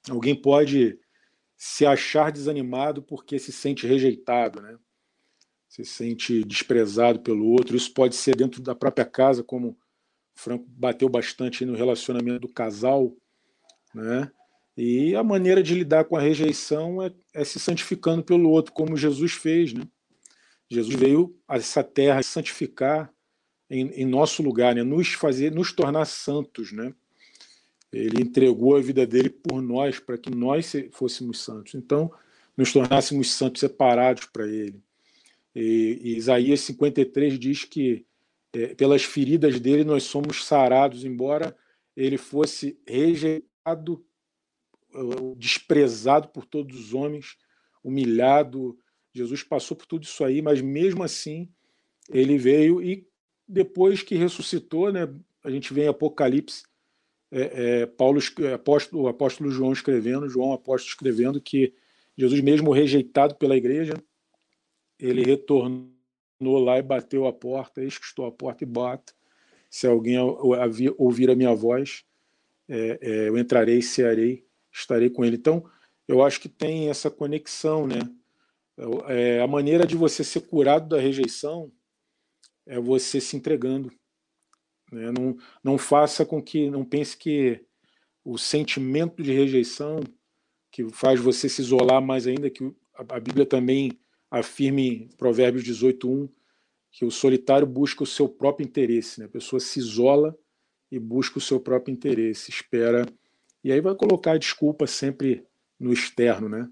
alguém 0.10 0.34
pode 0.34 0.98
se 1.58 1.86
achar 1.86 2.32
desanimado 2.32 3.04
porque 3.04 3.38
se 3.38 3.52
sente 3.52 3.86
rejeitado, 3.86 4.62
né? 4.62 4.78
se 5.72 5.86
sente 5.86 6.44
desprezado 6.44 7.22
pelo 7.22 7.48
outro. 7.48 7.78
Isso 7.78 7.94
pode 7.94 8.14
ser 8.14 8.36
dentro 8.36 8.62
da 8.62 8.76
própria 8.76 9.06
casa, 9.06 9.42
como 9.42 9.70
o 9.70 9.78
Franco 10.36 10.66
bateu 10.68 11.08
bastante 11.08 11.64
no 11.66 11.76
relacionamento 11.76 12.42
do 12.42 12.50
casal, 12.50 13.16
né? 13.96 14.30
E 14.76 15.16
a 15.16 15.24
maneira 15.24 15.64
de 15.64 15.74
lidar 15.74 16.06
com 16.06 16.18
a 16.18 16.22
rejeição 16.22 17.02
é, 17.02 17.14
é 17.34 17.46
se 17.46 17.58
santificando 17.58 18.22
pelo 18.22 18.50
outro, 18.50 18.74
como 18.74 18.98
Jesus 18.98 19.32
fez, 19.32 19.74
né? 19.74 19.84
Jesus 20.72 20.96
veio 20.96 21.38
a 21.46 21.58
essa 21.58 21.84
terra 21.84 22.24
santificar 22.24 23.14
em, 23.70 23.88
em 23.90 24.06
nosso 24.06 24.42
lugar, 24.42 24.74
né? 24.74 24.84
nos 24.84 25.10
fazer, 25.10 25.52
nos 25.52 25.74
tornar 25.74 26.06
santos, 26.06 26.72
né? 26.72 26.94
Ele 27.92 28.22
entregou 28.22 28.78
a 28.78 28.82
vida 28.82 29.06
dele 29.06 29.30
por 29.30 29.62
nós, 29.62 30.00
para 30.00 30.18
que 30.18 30.34
nós 30.34 30.72
fôssemos 30.94 31.42
santos. 31.42 31.76
Então, 31.76 32.10
nos 32.56 32.72
tornássemos 32.72 33.32
santos 33.32 33.60
separados 33.60 34.26
para 34.26 34.48
ele. 34.48 34.82
E, 35.54 36.00
e, 36.02 36.18
Isaías 36.18 36.62
53 36.62 37.38
diz 37.38 37.66
que 37.66 38.06
é, 38.54 38.74
pelas 38.74 39.04
feridas 39.04 39.60
dele 39.60 39.84
nós 39.84 40.04
somos 40.04 40.46
sarados, 40.46 41.04
embora 41.04 41.54
ele 41.98 42.18
fosse 42.18 42.80
rejeitado, 42.88 44.06
desprezado 45.36 46.30
por 46.30 46.46
todos 46.46 46.80
os 46.80 46.94
homens, 46.94 47.36
humilhado. 47.84 48.78
Jesus 49.14 49.44
passou 49.44 49.76
por 49.76 49.86
tudo 49.86 50.04
isso 50.04 50.24
aí, 50.24 50.42
mas 50.42 50.62
mesmo 50.62 51.04
assim 51.04 51.50
ele 52.10 52.38
veio 52.38 52.82
e 52.82 53.08
depois 53.48 54.02
que 54.02 54.16
ressuscitou, 54.16 54.92
né, 54.92 55.14
a 55.44 55.50
gente 55.50 55.74
vê 55.74 55.84
em 55.84 55.88
Apocalipse, 55.88 56.64
é, 57.32 57.82
é, 57.82 57.86
Paulo, 57.86 58.20
apóstolo, 58.54 59.04
o 59.04 59.08
apóstolo 59.08 59.52
João 59.52 59.72
escrevendo, 59.72 60.30
João 60.30 60.54
apóstolo 60.54 60.90
escrevendo 60.90 61.42
que 61.42 61.74
Jesus 62.18 62.42
mesmo 62.42 62.72
rejeitado 62.72 63.36
pela 63.36 63.56
igreja, 63.56 63.94
ele 65.00 65.24
retornou 65.24 65.90
lá 66.42 66.78
e 66.78 66.82
bateu 66.82 67.26
a 67.26 67.34
porta, 67.34 67.82
eis 67.82 67.98
que 67.98 68.06
estou 68.06 68.26
à 68.26 68.32
porta 68.32 68.64
e 68.64 68.68
bato. 68.68 69.14
Se 69.70 69.88
alguém 69.88 70.18
ouvir 70.98 71.30
a 71.30 71.36
minha 71.36 71.56
voz, 71.56 72.04
é, 72.68 73.00
é, 73.02 73.30
eu 73.30 73.38
entrarei, 73.38 73.82
cearei, 73.82 74.46
estarei 74.72 75.10
com 75.10 75.24
ele. 75.24 75.38
Então, 75.38 75.64
eu 76.08 76.24
acho 76.24 76.42
que 76.42 76.50
tem 76.50 76.90
essa 76.90 77.10
conexão, 77.10 77.88
né? 77.88 78.00
É, 79.08 79.42
a 79.42 79.48
maneira 79.48 79.86
de 79.86 79.96
você 79.96 80.24
ser 80.24 80.42
curado 80.42 80.90
da 80.90 81.00
rejeição 81.00 81.72
é 82.66 82.80
você 82.80 83.20
se 83.20 83.36
entregando. 83.36 83.92
Né? 84.92 85.12
Não, 85.12 85.38
não 85.64 85.78
faça 85.78 86.26
com 86.26 86.42
que, 86.42 86.70
não 86.70 86.86
pense 86.86 87.16
que 87.16 87.64
o 88.24 88.38
sentimento 88.38 89.22
de 89.22 89.32
rejeição 89.32 90.00
que 90.72 90.90
faz 90.90 91.20
você 91.20 91.50
se 91.50 91.62
isolar 91.62 92.02
mais 92.02 92.28
ainda, 92.28 92.50
que 92.50 92.74
a 92.94 93.20
Bíblia 93.20 93.46
também 93.46 94.00
afirma 94.30 94.80
em 94.80 95.10
Provérbios 95.18 95.64
18:1 95.64 96.30
que 96.94 97.06
o 97.06 97.12
solitário 97.12 97.66
busca 97.66 98.04
o 98.04 98.08
seu 98.08 98.28
próprio 98.28 98.66
interesse, 98.66 99.20
né? 99.20 99.26
a 99.26 99.30
pessoa 99.30 99.62
se 99.62 99.80
isola 99.80 100.38
e 100.92 101.00
busca 101.00 101.38
o 101.38 101.42
seu 101.42 101.58
próprio 101.58 101.94
interesse, 101.94 102.52
espera 102.52 103.06
e 103.64 103.72
aí 103.72 103.80
vai 103.80 103.96
colocar 103.96 104.34
a 104.34 104.38
desculpa 104.38 104.88
sempre 104.88 105.46
no 105.80 105.94
externo, 105.94 106.50
né? 106.50 106.70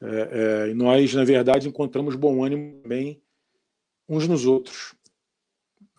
É, 0.00 0.68
é, 0.70 0.74
nós, 0.74 1.12
na 1.14 1.24
verdade, 1.24 1.68
encontramos 1.68 2.14
bom 2.14 2.44
ânimo 2.44 2.80
também 2.82 3.20
uns 4.08 4.26
nos 4.26 4.46
outros. 4.46 4.94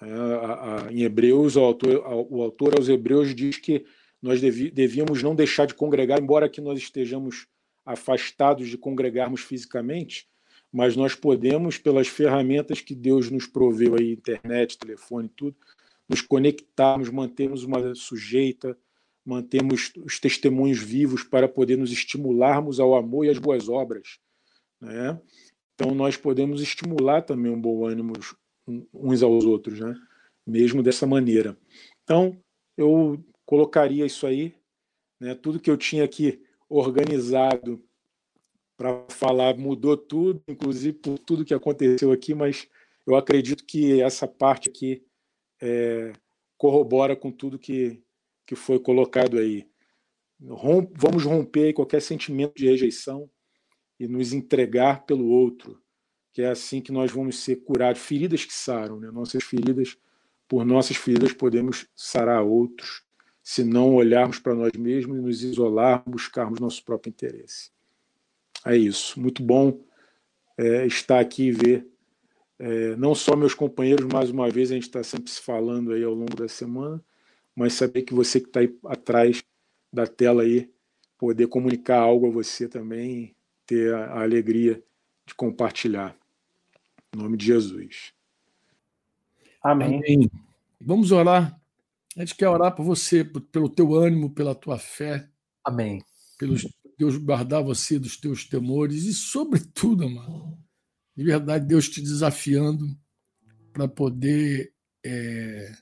É, 0.02 0.12
a, 0.12 0.88
a, 0.88 0.93
em 0.93 1.02
Hebreus, 1.02 1.56
o 1.56 1.62
autor, 1.62 2.04
a, 2.06 2.16
o 2.16 2.41
autor 2.41 2.76
aos 2.76 2.88
Hebreus 2.88 3.36
diz 3.36 3.58
que 3.58 3.86
nós 4.22 4.41
devi, 4.41 4.72
devíamos 4.72 5.22
não 5.22 5.36
deixar 5.36 5.66
de 5.66 5.74
congregar, 5.74 6.22
embora 6.22 6.50
que 6.50 6.62
nós 6.62 6.80
estejamos 6.80 7.47
afastados 7.86 8.68
de 8.68 8.78
congregarmos 8.78 9.41
fisicamente, 9.41 10.28
mas 10.72 10.95
nós 10.95 11.16
podemos, 11.16 11.78
pelas 11.78 12.08
ferramentas 12.08 12.82
que 12.82 12.93
Deus 12.93 13.30
nos 13.30 13.47
proveu 13.47 13.95
aí, 13.95 14.12
internet, 14.12 14.78
telefone, 14.78 15.30
tudo, 15.36 15.56
nos 16.08 16.22
conectarmos, 16.22 17.10
mantermos 17.10 17.64
uma 17.64 17.93
sujeita, 17.95 18.78
mantermos 19.30 19.92
os 20.04 20.20
testemunhos 20.20 20.80
vivos 20.80 21.24
para 21.24 21.48
poder 21.48 21.78
nos 21.78 21.92
estimularmos 21.92 22.80
ao 22.80 22.96
amor 22.96 23.26
e 23.26 23.30
às 23.30 23.38
boas 23.38 23.70
obras. 23.70 24.18
Né? 24.82 25.22
Então, 25.76 25.94
nós 25.94 26.18
podemos 26.18 26.62
estimular 26.62 27.22
também 27.22 27.52
um 27.52 27.62
bom 27.62 27.86
ânimo 27.86 28.14
uns 28.92 29.22
aos 29.22 29.46
outros, 29.46 29.80
né? 29.80 29.96
mesmo 30.46 30.82
dessa 30.82 31.06
maneira. 31.06 31.56
Então, 32.04 32.42
eu 32.76 33.24
colocaria 33.46 34.04
isso 34.04 34.26
aí, 34.26 34.56
né? 35.20 35.36
tudo 35.36 35.60
que 35.60 35.70
eu 35.70 35.78
tinha 35.78 36.04
aqui 36.04 36.42
organizado 36.68 37.84
para 38.76 39.06
falar 39.10 39.56
mudou 39.58 39.96
tudo, 39.96 40.42
inclusive 40.48 40.98
por 40.98 41.20
tudo 41.20 41.46
que 41.46 41.54
aconteceu 41.54 42.12
aqui, 42.12 42.34
mas 42.34 42.68
eu 43.06 43.16
acredito 43.16 43.64
que 43.64 44.02
essa 44.02 44.28
parte 44.28 44.70
aqui 44.70 45.04
é, 45.62 46.14
corrobora 46.58 47.16
com 47.16 47.32
tudo 47.32 47.60
que, 47.60 48.02
que 48.50 48.56
foi 48.56 48.80
colocado 48.80 49.38
aí. 49.38 49.68
Vamos 50.39 51.24
romper 51.24 51.72
qualquer 51.72 52.02
sentimento 52.02 52.56
de 52.56 52.66
rejeição 52.66 53.30
e 54.00 54.08
nos 54.08 54.34
entregar 54.34 55.06
pelo 55.06 55.28
outro, 55.28 55.80
que 56.34 56.41
é 56.41 56.50
assim 56.50 56.82
que 56.82 56.91
nós 56.91 57.12
vamos 57.12 57.38
ser 57.43 57.58
curados. 57.58 58.02
Feridas 58.02 58.43
que 58.43 58.54
saram, 58.54 59.00
né? 59.00 59.12
nossas 59.12 59.43
feridas, 59.43 59.95
por 60.47 60.66
nossas 60.66 60.97
feridas 60.97 61.32
podemos 61.32 61.88
sarar 61.95 62.41
outros, 62.41 63.04
se 63.43 63.64
não 63.64 63.93
olharmos 63.93 64.39
para 64.39 64.56
nós 64.56 64.72
mesmos 64.72 65.20
e 65.20 65.22
nos 65.22 65.43
isolar, 65.43 66.02
buscarmos 66.08 66.60
nosso 66.60 66.84
próprio 66.84 67.12
interesse. 67.12 67.70
É 68.66 68.76
isso. 68.76 69.22
Muito 69.22 69.43
bom 69.43 69.80
é, 70.58 70.88
estar 70.88 71.20
aqui 71.20 71.50
e 71.50 71.52
ver 71.52 71.88
é, 72.58 72.95
não 72.95 73.14
só 73.14 73.36
meus 73.36 73.54
companheiros, 73.54 74.12
mais 74.12 74.32
uma 74.32 74.50
vez 74.50 74.72
a 74.72 74.74
gente 74.74 74.88
está 74.88 75.04
sempre 75.04 75.30
se 75.30 75.39
falando 75.39 75.93
aí 75.93 76.04
ao 76.04 76.16
longo 76.16 76.36
da 76.36 76.47
semana, 76.47 77.00
mas 77.60 77.74
saber 77.74 78.03
que 78.03 78.14
você 78.14 78.39
que 78.39 78.47
está 78.47 78.62
aí 78.62 78.74
atrás 78.86 79.43
da 79.91 80.07
tela 80.07 80.43
aí, 80.43 80.72
poder 81.18 81.47
comunicar 81.47 81.99
algo 81.99 82.28
a 82.28 82.32
você 82.32 82.70
também, 82.70 83.36
ter 83.66 83.93
a, 83.93 84.05
a 84.05 84.22
alegria 84.22 84.82
de 85.26 85.36
compartilhar. 85.36 86.16
Em 87.14 87.18
nome 87.22 87.36
de 87.36 87.47
Jesus. 87.47 88.14
Amém. 89.62 89.97
Amém. 89.97 90.32
Vamos 90.80 91.12
orar. 91.12 91.60
A 92.16 92.22
gente 92.22 92.36
quer 92.36 92.47
orar 92.47 92.74
por 92.74 92.86
você, 92.86 93.26
pelo 93.26 93.68
teu 93.68 93.93
ânimo, 93.93 94.34
pela 94.34 94.55
tua 94.55 94.80
fé. 94.80 95.30
Amém. 95.62 96.01
Pelos 96.38 96.66
Deus 96.97 97.18
guardar 97.18 97.62
você 97.62 97.99
dos 97.99 98.16
teus 98.16 98.45
temores 98.45 99.03
e, 99.03 99.14
sobretudo, 99.14 100.05
amado, 100.05 100.57
de 101.14 101.26
verdade, 101.26 101.68
Deus 101.68 101.89
te 101.89 102.01
desafiando 102.01 102.97
para 103.74 103.86
poder 103.86 104.74
é, 105.05 105.74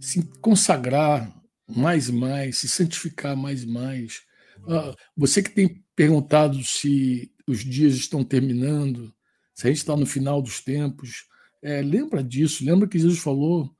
se 0.00 0.22
consagrar 0.40 1.32
mais 1.68 2.08
e 2.08 2.12
mais, 2.12 2.58
se 2.58 2.68
santificar 2.68 3.36
mais 3.36 3.62
e 3.62 3.66
mais. 3.66 4.22
Ah, 4.68 4.94
você 5.16 5.42
que 5.42 5.50
tem 5.50 5.84
perguntado 5.94 6.62
se 6.62 7.32
os 7.46 7.64
dias 7.64 7.94
estão 7.94 8.24
terminando, 8.24 9.12
se 9.54 9.66
a 9.66 9.70
gente 9.70 9.78
está 9.78 9.96
no 9.96 10.06
final 10.06 10.42
dos 10.42 10.60
tempos, 10.60 11.26
é, 11.62 11.80
lembra 11.82 12.22
disso, 12.22 12.64
lembra 12.64 12.88
que 12.88 12.98
Jesus 12.98 13.18
falou, 13.18 13.74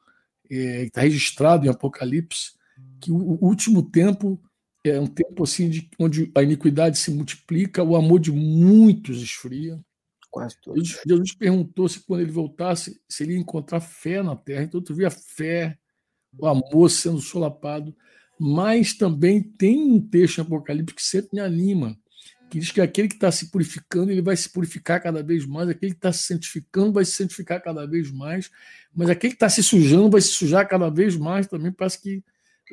é, 0.50 0.84
está 0.84 1.02
registrado 1.02 1.66
em 1.66 1.68
Apocalipse, 1.68 2.52
que 3.00 3.10
o, 3.10 3.16
o 3.16 3.46
último 3.46 3.82
tempo 3.82 4.40
é 4.84 5.00
um 5.00 5.06
tempo 5.06 5.42
assim 5.42 5.68
de, 5.68 5.90
onde 5.98 6.30
a 6.34 6.42
iniquidade 6.42 6.98
se 6.98 7.10
multiplica, 7.10 7.82
o 7.82 7.96
amor 7.96 8.20
de 8.20 8.30
muitos 8.32 9.20
esfria. 9.20 9.80
Quase 10.30 10.56
todos. 10.60 10.86
Jesus, 10.86 11.02
Jesus 11.06 11.34
perguntou 11.34 11.88
se 11.88 12.00
quando 12.00 12.20
ele 12.20 12.30
voltasse, 12.30 13.00
se 13.08 13.22
ele 13.22 13.32
ia 13.32 13.38
encontrar 13.38 13.80
fé 13.80 14.22
na 14.22 14.36
terra. 14.36 14.64
Então 14.64 14.80
tu 14.80 14.94
vê 14.94 15.06
a 15.06 15.10
fé, 15.10 15.78
o 16.38 16.46
amor 16.46 16.90
sendo 16.90 17.20
solapado. 17.20 17.94
Mas 18.38 18.92
também 18.92 19.42
tem 19.42 19.78
um 19.78 20.00
texto 20.00 20.38
em 20.38 20.40
Apocalipse 20.42 20.94
que 20.94 21.02
sempre 21.02 21.30
me 21.32 21.40
anima, 21.40 21.98
que 22.50 22.58
diz 22.58 22.70
que 22.70 22.80
aquele 22.80 23.08
que 23.08 23.14
está 23.14 23.32
se 23.32 23.50
purificando, 23.50 24.12
ele 24.12 24.22
vai 24.22 24.36
se 24.36 24.50
purificar 24.50 25.02
cada 25.02 25.22
vez 25.22 25.46
mais, 25.46 25.68
aquele 25.68 25.92
que 25.92 25.98
está 25.98 26.12
se 26.12 26.24
santificando 26.24 26.92
vai 26.92 27.04
se 27.04 27.12
santificar 27.12 27.62
cada 27.62 27.86
vez 27.86 28.10
mais, 28.10 28.50
mas 28.94 29.10
aquele 29.10 29.32
que 29.32 29.36
está 29.36 29.48
se 29.48 29.62
sujando 29.62 30.10
vai 30.10 30.20
se 30.20 30.28
sujar 30.28 30.68
cada 30.68 30.90
vez 30.90 31.16
mais 31.16 31.46
também. 31.46 31.72
Parece 31.72 32.00
que 32.00 32.22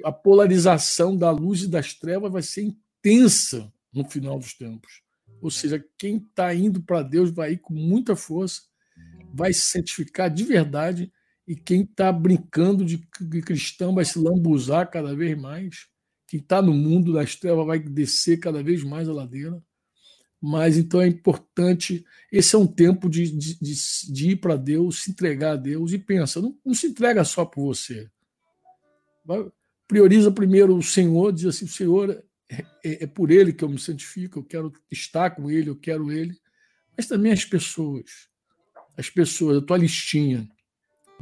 a 0.03 0.11
polarização 0.11 1.15
da 1.15 1.31
luz 1.31 1.63
e 1.63 1.67
das 1.67 1.93
trevas 1.93 2.31
vai 2.31 2.41
ser 2.41 2.63
intensa 2.63 3.71
no 3.93 4.03
final 4.03 4.37
dos 4.37 4.53
tempos. 4.53 5.01
Ou 5.41 5.51
seja, 5.51 5.83
quem 5.97 6.17
está 6.17 6.53
indo 6.53 6.81
para 6.81 7.03
Deus 7.03 7.29
vai 7.31 7.53
ir 7.53 7.57
com 7.57 7.73
muita 7.73 8.15
força, 8.15 8.61
vai 9.33 9.51
se 9.53 9.71
santificar 9.71 10.29
de 10.29 10.43
verdade, 10.43 11.11
e 11.47 11.55
quem 11.55 11.81
está 11.81 12.11
brincando 12.11 12.85
de 12.85 12.97
cristão 13.41 13.93
vai 13.93 14.05
se 14.05 14.17
lambuzar 14.17 14.89
cada 14.89 15.15
vez 15.15 15.37
mais. 15.37 15.87
Quem 16.27 16.39
está 16.39 16.61
no 16.61 16.73
mundo 16.73 17.13
das 17.13 17.35
trevas 17.35 17.65
vai 17.65 17.79
descer 17.79 18.39
cada 18.39 18.63
vez 18.63 18.83
mais 18.83 19.09
a 19.09 19.13
ladeira. 19.13 19.61
Mas 20.41 20.77
então 20.77 21.01
é 21.01 21.07
importante. 21.07 22.05
Esse 22.31 22.55
é 22.55 22.57
um 22.57 22.67
tempo 22.67 23.09
de, 23.09 23.29
de, 23.31 23.57
de 24.11 24.29
ir 24.31 24.35
para 24.37 24.55
Deus, 24.55 25.03
se 25.03 25.11
entregar 25.11 25.53
a 25.53 25.57
Deus 25.57 25.93
e 25.93 25.97
pensa, 25.97 26.41
não, 26.41 26.57
não 26.65 26.73
se 26.73 26.87
entrega 26.87 27.23
só 27.23 27.45
por 27.45 27.63
você. 27.65 28.09
Vai, 29.25 29.45
prioriza 29.87 30.31
primeiro 30.31 30.75
o 30.75 30.83
Senhor, 30.83 31.31
diz 31.31 31.45
assim: 31.45 31.67
Senhor 31.67 32.23
é, 32.49 32.65
é, 32.83 33.03
é, 33.03 33.07
por 33.07 33.31
Ele 33.31 33.53
que 33.53 33.63
eu 33.63 33.69
me 33.69 33.79
santifico, 33.79 34.39
eu 34.39 34.43
quero 34.43 34.73
estar 34.91 35.31
com 35.31 35.49
Ele, 35.49 35.69
eu 35.69 35.75
quero 35.75 36.11
Ele, 36.11 36.35
mas 36.97 37.07
também 37.07 37.31
as 37.31 37.45
pessoas, 37.45 38.27
as 38.97 39.09
pessoas, 39.09 39.57
a 39.57 39.65
tua 39.65 39.77
listinha, 39.77 40.49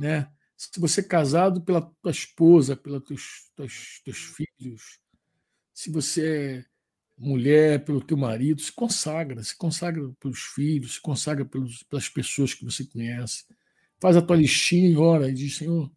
né? 0.02 0.28
Se 0.58 0.80
você 0.80 1.02
é 1.02 1.04
casado 1.04 1.62
pela 1.62 1.82
tua 1.82 2.12
esposa, 2.12 2.76
pelos 2.76 3.04
teus, 3.04 3.52
teus, 3.56 4.02
teus 4.04 4.18
filhos, 4.18 5.00
se 5.74 5.92
você 5.92 6.28
é 6.58 6.66
mulher, 7.18 7.86
pelo 7.86 8.02
teu 8.02 8.18
marido, 8.18 8.62
se 8.62 8.72
consagra, 8.72 9.44
se 9.44 9.56
consagra 9.56 10.12
pelos 10.20 10.40
filhos, 10.40 10.96
se 10.96 11.02
consagra 11.02 11.46
pelos, 11.46 11.84
pelas 11.84 12.10
pessoas 12.10 12.54
que 12.56 12.66
você 12.66 12.84
conhece. 12.84 13.46
Faz 14.00 14.18
a 14.18 14.22
tua 14.22 14.36
listinha 14.36 14.90
e 14.90 14.98
ora 14.98 15.30
e 15.30 15.34
diz, 15.34 15.58
Senhor, 15.58 15.92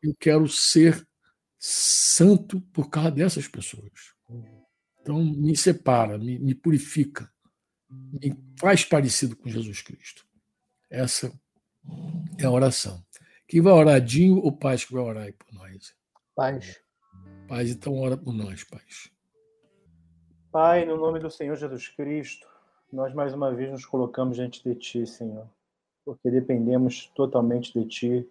eu 0.00 0.14
quero 0.18 0.48
ser 0.48 1.04
santo 1.58 2.60
por 2.72 2.88
causa 2.88 3.10
dessas 3.10 3.48
pessoas. 3.48 4.14
Então, 5.00 5.24
me 5.24 5.56
separa, 5.56 6.16
me, 6.16 6.38
me 6.38 6.54
purifica, 6.54 7.28
me 7.90 8.36
faz 8.56 8.84
parecido 8.84 9.34
com 9.34 9.48
Jesus 9.48 9.82
Cristo. 9.82 10.24
Essa 10.88 11.32
é 12.38 12.44
a 12.44 12.50
oração. 12.50 13.04
Quem 13.50 13.60
vai 13.60 13.72
orar, 13.72 14.00
Dinho 14.00 14.38
ou 14.44 14.52
Paz 14.52 14.84
que 14.84 14.92
vai 14.92 15.02
orar 15.02 15.24
aí 15.24 15.32
por 15.32 15.52
nós? 15.52 15.92
Paz. 16.36 16.80
Paz, 17.48 17.68
então 17.68 17.98
ora 17.98 18.16
por 18.16 18.32
nós, 18.32 18.62
paz. 18.62 19.10
Pai, 20.52 20.84
no 20.84 20.96
nome 20.96 21.18
do 21.18 21.28
Senhor 21.28 21.56
Jesus 21.56 21.88
Cristo, 21.88 22.46
nós 22.92 23.12
mais 23.12 23.34
uma 23.34 23.52
vez 23.52 23.68
nos 23.72 23.84
colocamos 23.84 24.36
diante 24.36 24.62
de 24.62 24.72
Ti, 24.76 25.04
Senhor, 25.04 25.48
porque 26.04 26.30
dependemos 26.30 27.10
totalmente 27.16 27.76
de 27.76 27.88
Ti. 27.88 28.30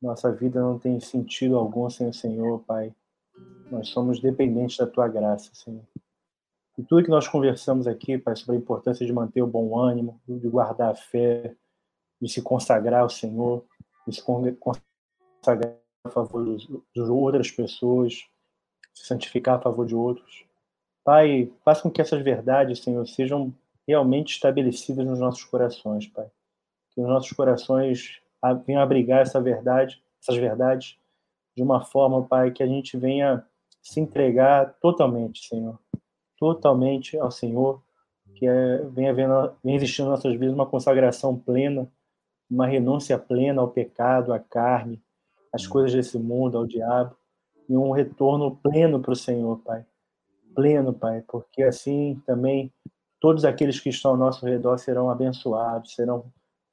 Nossa 0.00 0.30
vida 0.30 0.60
não 0.60 0.78
tem 0.78 1.00
sentido 1.00 1.56
algum 1.56 1.90
sem 1.90 2.08
o 2.08 2.14
Senhor, 2.14 2.60
Pai. 2.60 2.94
Nós 3.68 3.88
somos 3.88 4.20
dependentes 4.20 4.76
da 4.76 4.86
Tua 4.86 5.08
graça, 5.08 5.50
Senhor. 5.52 5.82
E 6.78 6.84
tudo 6.84 7.02
que 7.02 7.10
nós 7.10 7.26
conversamos 7.26 7.88
aqui, 7.88 8.16
Pai, 8.16 8.36
sobre 8.36 8.54
a 8.54 8.58
importância 8.60 9.04
de 9.04 9.12
manter 9.12 9.42
o 9.42 9.46
bom 9.48 9.76
ânimo, 9.76 10.20
de 10.28 10.48
guardar 10.48 10.92
a 10.92 10.94
fé, 10.94 11.52
de 12.22 12.28
se 12.28 12.40
consagrar 12.40 13.00
ao 13.00 13.10
Senhor, 13.10 13.64
se 14.08 14.22
consagrar 14.22 15.76
a 16.04 16.10
favor 16.10 16.56
de 16.56 17.00
outras 17.00 17.50
pessoas, 17.50 18.24
se 18.94 19.06
santificar 19.06 19.56
a 19.56 19.60
favor 19.60 19.86
de 19.86 19.94
outros. 19.94 20.44
Pai, 21.04 21.52
faça 21.64 21.82
com 21.82 21.90
que 21.90 22.00
essas 22.00 22.22
verdades, 22.22 22.80
Senhor, 22.80 23.06
sejam 23.06 23.52
realmente 23.86 24.34
estabelecidas 24.34 25.04
nos 25.04 25.18
nossos 25.18 25.44
corações, 25.44 26.06
Pai. 26.06 26.30
Que 26.92 27.00
os 27.00 27.08
nossos 27.08 27.32
corações 27.32 28.20
venham 28.66 28.82
abrigar 28.82 29.22
essa 29.22 29.40
verdade, 29.40 30.02
essas 30.20 30.36
verdades, 30.36 30.98
de 31.56 31.62
uma 31.62 31.84
forma, 31.84 32.26
Pai, 32.26 32.50
que 32.50 32.62
a 32.62 32.66
gente 32.66 32.96
venha 32.96 33.44
se 33.82 34.00
entregar 34.00 34.74
totalmente, 34.80 35.46
Senhor 35.46 35.78
totalmente 36.40 37.18
ao 37.18 37.30
Senhor, 37.30 37.82
que 38.34 38.46
é, 38.46 38.78
venha, 38.86 39.12
vendo, 39.12 39.52
venha 39.62 39.76
existindo 39.76 40.08
nas 40.08 40.18
nossas 40.18 40.38
vidas 40.38 40.54
uma 40.54 40.66
consagração 40.66 41.38
plena, 41.38 41.86
uma 42.50 42.66
renúncia 42.66 43.18
plena 43.18 43.60
ao 43.60 43.68
pecado, 43.68 44.32
à 44.32 44.38
carne, 44.38 45.00
às 45.52 45.66
coisas 45.66 45.92
desse 45.92 46.18
mundo, 46.18 46.58
ao 46.58 46.66
diabo, 46.66 47.16
e 47.68 47.76
um 47.76 47.90
retorno 47.92 48.56
pleno 48.56 49.00
para 49.00 49.12
o 49.12 49.16
Senhor, 49.16 49.58
Pai. 49.58 49.84
Pleno, 50.54 50.92
Pai, 50.92 51.22
porque 51.28 51.62
assim 51.62 52.20
também 52.26 52.72
todos 53.20 53.44
aqueles 53.44 53.78
que 53.78 53.90
estão 53.90 54.12
ao 54.12 54.16
nosso 54.16 54.44
redor 54.44 54.78
serão 54.78 55.08
abençoados, 55.08 55.94
serão 55.94 56.24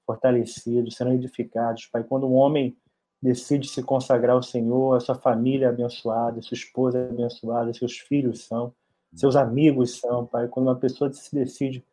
fortalecidos, 0.05 0.95
serão 0.95 1.13
edificados, 1.13 1.86
Pai. 1.86 2.03
Quando 2.03 2.28
um 2.28 2.34
homem 2.34 2.75
decide 3.21 3.67
se 3.67 3.84
consagrar 3.84 4.36
ao 4.36 4.43
Senhor, 4.43 4.95
a 4.95 4.99
sua 4.99 5.15
família 5.15 5.67
é 5.67 5.69
abençoada, 5.69 6.41
sua 6.41 6.55
esposa 6.55 6.99
é 6.99 7.09
abençoada, 7.09 7.73
seus 7.73 7.97
filhos 7.97 8.45
são 8.45 8.73
seus 9.15 9.36
amigos 9.36 9.99
são, 9.99 10.25
Pai. 10.25 10.47
Quando 10.47 10.67
uma 10.67 10.75
pessoa 10.75 11.11
se 11.11 11.34
decide 11.34 11.84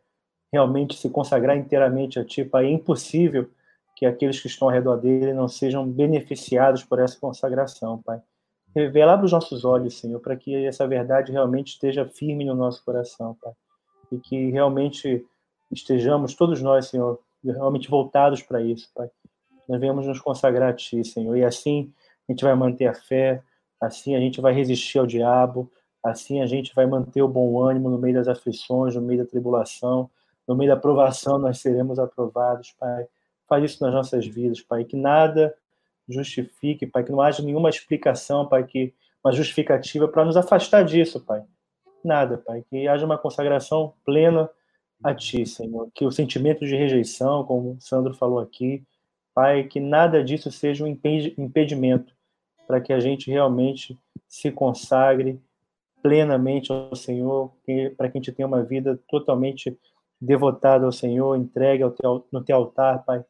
realmente 0.53 0.97
se 0.97 1.09
consagrar 1.09 1.57
inteiramente 1.57 2.18
a 2.18 2.24
Ti, 2.24 2.45
Pai, 2.45 2.66
é 2.66 2.70
impossível 2.70 3.51
que 4.05 4.09
aqueles 4.09 4.41
que 4.41 4.47
estão 4.47 4.69
ao 4.69 4.75
redor 4.75 4.97
dele 4.97 5.33
não 5.33 5.49
sejam 5.49 5.89
beneficiados 5.89 6.85
por 6.85 6.99
essa 6.99 7.19
consagração, 7.19 8.03
Pai. 8.03 8.21
Revela 8.75 9.17
para 9.17 9.27
os 9.27 9.33
nossos 9.33 9.65
olhos, 9.65 9.99
Senhor, 9.99 10.21
para 10.21 10.37
que 10.37 10.67
essa 10.67 10.87
verdade 10.87 11.33
realmente 11.33 11.69
esteja 11.69 12.05
firme 12.07 12.45
no 12.45 12.55
nosso 12.55 12.85
coração, 12.85 13.37
Pai. 13.41 13.53
E 14.13 14.19
que 14.19 14.51
realmente 14.51 15.25
estejamos, 15.71 16.35
todos 16.35 16.61
nós, 16.61 16.89
Senhor, 16.89 17.19
realmente 17.43 17.89
voltados 17.89 18.43
para 18.43 18.61
isso, 18.61 18.91
Pai. 18.95 19.11
Nós 19.69 19.81
venhamos 19.81 20.07
nos 20.07 20.21
consagrar 20.21 20.71
a 20.71 20.75
Ti, 20.75 21.05
Senhor. 21.05 21.37
E 21.37 21.45
assim 21.45 21.93
a 22.29 22.33
gente 22.33 22.45
vai 22.45 22.55
manter 22.55 22.87
a 22.87 22.95
fé, 22.95 23.43
assim 23.81 24.15
a 24.15 24.21
gente 24.21 24.41
vai 24.41 24.53
resistir 24.53 24.99
ao 24.99 25.07
diabo, 25.07 25.71
Assim 26.05 26.43
a 26.43 26.47
gente 26.47 26.75
vai 26.75 26.85
manter 26.85 27.23
o 27.23 27.29
bom 27.29 27.59
ânimo 27.63 27.89
no 27.89 27.99
meio 27.99 28.15
das 28.15 28.29
aflições, 28.29 28.95
no 28.95 29.01
meio 29.01 29.25
da 29.25 29.31
tribulação, 29.31 30.11
no 30.47 30.55
meio 30.55 30.71
da 30.71 30.77
provação 30.77 31.39
nós 31.39 31.61
seremos 31.61 31.99
aprovados, 31.99 32.73
Pai. 32.79 33.07
Faz 33.49 33.65
isso 33.65 33.85
nas 33.85 33.93
nossas 33.93 34.27
vidas, 34.27 34.61
Pai, 34.61 34.85
que 34.85 34.97
nada 34.97 35.55
justifique, 36.09 36.87
Pai, 36.87 37.05
que 37.05 37.13
não 37.13 37.21
haja 37.21 37.43
nenhuma 37.43 37.71
explicação, 37.71 38.47
Pai, 38.47 38.65
que 38.65 38.95
uma 39.25 39.33
justificativa 39.33 40.07
para 40.07 40.25
nos 40.25 40.37
afastar 40.37 40.85
disso, 40.85 41.21
Pai. 41.21 41.43
Nada, 42.05 42.37
Pai, 42.37 42.63
que 42.69 42.87
haja 42.87 43.07
uma 43.07 43.17
consagração 43.17 43.95
plena 44.05 44.51
a 45.03 45.15
Ti, 45.15 45.47
Senhor. 45.47 45.91
Que 45.95 46.05
o 46.05 46.11
sentimento 46.11 46.67
de 46.67 46.77
rejeição, 46.77 47.45
como 47.45 47.73
o 47.73 47.81
Sandro 47.81 48.15
falou 48.15 48.39
aqui, 48.39 48.85
Pai, 49.35 49.65
que 49.65 49.81
nada 49.81 50.23
disso 50.23 50.51
seja 50.53 50.85
um 50.85 50.87
impedimento 50.87 52.15
para 52.67 52.81
que 52.81 52.93
a 52.93 53.01
gente 53.01 53.31
realmente 53.31 53.99
se 54.29 54.51
consagre 54.51 55.41
plenamente 56.03 56.71
ao 56.71 56.95
Senhor, 56.95 57.51
para 57.97 58.11
que 58.11 58.19
a 58.19 58.21
gente 58.21 58.33
tenha 58.33 58.47
uma 58.47 58.63
vida 58.63 59.01
totalmente 59.09 59.79
devotada 60.21 60.85
ao 60.85 60.93
Senhor, 60.93 61.37
entregue 61.37 61.83
ao 61.83 61.91
teu, 61.91 62.27
no 62.31 62.45
teu 62.45 62.57
altar, 62.57 63.05
Pai. 63.05 63.25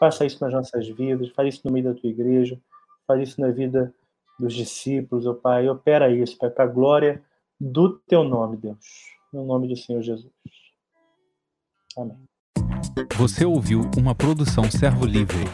Faça 0.00 0.24
isso 0.24 0.42
nas 0.42 0.54
nossas 0.54 0.88
vidas, 0.88 1.28
faz 1.30 1.54
isso 1.54 1.60
no 1.66 1.72
meio 1.72 1.84
da 1.84 1.94
tua 1.94 2.08
igreja, 2.08 2.58
faz 3.06 3.28
isso 3.28 3.40
na 3.40 3.50
vida 3.50 3.94
dos 4.38 4.54
discípulos, 4.54 5.26
ó 5.26 5.34
Pai. 5.34 5.68
Opera 5.68 6.10
isso, 6.10 6.38
Pai, 6.38 6.48
para 6.48 6.64
a 6.64 6.66
glória 6.66 7.22
do 7.60 7.98
teu 8.08 8.24
nome, 8.24 8.56
Deus. 8.56 8.78
No 9.30 9.44
nome 9.44 9.68
do 9.68 9.76
Senhor 9.76 10.00
Jesus. 10.00 10.32
Amém. 11.96 12.16
Você 13.18 13.44
ouviu 13.44 13.82
uma 13.98 14.14
produção 14.14 14.64
Servo 14.70 15.04
Livre. 15.04 15.44